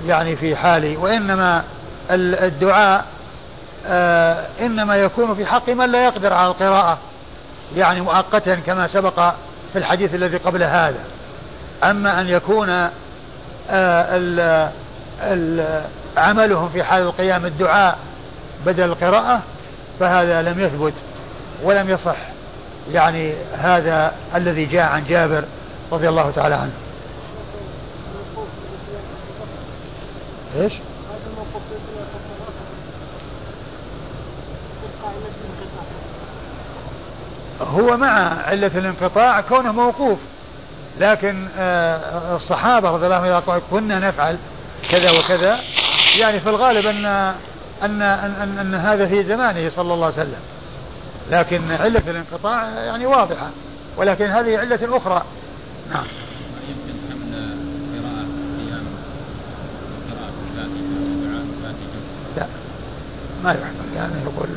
[0.06, 1.64] يعني في حال وإنما
[2.12, 3.06] الدعاء
[3.88, 6.98] آه، إنما يكون في حق من لا يقدر على القراءة
[7.76, 9.34] يعني مؤقتا كما سبق
[9.74, 11.00] في الحديث الذي قبل هذا.
[11.84, 12.90] أما أن يكون
[13.70, 14.72] آه،
[16.18, 17.98] عملهم في حال القيام الدعاء
[18.66, 19.42] بدل القراءة
[20.00, 20.94] فهذا لم يثبت
[21.64, 22.18] ولم يصح.
[22.92, 25.44] يعني هذا الذي جاء عن جابر
[25.92, 26.87] رضي الله تعالى عنه.
[30.56, 30.74] إيش؟
[37.62, 40.20] هو مع علة الانقطاع كونه موقوف.
[41.00, 44.38] لكن آه، الصحابة رضي الله عنهم كنا نفعل
[44.90, 45.60] كذا وكذا
[46.20, 47.06] يعني في الغالب أن
[47.84, 50.40] أن أن, أن, أن هذا في زمانه صلى الله عليه وسلم.
[51.32, 53.50] لكن علة الانقطاع يعني واضحة.
[53.98, 55.24] ولكن هذه علة أخرى.
[55.94, 56.06] نعم.
[63.44, 64.50] ما يحمل لأنه يقول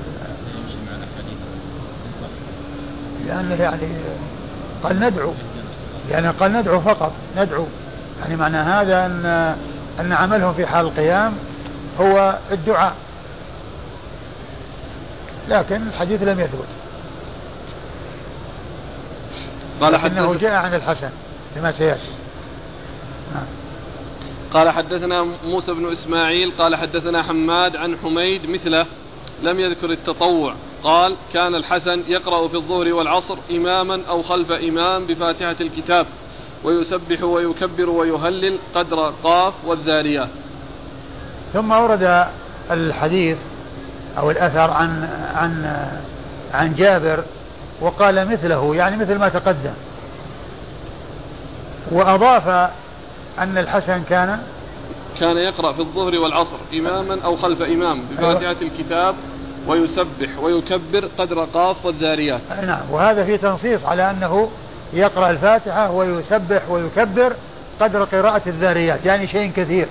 [3.26, 3.88] لأنه يعني
[4.82, 5.32] قال ندعو
[6.10, 7.66] يعني قال ندعو فقط ندعو.
[8.22, 9.26] يعني معنى هذا أن
[10.00, 11.32] أن عملهم في حال القيام
[12.00, 12.94] هو الدعاء.
[15.48, 16.68] لكن الحديث لم يثبت.
[19.80, 21.10] قال حدثنا جاء عن الحسن
[21.56, 22.12] لما سيأتي.
[23.34, 23.59] نعم.
[24.52, 28.86] قال حدثنا موسى بن إسماعيل قال حدثنا حماد عن حميد مثله
[29.42, 30.54] لم يذكر التطوع.
[30.82, 36.06] قال كان الحسن يقرأ في الظهر والعصر إماما أو خلف إمام بفاتحة الكتاب
[36.64, 40.28] ويسبح ويكبر ويهلل قدر قاف والذاريات
[41.52, 42.26] ثم ورد
[42.70, 43.36] الحديث
[44.18, 45.80] أو الأثر عن عن
[46.52, 47.24] عن جابر
[47.80, 49.74] وقال مثله يعني مثل ما تقدم.
[51.92, 52.70] وأضاف
[53.38, 54.40] أن الحسن كان
[55.20, 58.56] كان يقرأ في الظهر والعصر إماما أو خلف إمام بفاتحة أيوة.
[58.62, 59.14] الكتاب
[59.66, 62.40] ويسبح ويكبر قدر قاف والذاريات.
[62.62, 62.80] نعم.
[62.90, 64.50] وهذا في تنصيص على أنه
[64.92, 67.32] يقرأ الفاتحة ويسبح ويكبر
[67.80, 69.88] قدر قراءة الذاريات يعني شيء كثير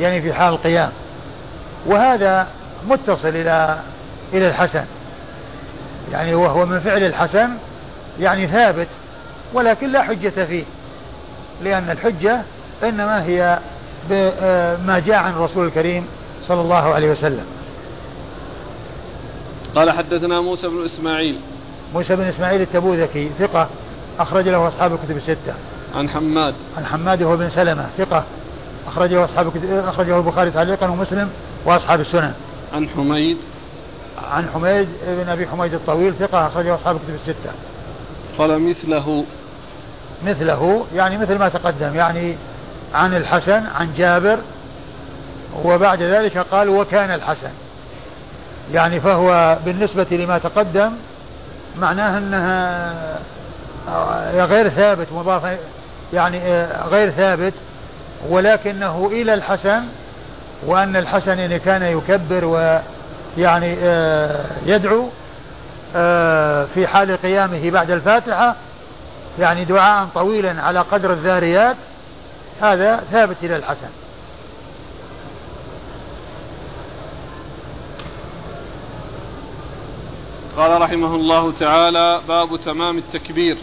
[0.00, 0.90] يعني في حال القيام.
[1.86, 2.48] وهذا
[2.88, 3.78] متصل إلى
[4.32, 4.84] إلى الحسن
[6.12, 7.50] يعني وهو من فعل الحسن
[8.20, 8.88] يعني ثابت
[9.54, 10.64] ولكن لا حجة فيه
[11.62, 12.42] لأن الحجة
[12.84, 13.58] إنما هي
[14.10, 16.04] بما جاء عن الرسول الكريم
[16.42, 17.44] صلى الله عليه وسلم.
[19.74, 21.40] قال حدثنا موسى بن إسماعيل.
[21.94, 23.68] موسى بن إسماعيل التبوذكي ثقة
[24.18, 25.54] أخرج له أصحاب الكتب الستة.
[25.94, 26.54] عن حماد.
[26.76, 28.24] عن حماد هو بن سلمة ثقة
[28.86, 31.30] أخرجه أصحاب أخرجه البخاري تعليقا ومسلم
[31.64, 32.32] وأصحاب السنن.
[32.74, 33.36] عن حميد.
[34.32, 37.52] عن حميد بن أبي حميد الطويل ثقة أخرجه أصحاب الكتب الستة.
[38.38, 39.24] قال مثله.
[40.26, 42.36] مثله يعني مثل ما تقدم يعني
[42.94, 44.38] عن الحسن عن جابر
[45.64, 47.50] وبعد ذلك قال وكان الحسن.
[48.72, 50.92] يعني فهو بالنسبة لما تقدم
[51.78, 53.18] معناه أنها
[54.44, 55.58] غير ثابت مضاف
[56.12, 57.54] يعني غير ثابت
[58.28, 59.82] ولكنه إلى الحسن
[60.66, 63.76] وأن الحسن يعني كان يكبر ويعني
[64.66, 65.08] يدعو
[66.74, 68.54] في حال قيامه بعد الفاتحة
[69.38, 71.76] يعني دعاء طويلا على قدر الذاريات
[72.62, 73.90] هذا ثابت إلى الحسن.
[80.56, 83.58] قال رحمه الله تعالى باب تمام التكبير.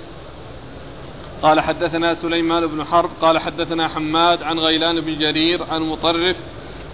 [1.41, 6.37] قال حدثنا سليمان بن حرب قال حدثنا حماد عن غيلان بن جرير عن مطرف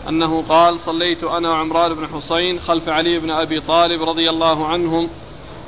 [0.10, 5.10] أنه قال صليت أنا وعمران بن حسين خلف علي بن أبي طالب رضي الله عنهم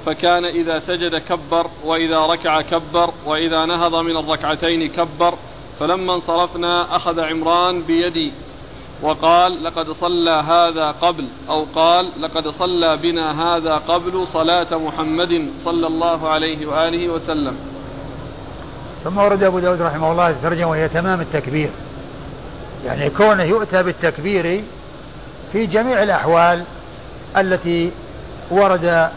[0.06, 5.34] فكان إذا سجد كبر وإذا ركع كبر وإذا نهض من الركعتين كبر
[5.80, 8.32] فلما انصرفنا أخذ عمران بيدي
[9.02, 15.88] وقال لقد صلى هذا قبل أو قال لقد صلى بنا هذا قبل صلاة محمد صلى
[15.88, 17.56] الله عليه وآله وسلم.
[19.04, 21.70] ثم ورد أبو داود رحمه الله الترجمة وهي تمام التكبير.
[22.86, 24.64] يعني كونه يؤتى بالتكبير
[25.52, 26.64] في جميع الأحوال
[27.38, 27.92] التي
[28.52, 29.10] ورد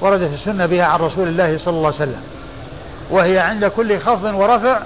[0.00, 2.22] وردت السنة بها عن رسول الله صلى الله عليه وسلم.
[3.10, 4.82] وهي عند كل خفض ورفع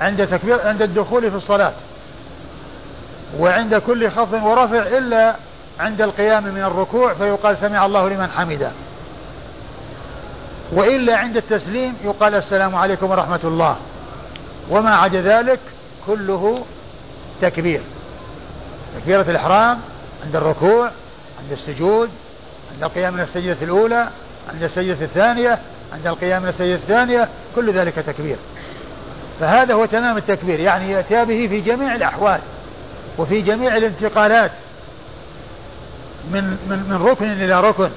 [0.00, 1.72] عند تكبير عند الدخول في الصلاة.
[3.38, 5.36] وعند كل خفض ورفع إلا
[5.80, 8.70] عند القيام من الركوع فيقال سمع الله لمن حمده.
[10.72, 13.76] وإلا عند التسليم يقال السلام عليكم ورحمة الله.
[14.70, 15.60] وما عدا ذلك
[16.06, 16.64] كله
[17.42, 17.80] تكبير.
[18.96, 19.80] تكبيرة الإحرام
[20.24, 20.90] عند الركوع
[21.42, 22.10] عند السجود
[22.74, 24.08] عند القيام من السجدة الأولى
[24.52, 25.58] عند السجدة الثانية
[25.92, 28.36] عند القيام من السجدة الثانية كل ذلك تكبير.
[29.40, 32.40] فهذا هو تمام التكبير يعني يأتي به في جميع الأحوال
[33.18, 34.50] وفي جميع الانتقالات
[36.30, 37.90] من من من ركن إلى ركن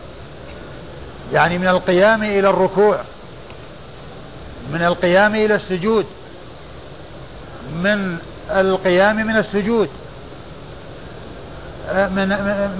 [1.33, 2.99] يعني من القيام إلى الركوع
[4.73, 6.05] من القيام إلى السجود
[7.83, 8.17] من
[8.51, 9.89] القيام من السجود
[11.93, 12.29] من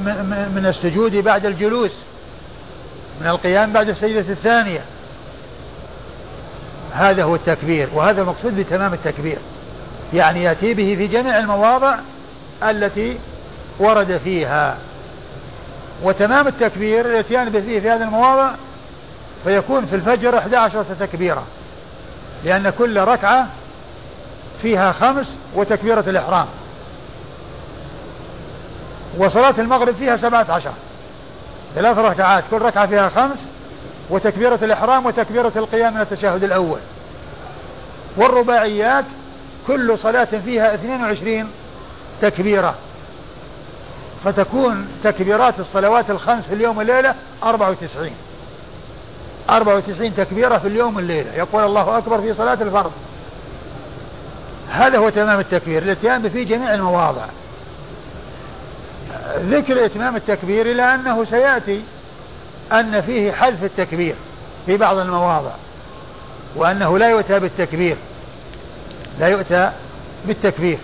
[0.06, 1.92] من من السجود بعد الجلوس
[3.22, 4.82] من القيام بعد السجدة الثانية.
[6.94, 9.38] هذا هو التكبير وهذا المقصود بتمام التكبير.
[10.14, 11.96] يعني يأتي به في جميع المواضع
[12.64, 13.18] التي
[13.80, 14.78] ورد فيها.
[16.04, 18.52] وتمام التكبير الاتيان به في هذه المواضع
[19.44, 21.44] فيكون في الفجر 11 تكبيرة
[22.44, 23.48] لأن كل ركعة
[24.62, 26.46] فيها خمس وتكبيرة الإحرام.
[29.18, 30.74] وصلاة المغرب فيها سبعة عشر.
[31.76, 33.48] ثلاث ركعات كل ركعة فيها خمس
[34.10, 36.80] وتكبيرة الإحرام وتكبيرة القيام من التشهد الأول.
[38.18, 39.06] والرباعيات
[39.68, 41.52] كل صلاة فيها 22
[42.22, 42.76] تكبيرة.
[44.26, 48.12] فتكون تكبيرات الصلوات الخمس في اليوم والليلة 94
[49.50, 51.34] 94 تكبيرة في اليوم والليلة.
[51.34, 52.92] يقول الله أكبر في صلاة الفرض.
[54.70, 55.84] هذا هو تمام التكبير.
[55.84, 57.26] الإتيان في جميع المواضع.
[59.40, 61.82] ذكر إتمام التكبير إلى أنه سيأتي
[62.72, 64.16] أن فيه حذف التكبير
[64.66, 65.52] في بعض المواضع
[66.56, 67.98] وأنه لا يؤتى بالتكبير
[69.20, 69.72] لا يؤتى
[70.26, 70.78] بالتكبير.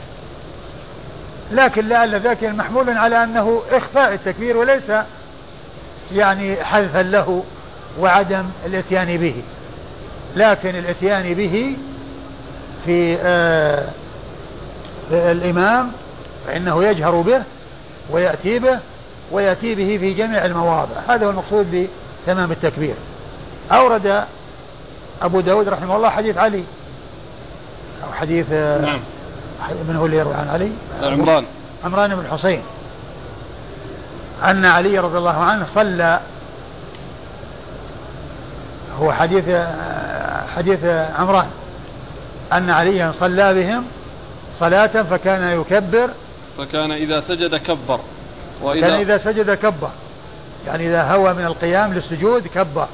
[1.52, 4.92] لكن لعل ذاك محمول على أنه إخفاء التكبير وليس
[6.14, 7.44] يعني حذفا له
[8.00, 9.36] وعدم الإتيان به.
[10.36, 11.78] لكن الإتيان به
[12.86, 13.90] في آه
[15.12, 15.92] الإمام
[16.48, 17.42] فإنه يجهر به
[18.10, 18.80] ويأتي به
[19.32, 20.96] ويأتي به في جميع المواضع.
[21.08, 21.88] هذا هو المقصود
[22.24, 22.96] بتمام التكبير.
[23.72, 24.24] أورد
[25.22, 26.64] أبو داود رحمه الله حديث علي.
[28.04, 29.00] أو حديث نعم.
[29.88, 30.72] من هو اللي يروي عن علي؟
[31.02, 31.46] عمران.
[31.86, 32.62] عمران بن الحصين.
[34.44, 36.20] أن علي رضي الله عنه صلى.
[39.00, 39.44] هو حديث
[40.56, 40.86] حديث
[41.20, 41.48] عمران.
[42.54, 43.84] أن عليا صلى بهم
[44.60, 46.10] صلاة فكان يكبر.
[46.58, 48.00] فكان إذا سجد كبر.
[48.62, 49.90] وإذا كان إذا سجد كبر.
[50.68, 52.88] يعني إذا هوى من القيام للسجود كبر.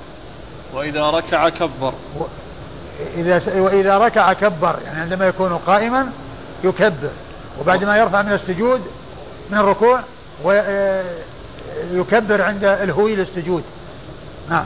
[0.73, 1.93] وإذا ركع كبر.
[2.19, 2.23] و
[3.17, 4.75] إذا وإذا ركع كبر.
[4.85, 6.09] يعني عندما يكون قائما
[6.63, 7.09] يكبر.
[7.59, 8.81] وبعد ما يرفع من السجود
[9.49, 9.99] من الركوع
[10.43, 13.63] ويكبر عند الهوي للسجود.
[14.49, 14.65] نعم.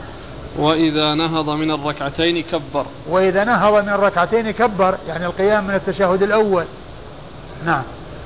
[0.58, 2.86] وإذا نهض من الركعتين كبر.
[3.10, 4.98] وإذا نهض من الركعتين كبر.
[5.08, 6.66] يعني القيام من التشهد الأول.
[7.66, 7.84] نعم.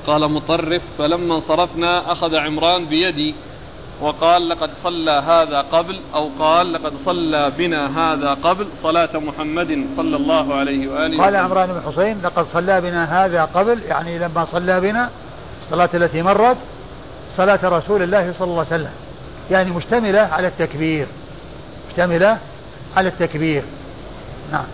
[0.10, 3.36] قال مطرف فلما انصرفنا أخذ عمران بيدي
[4.02, 10.16] وقال لقد صلى هذا قبل أو قال لقد صلى بنا هذا قبل صلاة محمد صلى
[10.16, 14.82] الله عليه وآله قال عمران بن حسين لقد صلى بنا هذا قبل يعني لما صلى
[14.82, 15.10] بنا
[15.62, 16.58] الصلاة التي مرت
[17.38, 18.94] صلاة رسول الله صلى الله عليه وسلم.
[19.52, 21.08] يعني مشتملة على التكبير.
[21.90, 22.38] مشتملة
[22.98, 23.64] على التكبير.
[24.52, 24.66] نعم.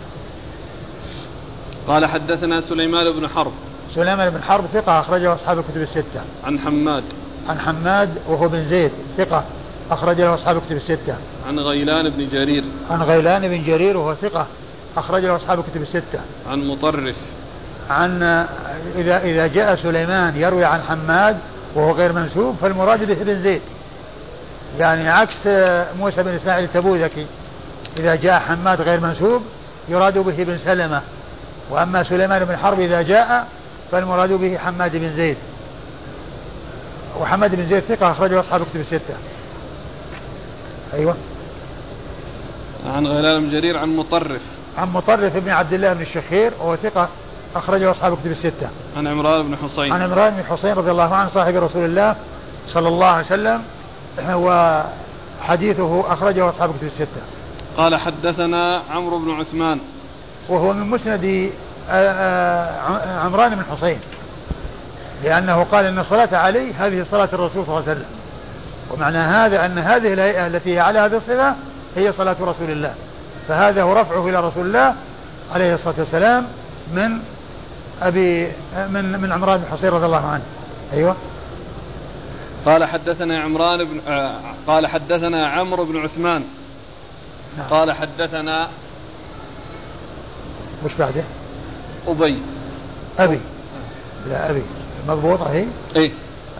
[1.88, 3.52] قال حدثنا سليمان بن حرب
[3.96, 7.04] سليمان بن حرب ثقة أخرجه أصحاب الكتب الستة عن حماد
[7.48, 9.44] عن حماد وهو بن زيد ثقة
[9.90, 11.16] أخرج له أصحاب الكتب الستة.
[11.48, 12.64] عن غيلان بن جرير.
[12.90, 14.46] عن غيلان بن جرير وهو ثقة
[14.96, 16.20] أخرج له أصحاب الكتب الستة.
[16.50, 17.16] عن مطرف.
[17.90, 18.22] عن
[18.96, 21.36] إذا إذا جاء سليمان يروي عن حماد
[21.74, 23.62] وهو غير منسوب فالمراد به بن زيد.
[24.78, 25.46] يعني عكس
[25.98, 27.26] موسى بن إسماعيل التبوذكي
[27.96, 29.42] إذا جاء حماد غير منسوب
[29.88, 31.02] يراد به بن سلمة
[31.70, 33.46] وأما سليمان بن حرب إذا جاء
[33.92, 35.36] فالمراد به حماد بن زيد.
[37.20, 39.14] وحماد بن زيد ثقة أخرجه أصحاب كتب الستة.
[40.94, 41.16] أيوة.
[42.86, 44.40] عن غيلان بن جرير عن مطرف.
[44.78, 47.08] عن مطرف بن عبد الله بن الشخير وهو ثقة
[47.56, 48.68] أخرجه أصحاب كتب الستة.
[48.96, 49.92] عن عمران بن حصين.
[49.92, 52.16] عن عمران بن حصين رضي الله عنه صاحب رسول الله
[52.68, 53.62] صلى الله عليه وسلم
[54.46, 57.22] وحديثه أخرجه أصحاب كتب الستة.
[57.76, 59.80] قال حدثنا عمرو بن عثمان.
[60.48, 61.50] وهو من مسند
[63.24, 64.00] عمران بن حصين
[65.24, 68.06] لأنه قال أن الصلاة عليه هذه صلاة الرسول صلى الله عليه وسلم.
[68.90, 71.54] ومعنى هذا أن هذه الهيئة التي هي على هذه الصفة
[71.96, 72.94] هي صلاة رسول الله.
[73.48, 74.94] فهذا هو رفعه إلى رسول الله
[75.54, 76.46] عليه الصلاة والسلام
[76.94, 77.18] من
[78.02, 78.52] أبي
[78.88, 80.42] من من عمران بن حصين رضي الله عنه.
[80.92, 81.16] أيوه.
[82.66, 86.44] قال حدثنا عمران بن آه، قال حدثنا عمرو بن عثمان.
[87.58, 87.68] نعم.
[87.68, 88.68] قال حدثنا
[90.84, 91.22] مش بعده؟
[92.06, 92.42] أبي.
[93.18, 93.40] أبي.
[94.28, 94.62] لا أبي.
[95.08, 96.12] مضبوطة هي إيه.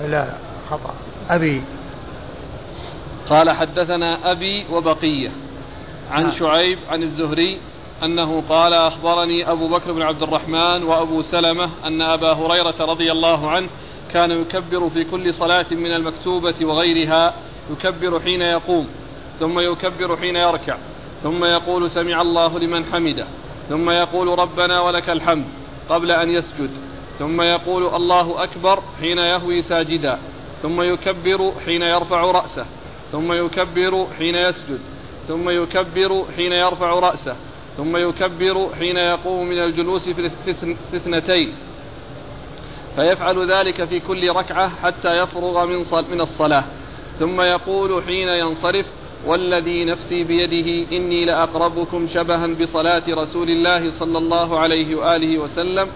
[0.09, 0.27] لا
[0.71, 0.95] خطأ.
[1.31, 1.63] أبي.
[3.29, 5.31] قال حدثنا أبي وبقية
[6.11, 6.31] عن نعم.
[6.31, 7.59] شعيب عن الزهري
[8.05, 13.51] أنه قال أخبرني أبو بكر بن عبد الرحمن وأبو سلمة أن أبا هريرة رضي الله
[13.51, 13.69] عنه
[14.13, 17.35] كان يكبر في كل صلاة من المكتوبة وغيرها
[17.71, 18.87] يكبر حين يقوم
[19.41, 20.77] ثم يكبر حين يركع
[21.23, 23.27] ثم يقول سمع الله لمن حمده.
[23.69, 25.45] ثم يقول ربنا ولك الحمد
[25.89, 26.71] قبل أن يسجد.
[27.19, 30.19] ثم يقول الله أكبر حين يهوي ساجدا.
[30.63, 32.67] ثم يكبر حين يرفع رأسه.
[33.13, 34.81] ثم يكبر حين يسجد.
[35.29, 37.37] ثم يكبر حين يرفع رأسه.
[37.77, 40.31] ثم يكبر حين يقوم من الجلوس في
[40.93, 41.53] الاثنتين
[42.97, 46.65] فيفعل ذلك في كل ركعة حتى يفرغ من من الصلاة.
[47.19, 48.91] ثم يقول حين ينصرف
[49.27, 55.89] والذي نفسي بيده إني لأقربكم شبها بصلاة رسول الله صلى الله عليه وآله وسلم.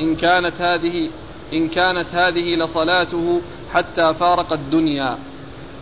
[0.00, 1.10] إن كانت هذه
[1.52, 3.40] إن كانت هذه لصلاته
[3.74, 5.18] حتى فارق الدنيا.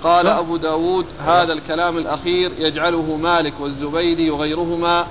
[0.05, 5.07] قال أبو داود هذا الكلام الأخير يجعله مالك والزبيدي وغيرهما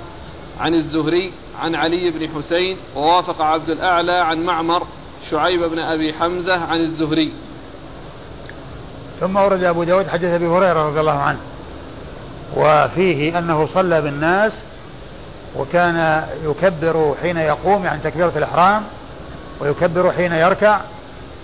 [0.60, 4.88] عن الزهري عن علي بن حسين ووافق عبد الأعلى عن معمر
[5.32, 7.32] شعيب بن أبي حمزة عن الزهري.
[9.20, 11.39] ثم ورد أبو داود حديث أبي هريرة رضي الله عنه.
[12.56, 14.52] وفيه أنه صلى بالناس
[15.58, 18.84] وكان يكبر حين يقوم يعني تكبيرة الإحرام
[19.60, 20.80] ويكبر حين يركع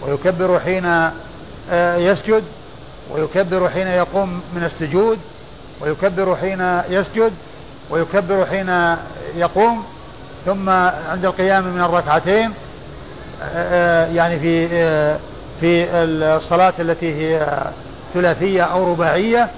[0.01, 0.85] ويكبر حين
[1.71, 2.43] آه، يسجد
[3.11, 5.19] ويكبر حين يقوم من السجود
[5.81, 7.33] ويكبر حين يسجد
[7.89, 8.97] ويكبر حين
[9.35, 9.83] يقوم
[10.45, 10.69] ثم
[11.09, 12.53] عند القيام من الركعتين
[14.15, 14.67] يعني في
[15.61, 17.61] في الصلاة التي هي
[18.13, 19.49] ثلاثية أو رباعية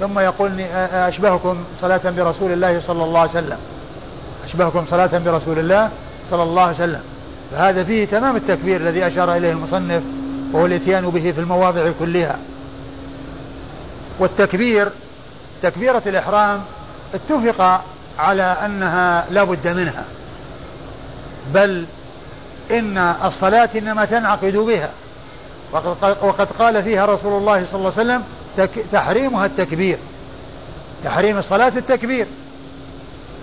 [0.00, 0.60] ثم يقول
[0.92, 3.58] أشبهكم صلاة برسول الله صلى الله عليه وسلم.
[4.44, 5.90] أشبهكم صلاة برسول الله
[6.30, 7.00] صلى الله عليه وسلم.
[7.52, 10.02] فهذا فيه تمام التكبير الذي أشار إليه المصنف
[10.52, 12.36] وهو الاتيان به في المواضع كلها.
[14.18, 14.88] والتكبير
[15.62, 16.60] تكبيرة الإحرام
[17.14, 17.80] اتفق
[18.18, 20.04] على أنها لا بد منها.
[21.54, 21.84] بل
[22.70, 24.90] إن الصلاة إنما تنعقد بها.
[26.22, 28.22] وقد قال فيها رسول الله صلى الله عليه وسلم
[28.92, 29.98] تحريمها التكبير
[31.04, 32.26] تحريم الصلاة التكبير.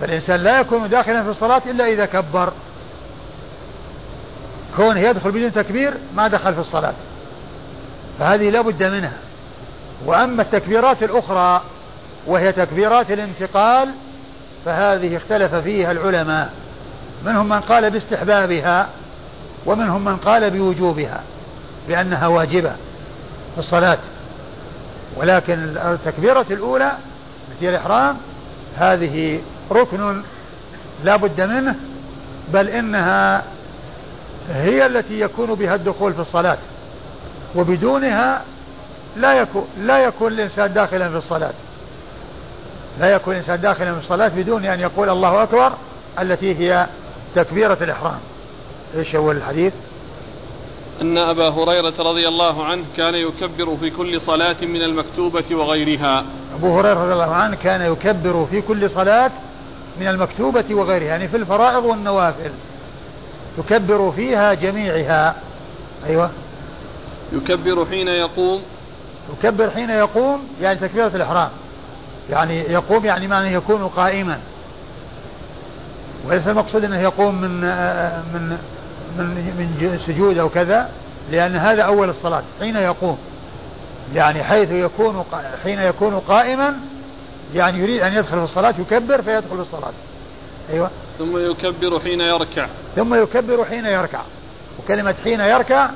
[0.00, 2.52] فالإنسان لا يكون داخلا في الصلاة إلا إذا كبر.
[4.76, 6.94] كونه يدخل بدون تكبير ما دخل في الصلاة.
[8.18, 9.18] فهذه لا بد منها.
[10.06, 11.62] وأما التكبيرات الأخرى
[12.26, 13.88] وهي تكبيرات الانتقال
[14.64, 16.52] فهذه اختلف فيها العلماء.
[17.24, 18.88] منهم من قال باستحبابها
[19.66, 21.22] ومنهم من قال بوجوبها
[21.88, 22.70] بأنها واجبة
[23.54, 23.98] في الصلاة.
[25.18, 26.92] ولكن التكبيرة الأولى
[27.60, 28.16] في الإحرام
[28.76, 29.40] هذه
[29.70, 30.22] ركن
[31.04, 31.74] لا بد منه
[32.52, 33.42] بل إنها
[34.50, 36.58] هي التي يكون بها الدخول في الصلاة
[37.54, 38.42] وبدونها
[39.16, 41.52] لا يكون لا يكون الإنسان داخلا في الصلاة.
[43.00, 45.72] لا يكون الإنسان داخلا في الصلاة بدون أن يقول الله أكبر
[46.20, 46.86] التي هي
[47.34, 48.18] تكبيرة الإحرام.
[48.96, 49.72] إيش أول الحديث؟
[51.02, 56.24] أن أبا هريرة رضي الله عنه كان يكبر في كل صلاة من المكتوبة وغيرها.
[56.54, 59.30] أبو هريرة رضي الله عنه كان يكبر في كل صلاة
[60.00, 62.50] من المكتوبة وغيرها يعني في الفرائض والنوافل.
[63.58, 65.34] يكبر فيها جميعها.
[66.06, 66.30] أيوة.
[67.32, 68.62] يكبر حين يقوم.
[69.38, 71.50] يكبر حين يقوم يعني تكبيرة الإحرام.
[72.30, 74.38] يعني يقوم يعني معنى يكون قائما.
[76.26, 77.60] وليس المقصود إنه يقوم من
[78.34, 78.58] من
[79.16, 80.90] من من سجود أو كذا
[81.30, 83.18] لأن هذا أول الصلاة حين يقوم.
[84.14, 85.24] يعني حيث يكون
[85.62, 86.74] حين يكون قائما
[87.54, 89.92] يعني يريد أن يدخل في الصلاة يكبر فيدخل في الصلاة.
[90.70, 90.90] أيوه.
[91.18, 92.66] ثم يكبر حين يركع.
[92.96, 94.20] ثم يكبر حين يركع.
[94.78, 95.90] وكلمة حين يركع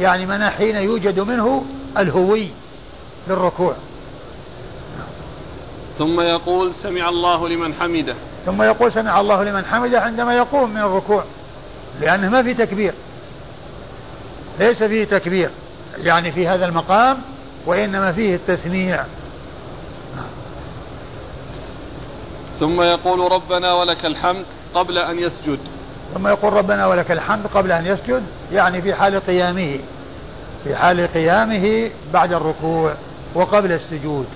[0.00, 1.64] يعني من حين يوجد منه
[1.98, 2.48] الهوي
[3.28, 3.74] للركوع.
[5.98, 8.14] ثم يقول سمع الله لمن حمده.
[8.46, 11.24] ثم يقول سمع الله لمن حمده عندما يقوم من الركوع.
[12.00, 12.94] لأنه ما في تكبير.
[14.58, 15.50] ليس فيه تكبير.
[15.98, 17.18] يعني في هذا المقام
[17.66, 19.04] وإنما فيه التسميع.
[22.58, 25.58] ثم يقول ربنا ولك الحمد قبل أن يسجد.
[26.14, 28.22] ثم يقول ربنا ولك الحمد قبل أن يسجد
[28.52, 29.78] يعني في حال قيامه.
[30.64, 32.94] في حال قيامه بعد الركوع
[33.34, 34.26] وقبل السجود.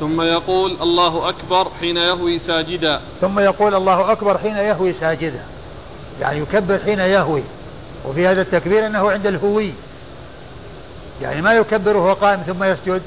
[0.00, 3.00] ثم يقول الله أكبر حين يهوي ساجدا.
[3.20, 5.42] ثم يقول الله أكبر حين يهوي ساجدا.
[6.20, 7.42] يعني يكبر حين يهوي.
[8.08, 9.74] وفي هذا التكبير أنه عند الهوي.
[11.22, 13.02] يعني ما يكبر وهو قائم ثم يسجد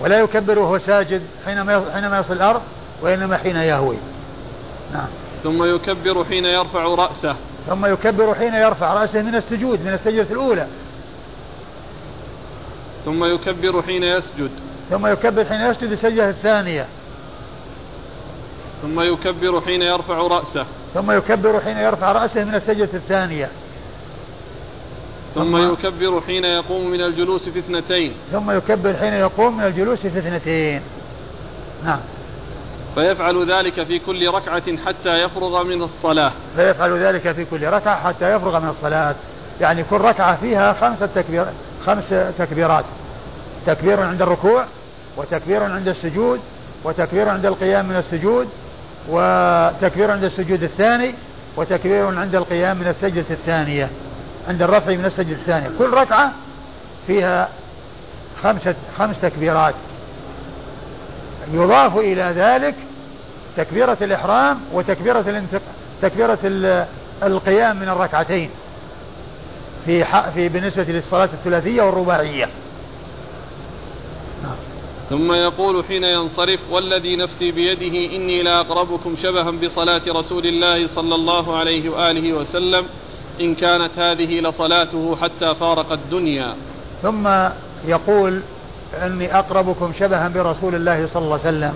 [0.00, 2.62] ولا يكبر وهو ساجد حينما حينما يصل الأرض
[3.02, 3.96] وإنما حين يهوي.
[4.92, 5.08] نعم.
[5.42, 7.36] ثم يكبر حين يرفع رأسه.
[7.66, 10.66] ثم يكبر حين يرفع رأسه من السجود من السجدة الأولى.
[13.04, 14.50] ثم يكبر حين يسجد.
[14.90, 16.86] ثم يكبر حين يسجد السجدة الثانية.
[18.82, 20.66] ثم يكبر حين يرفع رأسه.
[20.94, 23.48] ثم يكبر حين يرفع رأسه من السجدة الثانية.
[25.34, 28.12] ثم, يكبر حين يقوم من الجلوس في اثنتين.
[28.32, 30.82] ثم يكبر حين يقوم من الجلوس في اثنتين.
[31.84, 32.00] نعم.
[32.94, 36.32] فيفعل ذلك في كل ركعة حتى يفرغ من الصلاة.
[36.56, 39.14] فيفعل ذلك في كل ركعة حتى يفرغ من الصلاة.
[39.60, 41.46] يعني كل ركعة فيها خمسة تكبير
[41.86, 42.04] خمس
[42.38, 42.84] تكبيرات.
[43.66, 44.64] تكبير عند الركوع
[45.16, 46.40] وتكبير عند السجود
[46.84, 48.48] وتكبير عند القيام من السجود
[49.08, 51.14] وتكبير عند السجود الثاني
[51.56, 53.90] وتكبير عند القيام من السجدة الثانية
[54.48, 55.70] عند الرفع من السجدة الثانية.
[55.78, 56.32] كل ركعة
[57.06, 57.48] فيها
[58.42, 59.74] خمسة خمس تكبيرات.
[61.52, 62.74] يضاف إلى ذلك
[63.56, 65.62] تكبيرة الإحرام وتكبيرة الانتق...
[66.02, 66.38] تكبيرة
[67.22, 68.50] القيام من الركعتين
[69.86, 72.48] في في بالنسبة للصلاة الثلاثية والرباعية.
[75.10, 81.56] ثم يقول حين ينصرف والذي نفسي بيده إني لأقربكم شبها بصلاة رسول الله صلى الله
[81.56, 82.86] عليه وآله وسلم
[83.40, 86.54] إن كانت هذه لصلاته حتى فارق الدنيا.
[87.02, 87.28] ثم
[87.86, 88.40] يقول
[89.02, 91.74] أني أقربكم شبها برسول الله صلى الله عليه وسلم.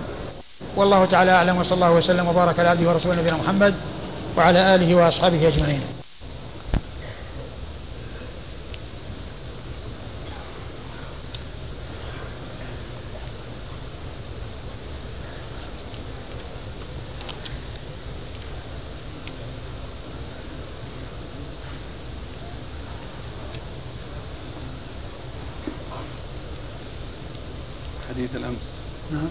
[0.75, 3.75] والله تعالى أعلم وصلى الله وسلم وبارك على عبده ورسوله نبينا محمد
[4.37, 5.81] وعلى آله وأصحابه أجمعين
[28.09, 28.67] حديث الأمس
[29.11, 29.27] نعم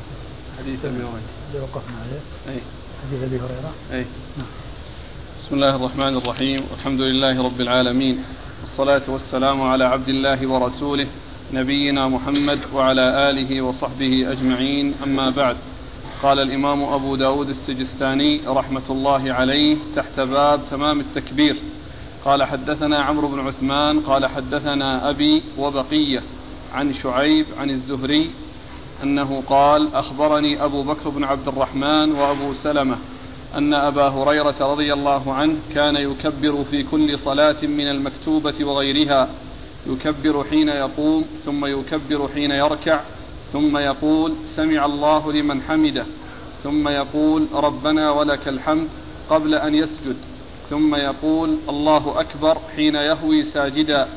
[0.58, 2.60] حديث أبي هريرة اللي وقفنا عليه أي
[3.24, 3.72] حديث أبي هريرة.
[3.92, 4.06] أي.
[4.38, 4.46] نعم
[5.40, 6.60] بسم الله الرحمن الرحيم.
[6.70, 8.24] والحمد لله رب العالمين.
[8.60, 11.06] والصلاة والسلام على عبد الله ورسوله
[11.52, 14.94] نبينا محمد وعلى آله وصحبه أجمعين.
[15.04, 15.56] أما بعد
[16.22, 21.56] قال الإمام أبو داود السجستاني رحمة الله عليه تحت باب تمام التكبير.
[22.24, 26.22] قال حدثنا عمرو بن عثمان قال حدثنا أبي وبقية
[26.74, 28.30] عن شعيب عن الزهري
[29.02, 32.96] أنه قال أخبرني أبو بكر بن عبد الرحمن وأبو سلمة
[33.58, 39.28] أن أبا هريرة رضي الله عنه كان يكبر في كل صلاة من المكتوبة وغيرها.
[39.86, 43.00] يكبر حين يقوم ثم يكبر حين يركع
[43.52, 46.06] ثم يقول سمع الله لمن حمده
[46.62, 48.88] ثم يقول ربنا ولك الحمد
[49.30, 50.16] قبل أن يسجد
[50.70, 54.08] ثم يقول الله أكبر حين يهوي ساجدا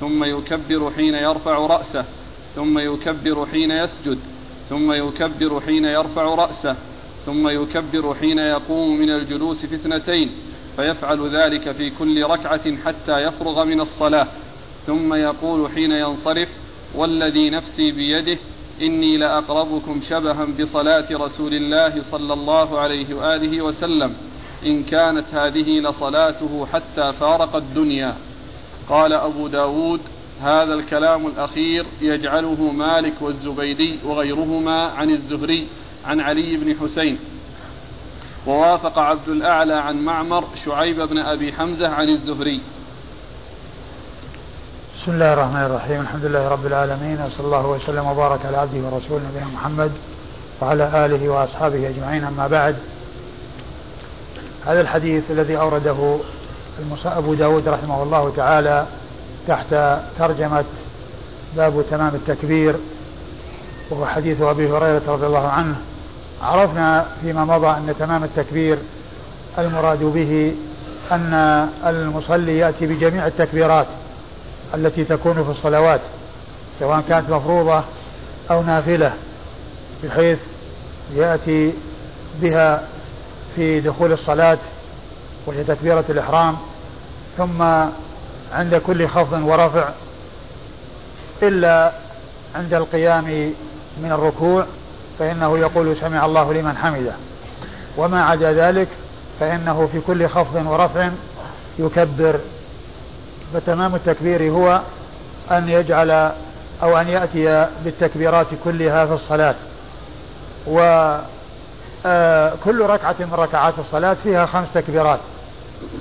[0.00, 2.04] ثم يكبر حين يرفع رأسه
[2.56, 4.18] ثم يكبر حين يسجد
[4.68, 6.76] ثم يكبر حين يرفع رأسه.
[7.26, 10.30] ثم يكبر حين يقوم من الجلوس في اثنتين
[10.76, 14.26] فيفعل ذلك في كل ركعة حتى يفرغ من الصلاة.
[14.86, 16.48] ثم يقول حين ينصرف
[16.94, 18.38] والذي نفسي بيده
[18.82, 24.14] إني لأقربكم شبها بصلاة رسول الله صلى الله عليه وآله وسلم.
[24.66, 28.16] إن كانت هذه لصلاته حتى فارق الدنيا.
[28.88, 30.00] قال أبو داود
[30.40, 35.66] هذا الكلام الأخير يجعله مالك والزبيدي وغيرهما عن الزهري
[36.06, 37.18] عن علي بن حسين
[38.46, 42.60] ووافق عبد الأعلى عن معمر شعيب بن أبي حمزة عن الزهري.
[44.96, 49.22] بسم الله الرحمن الرحيم الحمد لله رب العالمين وصلى الله وسلم وبارك على عبده ورسوله
[49.30, 49.92] نبينا محمد
[50.62, 52.76] وعلى آله وأصحابه أجمعين أما بعد.
[54.66, 56.18] هذا الحديث الذي أورده
[57.04, 58.86] أبو داود رحمه الله تعالى
[59.48, 60.64] تحت ترجمة
[61.56, 62.74] باب تمام التكبير
[63.90, 65.76] وهو حديث أبي هريرة رضي الله عنه.
[66.42, 68.78] عرفنا فيما مضى أن تمام التكبير
[69.58, 70.54] المراد به
[71.12, 71.34] أن
[71.86, 73.86] المصلي يأتي بجميع التكبيرات
[74.74, 76.00] التي تكون في الصلوات
[76.80, 77.84] سواء كانت مفروضة
[78.50, 79.14] أو نافلة
[80.04, 80.38] بحيث
[81.14, 81.72] يأتي
[82.40, 82.82] بها
[83.56, 84.58] في دخول الصلاة
[85.46, 86.56] وهي تكبيرة الإحرام
[87.38, 87.62] ثم
[88.52, 89.88] عند كل خفض ورفع
[91.42, 91.92] إلا
[92.54, 93.24] عند القيام
[94.02, 94.66] من الركوع
[95.18, 97.12] فإنه يقول سمع الله لمن حمده.
[97.96, 98.88] وما عدا ذلك
[99.40, 101.10] فإنه في كل خفض ورفع
[101.78, 102.40] يكبر.
[103.54, 104.80] فتمام التكبير هو
[105.50, 106.10] أن يجعل
[106.82, 109.54] أو أن يأتي بالتكبيرات كلها في الصلاة.
[110.66, 111.22] وكل
[112.06, 115.20] آه، ركعة من ركعات الصلاة فيها خمس تكبيرات.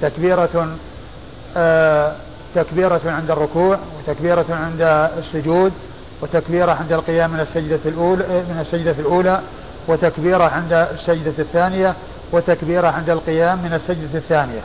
[0.01, 0.78] تكبيرة
[1.57, 2.16] آه،
[2.55, 4.82] تكبيرة عند الركوع وتكبيرة عند
[5.18, 5.72] السجود
[6.22, 9.41] وتكبيرة عند القيام من السجدة الأولى من السجدة الأولى
[9.88, 11.95] وتكبيرة عند السجدة الثانية
[12.32, 14.61] وتكبيرة عند القيام من السجدة الثانية.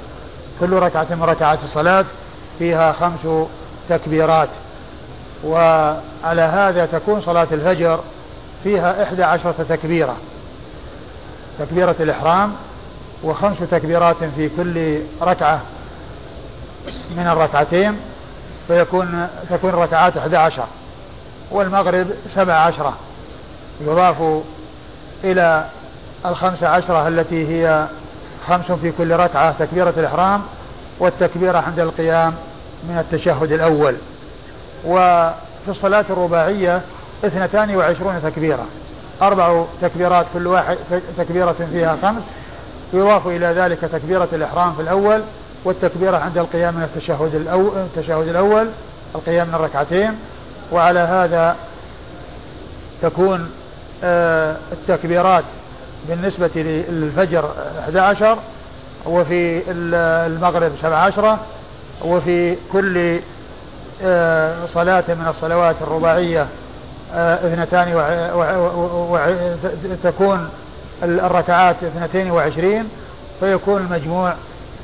[0.61, 2.05] كل ركعة من ركعات الصلاة
[2.59, 3.47] فيها خمس
[3.89, 4.49] تكبيرات.
[5.45, 8.01] وعلى هذا تكون صلاة الفجر
[8.65, 10.17] فيها إحدى عشرة تكبيرة.
[11.59, 12.53] تكبيرة الإحرام
[13.25, 15.61] وخمس تكبيرات في كل ركعة
[17.17, 17.97] من الركعتين
[18.69, 20.65] فيكون تكون الركعات 11
[21.51, 22.97] والمغرب سبع عشرة.
[23.81, 24.43] يضاف
[25.25, 25.67] إلى
[26.27, 27.87] الخمس عشرة التي هي
[28.49, 30.43] خمس في كل ركعة تكبيرة الإحرام
[30.99, 32.35] والتكبيرة عند القيام
[32.89, 33.97] من التشهد الأول.
[34.85, 36.81] وفي الصلاة الرباعية
[37.25, 38.67] اثنتان وعشرون تكبيرة.
[39.23, 40.77] أربع تكبيرات كل واحد
[41.19, 42.23] تكبيرة فيها خمس.
[42.93, 45.23] يضاف إلى ذلك تكبيرة الإحرام في الأول
[45.65, 48.69] والتكبيرة عند القيام من التشهد الأول, التشهد الأول
[49.15, 50.19] القيام من الركعتين.
[50.73, 51.57] وعلى هذا
[53.03, 53.51] تكون
[54.05, 55.45] آه، التكبيرات
[56.09, 56.51] بالنسبة
[56.89, 58.39] للفجر 11
[59.07, 61.39] وفي المغرب 17
[62.05, 63.21] وفي كل
[64.03, 66.47] آه، صلاة من الصلوات الرباعية
[67.15, 67.93] آه، اثنتان
[70.05, 70.49] تكون
[71.03, 72.89] الركعات اثنتين وعشرين
[73.41, 74.35] فيكون المجموع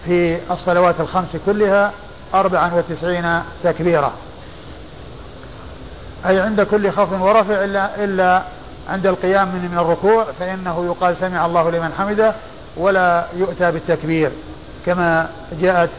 [0.04, 1.92] في الصلوات الخمس كلها
[2.34, 4.12] أربعا وتسعين تكبيرة
[6.26, 8.42] أي عند كل خفض ورفع إلا, إلا
[8.88, 12.34] عند القيام من, من الركوع فإنه يقال سمع الله لمن حمده
[12.76, 14.32] ولا يؤتى بالتكبير
[14.86, 15.28] كما
[15.60, 15.90] جاءت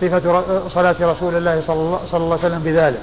[0.00, 1.74] صفة صلاة رسول الله صلى
[2.14, 3.00] الله عليه وسلم بذلك.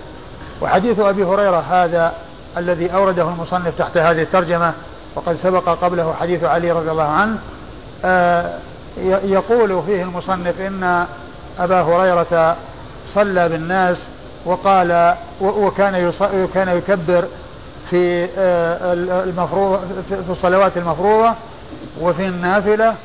[0.62, 2.14] وحديث أبي هريرة هذا
[2.58, 4.74] الذي أورده المصنف تحت هذه الترجمة
[5.16, 7.38] وقد سبق قبله حديث علي رضي الله عنه.
[8.06, 8.58] آه،
[9.24, 11.06] يقول فيه المصنف إن
[11.60, 12.56] أبا هريرة
[13.06, 14.10] صلى بالناس
[14.46, 16.12] وقال وكان
[16.54, 17.28] كان يكبر
[17.90, 18.94] في في آه،
[19.24, 21.34] المفروض في الصلوات المفروضة
[22.02, 22.96] وفي النافلة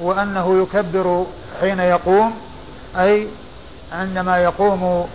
[0.00, 1.26] وأنه يكبر
[1.60, 2.34] حين يقوم
[2.98, 3.28] أي
[3.92, 5.08] عندما يقوم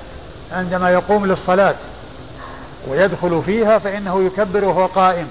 [0.52, 1.76] عندما يقوم للصلاة
[2.88, 5.28] ويدخل فيها فإنه يكبر وهو قائم.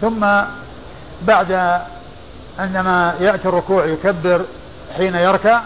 [0.00, 0.26] ثم
[1.22, 1.80] بعد
[2.58, 4.44] عندما يأتي الركوع يكبر
[4.96, 5.60] حين يركع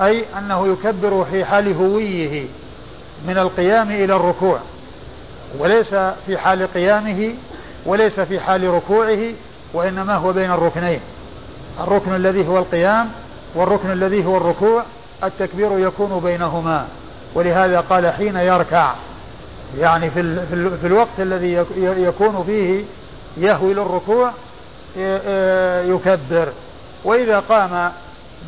[0.00, 2.46] أي أنه يكبر في حال هويه
[3.28, 4.58] من القيام إلى الركوع
[5.58, 5.94] وليس
[6.26, 7.34] في حال قيامه
[7.86, 9.18] وليس في حال ركوعه
[9.74, 11.00] وإنما هو بين الركنين.
[11.80, 13.10] الركن الذي هو القيام
[13.54, 14.82] والركن الذي هو الركوع
[15.24, 16.86] التكبير يكون بينهما.
[17.34, 18.94] ولهذا قال حين يركع
[19.78, 20.46] يعني في,
[20.80, 22.84] في الوقت الذي يكون فيه
[23.36, 24.32] يهوي للركوع
[25.94, 26.48] يكبر.
[27.04, 27.92] وإذا قام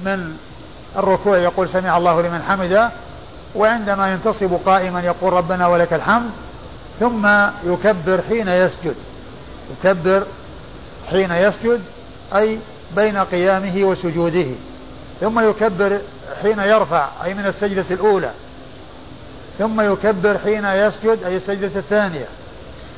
[0.05, 0.36] من
[0.97, 2.90] الركوع يقول سمع الله لمن حمده
[3.55, 6.31] وعندما ينتصب قائما يقول ربنا ولك الحمد
[7.01, 7.27] ثم
[7.64, 8.94] يكبر حين يسجد.
[9.70, 10.27] يكبر
[11.10, 11.81] حين يسجد
[12.36, 12.59] أي
[12.97, 14.47] بين قيامه وسجوده.
[15.20, 16.01] ثم يكبر
[16.43, 18.31] حين يرفع أي من السجدة الأولى.
[19.59, 22.27] ثم يكبر حين يسجد أي السجدة الثانية.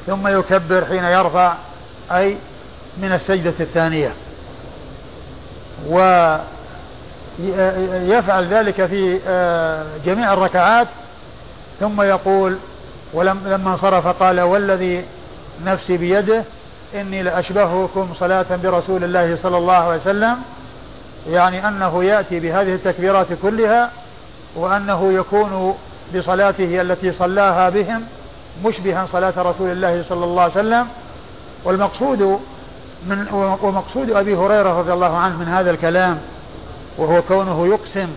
[0.07, 1.55] ثم يكبر حين يرفع
[2.11, 2.37] أي
[2.99, 4.13] من السجدة الثانية.
[7.41, 10.89] ويفعل ذلك في آه، جميع الركعات
[11.81, 12.57] ثم يقول
[13.15, 15.05] ولما انصرف قال والذي
[15.65, 16.45] نفسي بيده
[16.95, 20.37] إني لأشبهكم صلاة برسول الله صلى الله عليه وسلم
[21.29, 23.91] يعني أنه يأتي بهذه التكبيرات كلها
[24.57, 25.75] وأنه يكون
[26.17, 28.05] بصلاته التي صلاها بهم
[28.65, 30.87] مشبها صلاة رسول الله صلى الله عليه وسلم.
[31.65, 32.41] والمقصود
[33.07, 33.27] من
[33.63, 36.19] ومقصود أبي هريرة رضي الله عنه من هذا الكلام
[36.99, 38.09] وهو كونه يقسم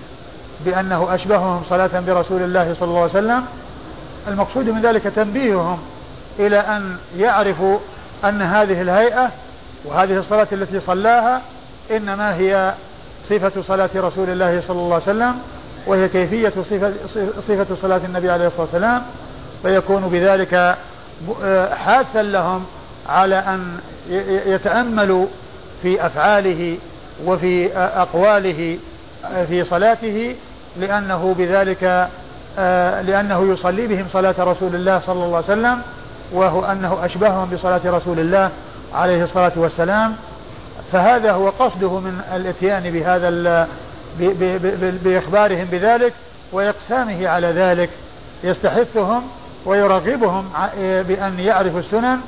[0.65, 3.45] بأنه أشبههم صلاة برسول الله صلى الله عليه وسلم
[4.27, 5.79] المقصود من ذلك تنبيههم
[6.39, 7.77] إلى أن يعرفوا
[8.25, 9.31] أن هذه الهيئة
[9.85, 11.41] وهذه الصلاة التي صلاها
[11.91, 12.73] إنما هي
[13.29, 15.35] صفة صلاة رسول الله صلى الله عليه وسلم
[15.87, 16.93] وهي كيفية صفة,
[17.47, 19.03] صفة صلاة النبي عليه الصلاة والسلام.
[19.63, 20.77] فيكون بذلك
[21.71, 22.65] حاثا لهم
[23.09, 23.77] على أن
[24.45, 25.25] يتأملوا
[25.81, 26.77] في أفعاله
[27.25, 28.77] وفي أقواله
[29.47, 30.35] في صلاته
[30.77, 32.09] لأنه بذلك
[33.07, 35.81] لأنه يصلي بهم صلاة رسول الله صلى الله عليه وسلم
[36.31, 38.49] وهو أنه أشبههم بصلاة رسول الله
[38.93, 40.15] عليه الصلاة والسلام.
[40.91, 43.67] فهذا هو قصده من الإتيان بهذا
[45.03, 46.13] بإخبارهم بذلك
[46.51, 47.89] وإقسامه على ذلك.
[48.43, 49.23] يستحثهم
[49.65, 50.49] ويرغبهم
[50.79, 52.19] بأن يعرفوا السنن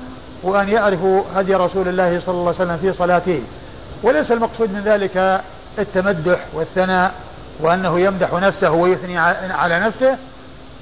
[0.44, 3.42] وأن يعرفوا هدي رسول الله صلى الله عليه وسلم في صلاته.
[4.04, 5.42] وليس المقصود من ذلك
[5.80, 7.12] التمدح والثناء
[7.60, 9.18] وأنه يمدح نفسه ويثني
[9.52, 10.18] على نفسه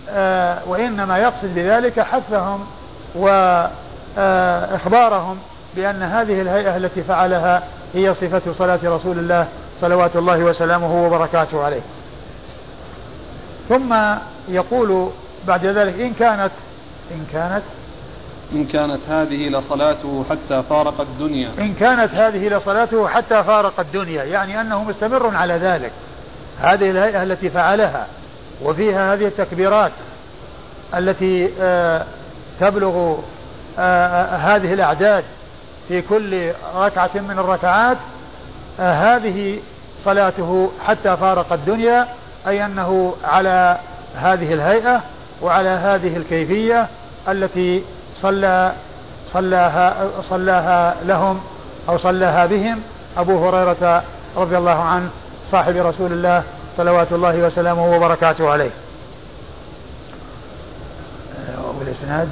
[0.10, 2.66] آه، وإنما يقصد بذلك حثهم
[4.16, 5.38] وإخبارهم
[5.76, 9.48] بأن هذه الهيئة التي فعلها هي صفة صلاة رسول الله
[9.82, 11.82] صلوات الله وسلامه وبركاته عليه.
[13.70, 13.96] ثم
[14.48, 15.10] يقول
[15.48, 16.52] بعد ذلك إن كانت
[17.12, 17.64] إن كانت
[18.54, 21.50] إن كانت هذه لصلاته حتى فارق الدنيا.
[21.60, 25.92] إن كانت هذه لصلاته حتى فارق الدنيا يعني أنه مستمر على ذلك.
[26.60, 28.08] هذه الهيئة التي فعلها
[28.64, 29.92] وفيها هذه التكبيرات
[30.94, 32.06] التي آه
[32.60, 33.18] تبلغ
[33.80, 35.24] آه, آه، هذه الأعداد
[35.88, 37.98] في كل ركعة من الركعات
[38.80, 39.60] هذه
[40.06, 42.08] صلاته حتى فارق الدنيا
[42.48, 43.78] أي أنه على
[44.16, 45.02] هذه الهيئة
[45.42, 46.88] وعلى هذه الكيفية
[47.28, 47.84] التي
[48.22, 48.74] صلى
[49.34, 51.40] صلاها صلاها لهم
[51.90, 52.82] أو صلاها بهم.
[53.18, 54.04] أبو هريرة
[54.38, 55.10] رضي الله عنه
[55.52, 56.44] صاحب رسول الله
[56.78, 58.72] صلوات الله وسلامه وبركاته عليه.
[61.80, 62.30] والإسناد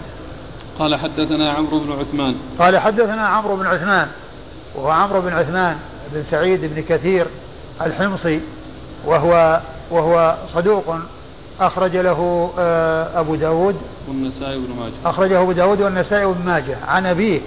[0.79, 2.35] قال حدثنا عمرو بن عثمان.
[2.59, 4.07] قال حدثنا عمرو بن عثمان
[4.75, 5.77] وهو عمرو بن عثمان
[6.11, 7.27] بن سعيد بن كثير
[7.81, 8.41] الحمصي
[9.05, 9.59] وهو
[9.91, 10.95] وهو صدوق
[11.61, 13.75] أخرج له آه، أبو داود.
[14.07, 14.93] والنسائي بن ماجه.
[15.05, 16.77] أخرجه أبو داود والنسائي بن ماجه.
[16.87, 17.41] عن أبيه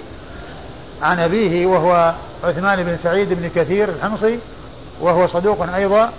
[1.01, 2.13] عن أبيه وهو
[2.43, 4.39] عثمان بن سعيد بن كثير الحمصي
[5.01, 6.09] وهو صدوق أيضا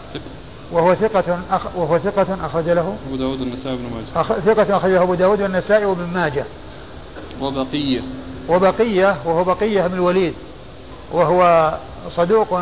[0.72, 2.96] وهو ثقة أخ وهو ثقة أخرج له.
[3.06, 4.20] أبو داود والنسائي بن ماجه.
[4.20, 4.32] أخ...
[4.32, 6.44] ثقة أخرجه أبو داود والنسائي وابن ماجه.
[7.40, 8.00] وبقية.
[8.48, 10.34] وبقية وهو بقية بن الوليد
[11.12, 11.74] وهو
[12.10, 12.60] صدوق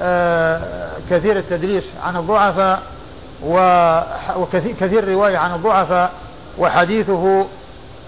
[0.00, 2.82] آه كثير التدريس عن الضعفاء.
[4.36, 6.12] وكثير رواية عن الضعفاء
[6.58, 7.46] وحديثه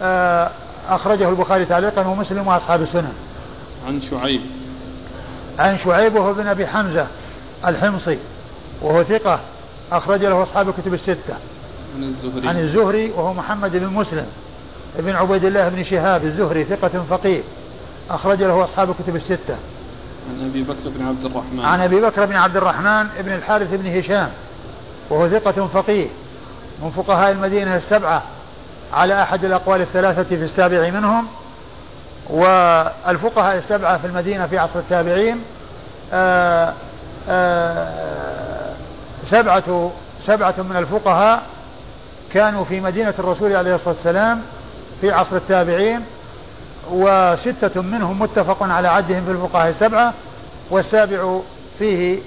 [0.02, 0.50] آه
[0.88, 3.12] أخرجه البخاري تعليقا ومسلم وأصحاب السنن
[3.86, 4.40] عن شعيب.
[5.58, 7.06] عن شعيب وهو بن أبي حمزة
[7.66, 8.18] الحمصي
[8.82, 9.40] وهو ثقة
[9.92, 11.34] أخرج له أصحاب الكتب الستة.
[11.96, 12.48] عن الزهري.
[12.48, 14.26] عن الزهري وهو محمد بن مسلم.
[14.98, 17.42] ابن عبيد الله بن شهاب الزهري ثقة فقيه
[18.10, 19.56] أخرج له أصحاب الكتب الستة.
[20.30, 21.60] عن أبي بكر بن عبد الرحمن.
[21.60, 24.30] عن أبي بكر بن عبد الرحمن بن الحارث بن هشام.
[25.10, 26.06] وهو ثقة فقيه
[26.82, 28.22] من فقهاء المدينة السبعة
[28.92, 31.26] على أحد الأقوال الثلاثة في السابع منهم
[32.30, 35.42] والفقهاء السبعة في المدينة في عصر التابعين
[36.12, 36.74] آآ
[37.28, 38.74] آآ
[39.24, 39.90] سبعة
[40.26, 41.42] سبعة من الفقهاء
[42.32, 44.42] كانوا في مدينة الرسول عليه الصلاة والسلام
[45.00, 46.00] في عصر التابعين
[46.90, 50.14] وستة منهم متفق على عدهم في الفقهاء السبعة
[50.70, 51.40] والسابع
[51.78, 52.18] فيه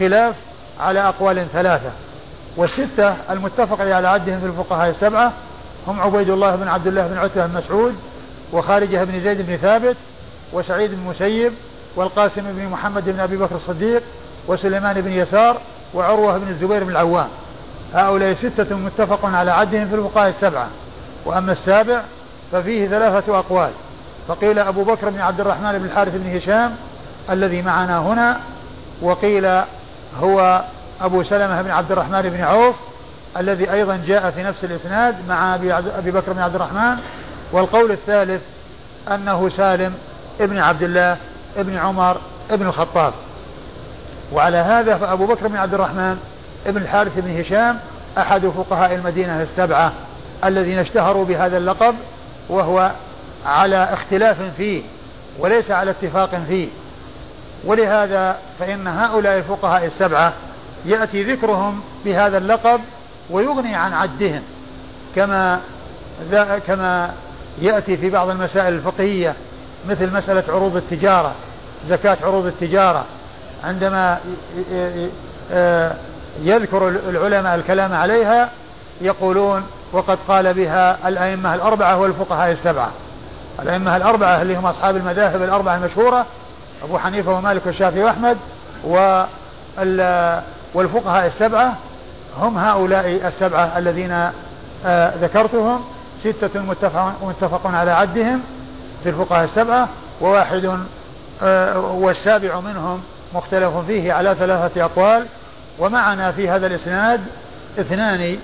[0.00, 0.34] خلاف
[0.80, 1.90] على أقوال ثلاثة.
[2.56, 5.32] والستة المتفق على عدهم في الفقهاء السبعة
[5.86, 7.94] هم عبيد الله بن عبد الله بن عتبة بن مسعود
[8.52, 9.96] وخارجة بن زيد بن ثابت
[10.52, 11.52] وسعيد بن مسيب
[11.96, 14.02] والقاسم بن محمد بن أبي بكر الصديق
[14.48, 15.56] وسليمان بن يسار
[15.94, 17.28] وعروة بن الزبير بن العوام.
[17.94, 20.68] هؤلاء ستة متفق على عدهم في الفقهاء السبعة.
[21.24, 22.02] وأما السابع
[22.52, 23.70] ففيه ثلاثة أقوال.
[24.28, 26.76] فقيل أبو بكر بن عبد الرحمن بن الحارث بن هشام
[27.30, 28.40] الذي معنا هنا
[29.02, 29.48] وقيل
[30.20, 30.62] هو
[31.02, 32.76] أبو سلمة بن عبد الرحمن بن عوف
[33.36, 36.96] الذي أيضا جاء في نفس الإسناد مع أبي بكر بن عبد الرحمن.
[37.52, 38.40] والقول الثالث
[39.14, 39.94] أنه سالم
[40.40, 41.16] ابن عبد الله
[41.56, 42.16] ابن عمر
[42.50, 43.12] ابن الخطاب.
[44.32, 46.18] وعلى هذا فأبو بكر بن عبد الرحمن
[46.66, 47.78] ابن الحارث بن هشام
[48.18, 49.92] أحد فقهاء المدينة السبعة
[50.44, 51.94] الذين اشتهروا بهذا اللقب
[52.48, 52.90] وهو
[53.46, 54.82] على اختلاف فيه
[55.38, 56.68] وليس على اتفاق فيه.
[57.64, 60.32] ولهذا فإن هؤلاء الفقهاء السبعة
[60.84, 62.80] يأتي ذكرهم بهذا اللقب
[63.30, 64.42] ويغني عن عدهم.
[65.16, 65.60] كما
[66.66, 67.10] كما
[67.58, 69.34] يأتي في بعض المسائل الفقهية
[69.88, 71.32] مثل مسألة عروض التجارة
[71.88, 73.04] زكاة عروض التجارة.
[73.64, 74.18] عندما
[76.42, 78.50] يذكر العلماء الكلام عليها
[79.00, 82.90] يقولون وقد قال بها الأئمة الأربعة والفقهاء السبعة.
[83.62, 86.26] الأئمة الأربعة اللي هم أصحاب المذاهب الأربعة المشهورة
[86.84, 88.38] أبو حنيفة ومالك والشافعي وأحمد
[90.74, 91.76] والفقهاء السبعة
[92.38, 94.30] هم هؤلاء السبعة الذين
[94.86, 95.84] آه، ذكرتهم.
[96.24, 96.62] ستة
[97.22, 98.40] متفق, على عدهم
[99.02, 99.88] في الفقهاء السبعة
[100.20, 100.78] وواحد
[101.42, 103.00] آه، والسابع منهم
[103.34, 105.26] مختلف فيه على ثلاثة أقوال.
[105.78, 107.20] ومعنا في هذا الإسناد
[107.78, 108.38] اثنان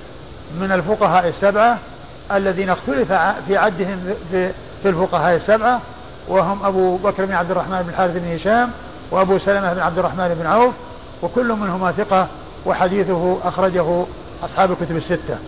[0.61, 1.79] من الفقهاء السبعة
[2.33, 3.13] الذين اختلف
[3.47, 4.15] في عدهم
[4.83, 5.81] في الفقهاء السبعة
[6.29, 8.71] وهم أبو بكر بن عبد الرحمن بن الحارث بن هشام
[9.11, 10.75] وأبو سلمة بن عبد الرحمن بن عوف
[11.23, 12.29] وكل منهما ثقة
[12.67, 14.05] وحديثه أخرجه
[14.45, 15.39] أصحاب الكتب الستة.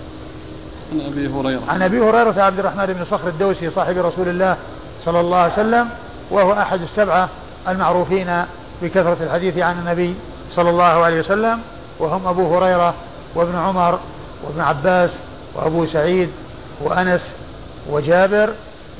[0.92, 1.60] عن أبي هريرة.
[1.68, 4.56] عن أبي هريرة عبد الرحمن بن صخر الدوسي صاحب رسول الله
[5.04, 5.88] صلى الله عليه وسلم
[6.30, 7.28] وهو أحد السبعة
[7.68, 8.44] المعروفين
[8.82, 10.14] بكثرة الحديث عن النبي
[10.54, 11.60] صلى الله عليه وسلم
[11.98, 12.94] وهم أبو هريرة
[13.34, 13.98] وابن عمر
[14.44, 15.14] وابن عباس
[15.54, 16.30] وأبو سعيد
[16.80, 17.26] وأنس
[17.90, 18.50] وجابر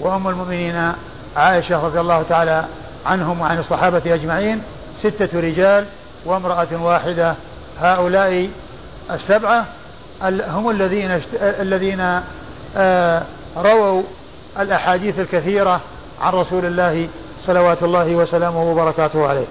[0.00, 0.92] وأم المؤمنين
[1.36, 2.64] عائشة رضي الله تعالى
[3.06, 4.62] عنهم وعن الصحابة أجمعين
[4.98, 5.86] ستة رجال
[6.24, 7.34] وامرأة واحدة
[7.80, 8.48] هؤلاء
[9.10, 9.66] السبعة
[10.22, 12.20] هم الذين الذين
[12.76, 13.22] آه،
[13.56, 14.02] رووا
[14.58, 15.80] الأحاديث الكثيرة
[16.20, 17.08] عن رسول الله
[17.46, 19.46] صلوات الله وسلامه وبركاته عليه.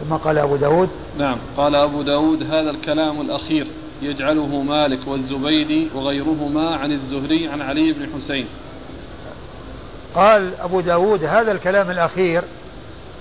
[0.00, 0.88] ثم قال أبو داود
[1.18, 3.66] نعم قال أبو داود هذا الكلام الأخير
[4.02, 8.46] يجعله مالك والزبيدي وغيرهما عن الزهري عن علي بن حسين.
[10.14, 12.42] قال أبو داود هذا الكلام الأخير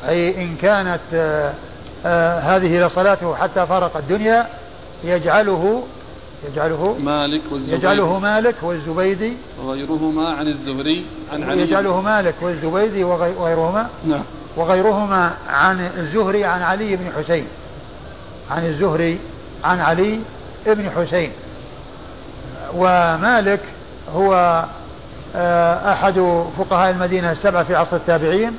[0.07, 0.99] أي إن كانت
[2.05, 4.47] آه هذه لصلاته حتى فارق الدنيا
[5.03, 5.83] يجعله
[6.51, 7.77] يجعله مالك والزبيدي.
[7.77, 9.37] يجعله مالك والزبيدي.
[9.63, 11.61] وغيرهما عن الزهري عن علي.
[11.61, 13.89] يجعله مالك والزبيدي وغيرهما.
[14.05, 14.23] نعم.
[14.57, 17.47] وغيرهما عن الزهري عن علي بن حسين.
[18.51, 19.19] عن الزهري
[19.63, 20.19] عن علي
[20.65, 21.31] بن حسين.
[22.75, 23.61] ومالك
[24.15, 24.63] هو
[25.35, 28.51] آه، أحد فقهاء المدينة السبعة في عصر التابعين.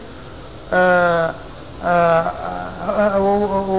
[0.73, 1.35] آه،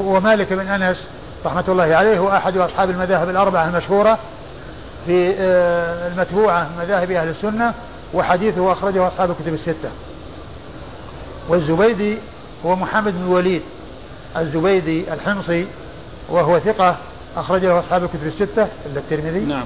[0.05, 1.07] ومالك بن أنس
[1.45, 4.19] رحمة الله عليه هو أحد أصحاب المذاهب الأربعة المشهورة
[5.05, 5.35] في
[6.11, 7.73] المتبوعة مذاهب أهل السنة
[8.13, 9.89] وحديثه أخرجه أصحاب الكتب الستة.
[11.49, 12.17] والزبيدي
[12.65, 13.61] هو محمد بن الوليد
[14.37, 15.67] الزبيدي الحمصي
[16.29, 16.97] وهو ثقة
[17.37, 19.39] أخرج له أصحاب الكتب الستة إلا الترمذي.
[19.39, 19.65] نعم.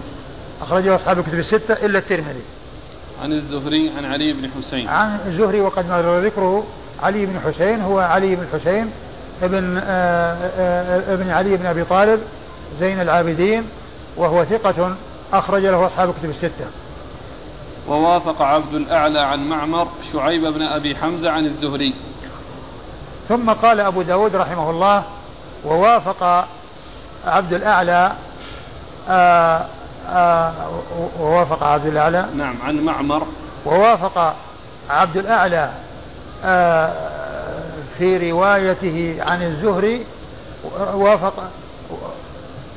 [0.61, 2.41] أخرج له أصحاب الكتب الستة إلا الترمذي.
[3.24, 4.88] عن الزهري عن علي بن حسين.
[4.88, 6.64] عن الزهري وقد مر ذكره
[7.04, 8.92] علي بن حسين هو علي بن حسين
[9.42, 12.22] ابن آآ آه، آآ آه، ابن علي بن أبي طالب
[12.80, 13.64] زين العابدين
[14.18, 14.96] وهو ثقة
[15.34, 16.68] أخرج له أصحاب الكتب الستة.
[17.88, 21.94] ووافق عبد الأعلى عن معمر شعيب بن أبي حمزة عن الزهري.
[23.30, 25.04] ثم قال أبو داود رحمه الله
[25.66, 26.48] ووافق
[27.26, 28.12] عبد الأعلى
[29.10, 29.66] آآ آه،
[30.10, 30.54] آه
[31.20, 33.24] ووافق عبد الأعلى نعم عن معمر.
[33.66, 34.36] ووافق
[34.90, 35.89] عبد الأعلى آه
[37.98, 40.06] في روايته عن الزهري
[40.94, 41.44] وافق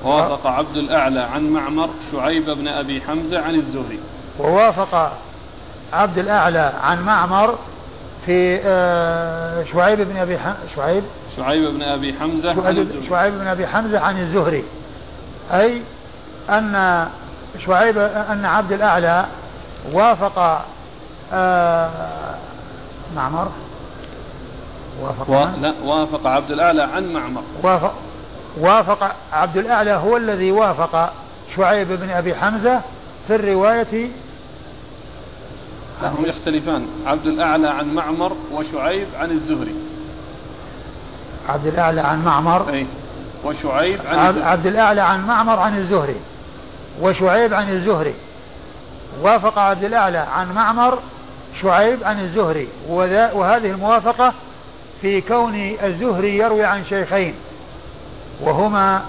[0.02, 3.98] وافق عبد الأعلى عن معمر شعيب بن أبي حمزة عن الزهري.
[4.39, 5.12] ووافق
[5.93, 7.59] عبد الأعلى عن معمر
[8.26, 10.39] في آه، شعيب بن أبي
[10.76, 11.05] شعيب
[11.36, 14.64] شعيب بن أبي حمزة شعيب, شعيب بن أبي حمزة عن الزهري.
[15.52, 15.82] أي
[16.51, 17.06] أن
[17.59, 19.26] شعيب أن عبد الأعلى
[19.93, 20.64] وافق
[21.32, 21.90] آه،
[23.16, 23.48] معمر.
[25.02, 25.47] وافق و...
[25.60, 27.43] لا وافق عبد الأعلى عن معمر.
[27.62, 27.94] وافق
[28.60, 31.12] وافق عبد الأعلى هو الذي وافق
[31.56, 32.80] شعيب بن أبي حمزة
[33.26, 34.10] في الرواية.
[36.02, 36.86] هم يختلفان.
[37.06, 39.74] عبد الأعلى عن معمر وشعيب عن الزهري.
[41.48, 42.70] عبد الأعلى عن معمر.
[42.72, 42.86] أي
[43.44, 44.44] وشعيب عن الزهري.
[44.44, 46.20] عبد الأعلى عن معمر عن الزهري.
[47.01, 48.14] وشعيب عن الزهري.
[49.22, 50.98] وافق عبد الأعلى عن معمر
[51.61, 52.69] شعيب عن الزهري
[53.35, 54.33] وهذه الموافقة
[55.03, 57.35] في كون الزهري يروي عن شيخين
[58.41, 59.03] وهما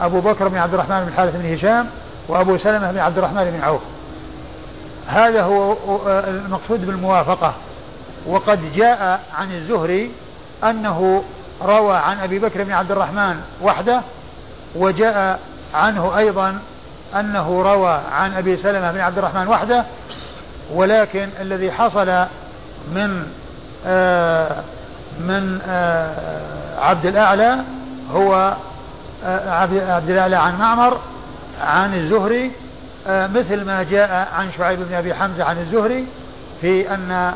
[0.00, 1.86] أبو بكر بن عبد الرحمن بن الحارث بن هشام
[2.28, 3.80] وأبو سلمة بن عبد الرحمن بن عوف.
[5.06, 5.76] هذا هو
[6.06, 7.54] المقصود بالموافقة.
[8.26, 10.10] وقد جاء عن الزهري
[10.64, 11.22] أنه
[11.62, 14.02] روى عن أبي بكر بن عبد الرحمن وحده
[14.76, 15.40] وجاء
[15.74, 16.58] عنه أيضا
[17.14, 19.84] أنه روى عن أبي سلمة بن عبد الرحمن وحده
[20.74, 22.26] ولكن الذي حصل
[22.94, 23.26] من
[23.86, 24.62] آه
[25.20, 27.56] من آه عبد الأعلى
[28.12, 28.54] هو
[29.24, 29.50] آه
[29.94, 30.98] عبد الأعلى عن معمر
[31.60, 32.52] عن الزهري
[33.06, 36.06] آه، مثل ما جاء عن شعيب بن أبي حمزة عن الزهري
[36.60, 37.34] في أن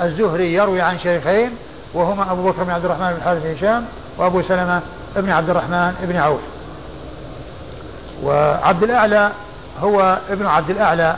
[0.00, 1.50] الزهري يروي عن شيخين
[1.94, 3.84] وهما أبو بكر بن عبد الرحمن بن حارث هشام
[4.18, 4.80] وأبو سلمة
[5.16, 6.40] بن عبد الرحمن بن عوف.
[8.22, 9.32] وعبد الأعلى
[9.80, 11.16] هو ابن عبد الأعلى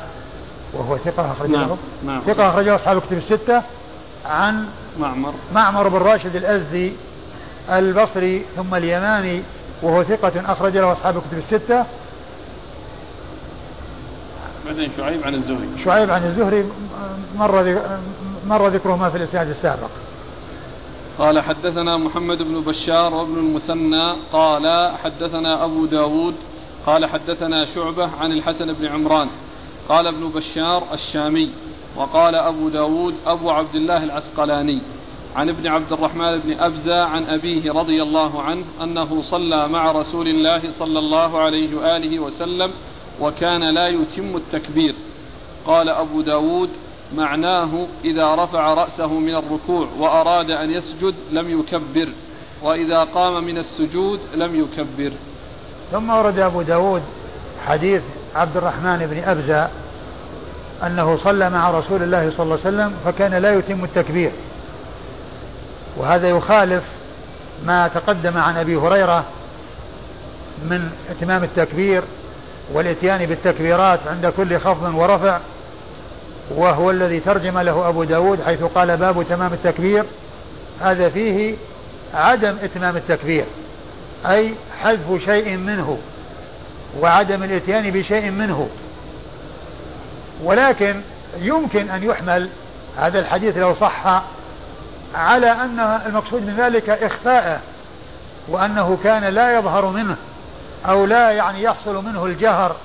[0.73, 1.77] وهو ثقة أخرجه نعم.
[2.07, 2.21] نعم.
[2.27, 3.63] ثقة أخرجه أصحاب الكتب الستة
[4.27, 4.67] عن
[5.01, 5.35] معمر.
[5.55, 6.93] معمر بن راشد الأزدي
[7.71, 9.43] البصري ثم اليماني
[9.83, 11.85] وهو ثقة أخرج له أصحاب الكتب الستة.
[14.67, 15.69] بعدين شعيب عن الزهري.
[15.85, 16.65] شعيب عن الزهري
[17.39, 17.81] مر
[18.47, 19.91] مر ذكره ما في الإسناد السابق.
[21.19, 24.13] قال حدثنا محمد بن بشار وابن المثنى.
[24.33, 26.35] قال حدثنا أبو داود.
[26.87, 29.29] قال حدثنا شعبة عن الحسن بن عمران.
[29.91, 31.51] قال ابن بشار الشامي
[31.97, 34.79] وقال أبو داود أبو عبد الله العسقلاني
[35.37, 40.29] عن ابن عبد الرحمن بن أبزة عن أبيه رضي الله عنه أنه صلى مع رسول
[40.29, 42.71] الله صلى الله عليه وآله وسلم
[43.21, 44.95] وكان لا يتم التكبير.
[45.67, 46.71] قال أبو داود
[47.17, 52.09] معناه إذا رفع رأسه من الركوع وأراد أن يسجد لم يكبر
[52.63, 55.13] وإذا قام من السجود لم يكبر.
[55.93, 57.03] ثم ورد أبو داود
[57.67, 58.03] حديث
[58.37, 59.69] عبد الرحمن بن أبزة
[60.87, 64.33] أنه صلى مع رسول الله صلى الله عليه وسلم فكان لا يتم التكبير.
[65.97, 66.83] وهذا يخالف
[67.67, 69.25] ما تقدم عن أبي هريرة
[70.71, 72.03] من إتمام التكبير
[72.73, 75.39] والإتيان بالتكبيرات عند كل خفض ورفع
[76.51, 80.05] وهو الذي ترجم له أبو داود حيث قال باب تمام التكبير.
[80.81, 81.55] هذا فيه
[82.15, 83.45] عدم إتمام التكبير
[84.27, 85.99] أي حذف شيء منه.
[87.01, 88.69] وعدم الاتيان بشيء منه.
[90.43, 91.01] ولكن
[91.39, 92.49] يمكن أن يحمل
[92.99, 94.23] هذا الحديث لو صح
[95.15, 97.61] على أن المقصود من ذلك إخفاءه
[98.49, 100.17] وأنه كان لا يظهر منه
[100.87, 102.77] أو لا يعني يحصل منه الجهر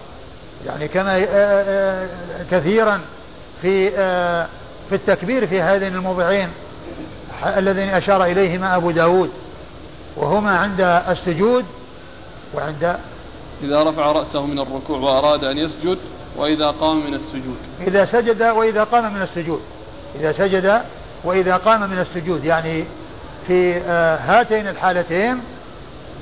[0.66, 2.08] يعني كما آه، آه،
[2.52, 3.02] كثيرا
[3.62, 4.48] في آه،
[4.90, 6.50] في التكبير في هذين الموضعين
[7.58, 9.30] الذين أشار إليهما أبو داود
[10.16, 11.66] وهما عند السجود
[12.54, 12.98] وعند
[13.64, 15.98] إذا رفع رأسه من الركوع وأراد أن يسجد
[16.38, 17.58] وإذا قام من السجود.
[17.88, 19.62] إذا سجد وإذا قام من السجود.
[20.20, 20.82] إذا سجد
[21.24, 22.46] وإذا قام من السجود.
[22.46, 22.86] يعني
[23.48, 23.80] في
[24.20, 25.40] هاتين الحالتين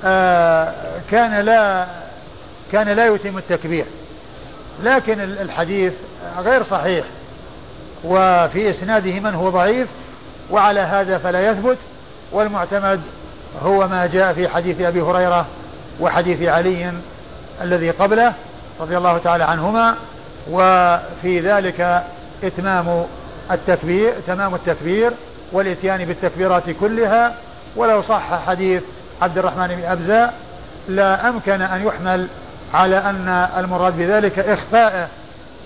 [0.05, 0.73] آه،
[1.11, 1.87] كان لا
[2.71, 3.85] كان لا يتم التكبير.
[4.83, 5.93] لكن الحديث
[6.39, 7.05] غير صحيح.
[8.03, 9.87] وفي إسناده من هو ضعيف
[10.51, 11.77] وعلى هذا فلا يثبت.
[12.31, 13.01] والمعتمد
[13.61, 15.45] هو ما جاء في حديث أبي هريرة
[15.99, 16.93] وحديث علي
[17.61, 18.33] الذي قبله
[18.79, 19.95] رضي الله تعالى عنهما
[20.51, 22.03] وفي ذلك
[22.43, 23.05] إتمام
[23.51, 25.11] التكبير تمام التكبير
[25.51, 27.33] والإتيان بالتكبيرات كلها.
[27.75, 28.83] ولو صح حديث
[29.21, 30.31] عبد الرحمن بن أبزة
[30.89, 32.27] لا أمكن أن يحمل
[32.73, 33.27] على أن
[33.57, 35.07] المراد بذلك إخفاءه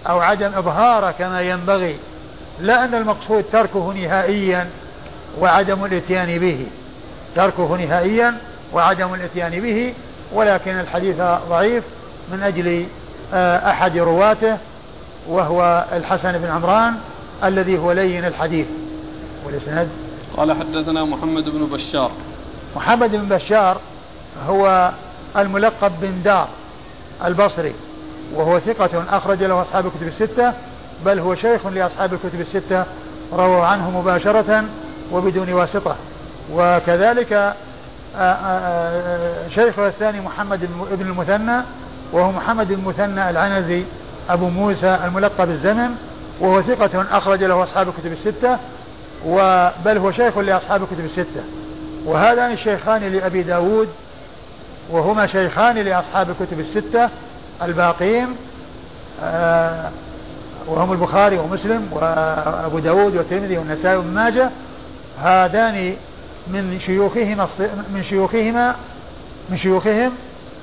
[0.09, 1.97] أو عدم إظهاره كما ينبغي
[2.59, 4.69] لا أن المقصود تركه نهائيا
[5.39, 6.68] وعدم الإتيان به.
[7.35, 8.38] تركه نهائيا
[8.73, 9.93] وعدم الإتيان به
[10.34, 11.16] ولكن الحديث
[11.49, 11.84] ضعيف
[12.32, 12.86] من أجل
[13.34, 14.58] آه، أحد رواته
[15.28, 16.95] وهو الحسن بن عمران
[17.44, 18.68] الذي هو لين الحديث.
[19.45, 19.90] والإسناد؟
[20.38, 22.12] قال حدثنا محمد بن بشار.
[22.76, 23.78] محمد بن بشار
[24.48, 24.91] هو
[25.38, 26.48] الملقب بن دار
[27.26, 27.74] البصري
[28.36, 30.54] وهو ثقة أخرج له أصحاب الكتب الستة
[31.06, 32.86] بل هو شيخ لأصحاب الكتب الستة
[33.34, 34.64] رووا عنه مباشرة
[35.12, 35.95] وبدون واسطة.
[36.54, 37.56] وكذلك
[39.49, 40.60] شيخه الثاني محمد
[40.91, 41.61] بن المثنى
[42.11, 43.84] وهو محمد المثنى العنزي
[44.30, 45.89] أبو موسى الملقب الزمن
[46.39, 48.57] وهو ثقة أخرج له أصحاب الكتب الستة
[49.85, 51.44] بل هو شيخ لأصحاب الكتب الستة.
[52.06, 53.89] وهذان الشيخان لأبي داود
[54.91, 57.10] وهما شيخان لأصحاب الكتب الستة
[57.61, 58.27] الباقين
[60.68, 64.49] وهم البخاري ومسلم وأبو داود والترمذي والنسائي وابن ماجه.
[65.23, 65.95] هذان
[66.53, 67.48] من شيوخهما
[67.94, 68.76] من شيوخهما
[69.49, 70.11] من شيوخهم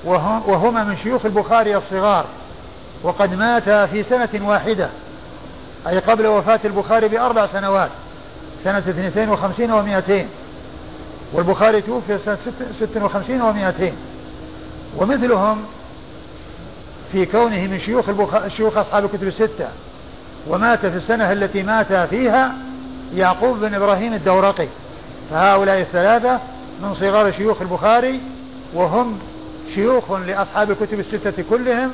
[0.04, 2.26] وهما من شيوخ البخاري الصغار.
[3.02, 4.90] وقد مات في سنة واحدة
[5.86, 7.90] أي قبل وفاة البخاري بأربع سنوات
[8.64, 10.12] سنة 52 و200
[11.32, 12.38] والبخاري توفي سنة
[12.80, 13.82] 56 و200
[14.96, 15.64] ومثلهم
[17.12, 18.04] في كونه من شيوخ
[18.48, 19.68] شيوخ أصحاب الكتب الستة.
[20.48, 22.54] ومات في السنة التي مات فيها
[23.14, 24.68] يعقوب بن إبراهيم الدورقي.
[25.30, 26.40] فهؤلاء الثلاثة
[26.82, 28.20] من صغار شيوخ البخاري
[28.74, 29.18] وهم
[29.74, 31.90] شيوخ لأصحاب الكتب الستة كلهم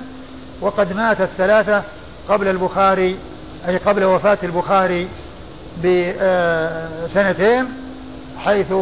[0.61, 1.83] وقد مات الثلاثة
[2.29, 3.17] قبل البخاري
[3.69, 5.09] أي قبل وفاة البخاري
[5.85, 7.69] بسنتين
[8.39, 8.75] حيث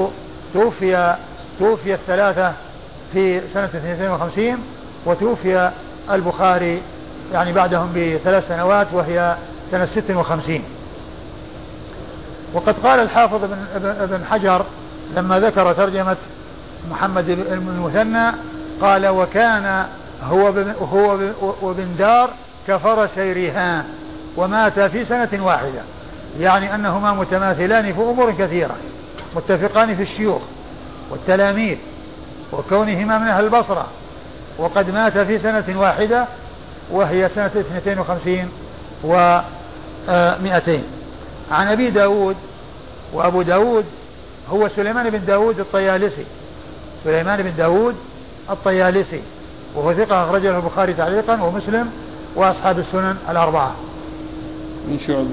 [0.55, 1.17] توفي
[1.59, 2.53] توفي الثلاثة
[3.13, 4.59] في سنة 52
[5.07, 5.71] وتوفي
[6.11, 6.83] البخاري
[7.33, 9.37] يعني بعدهم بثلاث سنوات وهي
[9.71, 10.63] سنة 56
[12.55, 14.65] وقد قال الحافظ ابن, ابن حجر
[15.17, 16.17] لما ذكر ترجمة
[16.91, 18.33] محمد بن المثنى
[18.81, 19.87] قال وكان
[20.23, 20.49] هو
[20.93, 21.19] هو
[21.63, 22.31] وابن دار
[22.69, 23.85] كفرسي ريهان
[24.37, 25.83] ومات في سنة واحدة.
[26.39, 28.77] يعني أنهما متماثلان في أمور كثيرة
[29.37, 30.43] متفقان في الشيوخ
[31.11, 31.77] والتلاميذ
[32.53, 33.87] وكونهما من أهل البصرة
[34.59, 36.27] وقد مات في سنة واحدة
[36.91, 38.49] وهي سنة 52
[39.05, 39.39] و
[40.09, 40.83] 200
[41.51, 42.37] عن أبي داود
[43.13, 43.85] وأبو داود
[44.51, 46.25] هو سليمان بن داود الطيالسي.
[47.05, 47.95] سليمان بن داود
[48.51, 49.23] الطيالسي.
[49.75, 51.91] وهو ثقة أخرج له البخاري تعليقا ومسلم
[52.37, 53.75] وأصحاب السنن الأربعة.
[54.89, 55.29] من شعبة.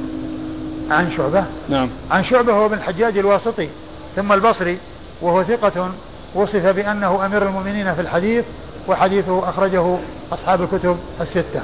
[0.89, 1.89] عن شعبة؟ نعم.
[2.11, 3.69] عن شعبة هو بن الحجاج الواسطي
[4.15, 4.77] ثم البصري
[5.21, 5.91] وهو ثقة
[6.35, 8.45] وصف بأنه أمير المؤمنين في الحديث
[8.87, 9.97] وحديثه أخرجه
[10.31, 11.61] أصحاب الكتب الستة.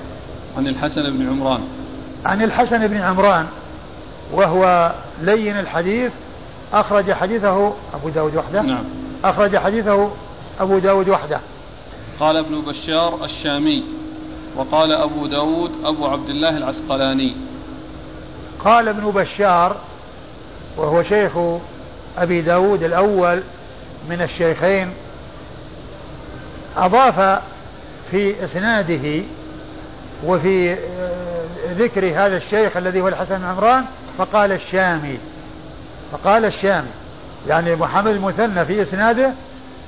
[0.57, 1.61] عن الحسن بن عمران.
[2.25, 3.45] عن الحسن بن عمران
[4.33, 4.91] وهو
[5.21, 6.11] لين الحديث
[6.73, 8.83] أخرج حديثه أبو داود وحده نعم.
[9.23, 10.09] أخرج حديثه
[10.59, 11.39] أبو داود وحده.
[12.19, 13.83] قال ابن بشار الشامي
[14.55, 17.35] وقال أبو داود أبو عبد الله العسقلاني.
[18.65, 19.75] قال ابن بشار
[20.77, 21.31] وهو شيخ
[22.17, 23.43] أبي داود الأول
[24.09, 24.93] من الشيخين
[26.77, 27.41] أضاف
[28.11, 29.23] في إسناده
[30.25, 30.77] وفي
[31.71, 33.85] ذكر هذا الشيخ الذي هو الحسن بن عمران
[34.17, 35.17] فقال الشامي.
[36.11, 36.89] فقال الشامي.
[37.47, 39.33] يعني محمد المثنى في إسناده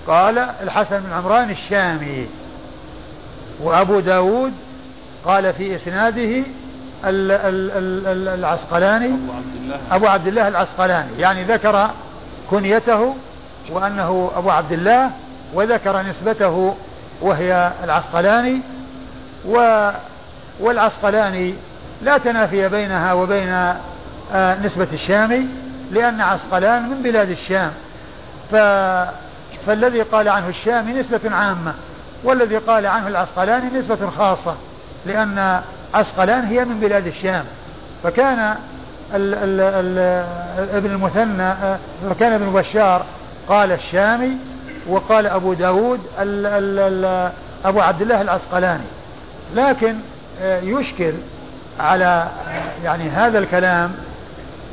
[0.08, 2.28] قال الحسن بن عمران الشامي.
[3.62, 4.54] وأبو داود
[5.26, 6.44] قال في إسناده
[8.34, 9.08] العسقلاني.
[9.08, 9.78] أبو عبد الله.
[9.92, 11.20] أبو عبد الله العسقلاني.
[11.20, 11.90] يعني ذكر
[12.50, 13.16] كنيته
[13.70, 15.12] وأنه أبو عبد الله
[15.54, 16.76] وذكر نسبته
[17.22, 18.62] وهي العسقلاني.
[19.50, 19.90] و
[20.60, 21.56] والعسقلاني
[22.04, 23.50] لا تنافي بينها وبين
[24.34, 25.48] آه، نسبة الشامي
[25.92, 27.72] لأن عسقلان من بلاد الشام.
[28.52, 28.56] ف
[29.68, 31.74] فالذي قال عنه الشامي نسبة عامة
[32.24, 34.56] والذي قال عنه العسقلاني نسبة خاصة
[35.06, 35.62] لأن
[35.94, 37.46] عسقلان هي من بلاد الشام.
[38.04, 38.40] فكان
[39.14, 39.60] ال ال
[40.60, 43.06] ال ابن المثنى آه، فكان ابن بشار
[43.48, 44.38] قال الشامي
[44.88, 47.32] وقال أبو داود ال ال ال
[47.66, 48.88] أبو عبد الله العسقلاني.
[49.56, 49.96] لكن
[50.42, 51.14] آه، يشكل
[51.80, 52.28] على
[52.84, 53.92] يعني هذا الكلام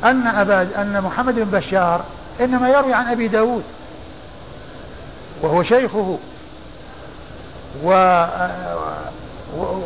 [0.03, 2.03] أن أبا أن محمد بن بشار
[2.41, 3.63] إنما يروي عن أبي داود
[5.41, 6.17] وهو شيخه
[7.83, 7.89] و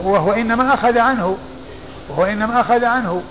[0.03, 1.37] وهو إنما أخذ عنه
[2.09, 3.21] وهو إنما أخذ عنه.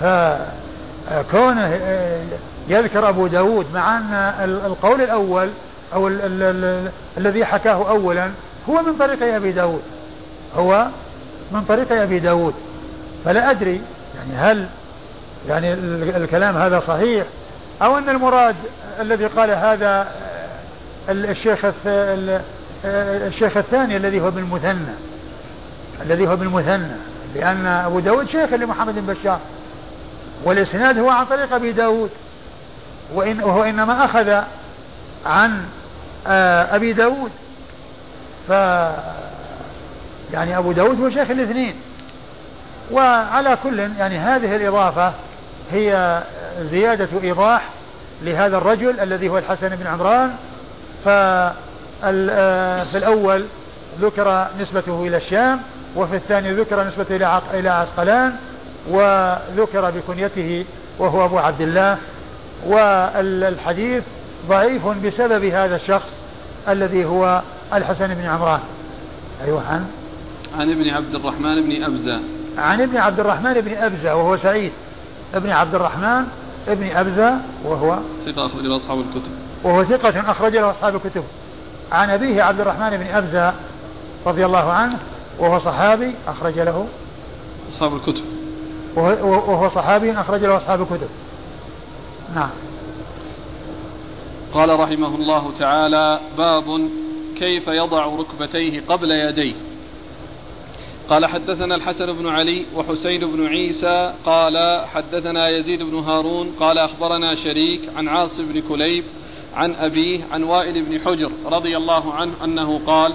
[0.00, 1.80] فكونه
[2.68, 4.12] يذكر أبو داود مع أن
[4.44, 5.50] القول الأول
[5.94, 8.30] أو ال ال ال الذي حكاه أولا
[8.68, 9.82] هو من طريق أبي داود
[10.56, 10.86] هو
[11.52, 12.54] من طريق أبي داود.
[13.24, 13.80] فلا أدري
[14.16, 14.66] يعني هل
[15.48, 15.72] يعني
[16.16, 17.26] الكلام هذا صحيح
[17.82, 18.56] أو أن المراد
[19.00, 20.08] الذي قال هذا
[21.08, 21.58] الشيخ
[22.84, 24.94] الشيخ الثاني الذي هو ابن المثنى
[26.02, 26.96] الذي هو بالمثنى
[27.34, 29.40] لأن أبو داود شيخ لمحمد بن بشار
[30.44, 32.10] والإسناد هو عن طريق أبي داود
[33.14, 34.40] وإن وهو إنما أخذ
[35.26, 35.64] عن
[36.26, 37.30] آه، أبي داود.
[38.48, 38.52] ف
[40.32, 41.74] يعني أبو داود هو شيخ الاثنين.
[42.92, 45.12] وعلى كل يعني هذه الإضافة
[45.72, 46.22] هي
[46.60, 47.68] زيادة إيضاح
[48.22, 50.30] لهذا الرجل الذي هو الحسن بن عمران.
[51.04, 53.44] ففي الأول
[54.00, 55.60] ذكر نسبته إلى الشام
[55.96, 58.36] وفي الثاني ذكر نسبته إلى إلى عسقلان
[58.90, 60.64] وذكر بكنيته
[60.98, 61.96] وهو أبو عبد الله.
[62.66, 64.02] والحديث
[64.48, 66.16] ضعيف بسبب هذا الشخص
[66.68, 67.42] الذي هو
[67.74, 68.60] الحسن بن عمران.
[69.44, 69.86] أيوة عن؟
[70.56, 72.20] عن ابن عبد الرحمن بن أبزة.
[72.58, 74.72] عن ابن عبد الرحمن بن أبزة وهو سعيد.
[75.34, 76.24] ابن عبد الرحمن
[76.68, 79.32] ابن أبزة وهو ثقة أخرج له أصحاب الكتب.
[79.64, 81.24] وهو ثقة أخرج له أصحاب الكتب.
[81.92, 83.54] عن أبيه عبد الرحمن بن أبزة
[84.26, 84.98] رضي الله عنه
[85.38, 86.86] وهو صحابي أخرج له
[87.72, 88.24] أصحاب الكتب.
[88.96, 91.08] وهو صحابي أخرج له أصحاب الكتب.
[92.34, 92.50] نعم.
[94.54, 96.88] قال رحمه الله تعالى باب
[97.36, 99.54] كيف يضع ركبتيه قبل يديه.
[101.08, 107.34] قال حدثنا الحسن بن علي وحسين بن عيسى قال حدثنا يزيد بن هارون قال أخبرنا
[107.34, 109.04] شريك عن عاصم بن كليب
[109.54, 113.14] عن أبيه عن وائل بن حجر رضي الله عنه أنه قال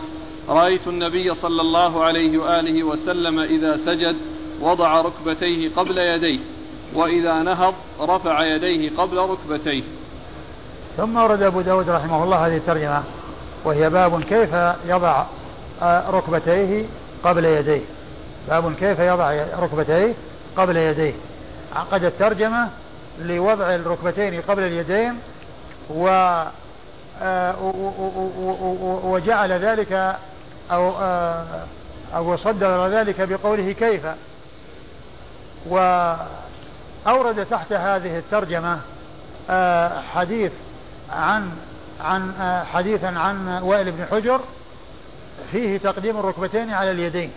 [0.49, 4.15] رأيت النبي صلى الله عليه وآله وسلم إذا سجد
[4.61, 6.39] وضع ركبتيه قبل يديه
[6.95, 9.83] وإذا نهض رفع يديه قبل ركبتيه.
[10.97, 13.03] ثم ورد أبو داود رحمه الله هذه الترجمة
[13.65, 14.49] وهي باب كيف
[14.87, 15.25] يضع
[15.81, 16.85] آه، ركبتيه
[17.23, 17.81] قبل يديه.
[18.47, 20.13] باب كيف يضع ركبتيه
[20.57, 21.13] قبل يديه.
[21.75, 22.69] عقد الترجمة
[23.19, 25.19] لوضع الركبتين قبل اليدين
[25.89, 26.07] و
[27.21, 27.55] آه،
[29.03, 30.15] وجعل ذلك
[30.71, 31.45] أو آه،
[32.15, 34.01] أو صدر ذلك بقوله كيف.
[35.69, 38.79] وأورد تحت هذه الترجمة
[39.49, 40.51] آه، حديث
[41.09, 41.51] عن
[42.01, 42.33] عن
[42.73, 44.39] حديثا عن وائل بن حجر
[45.51, 47.31] فيه تقديم الركبتين على اليدين.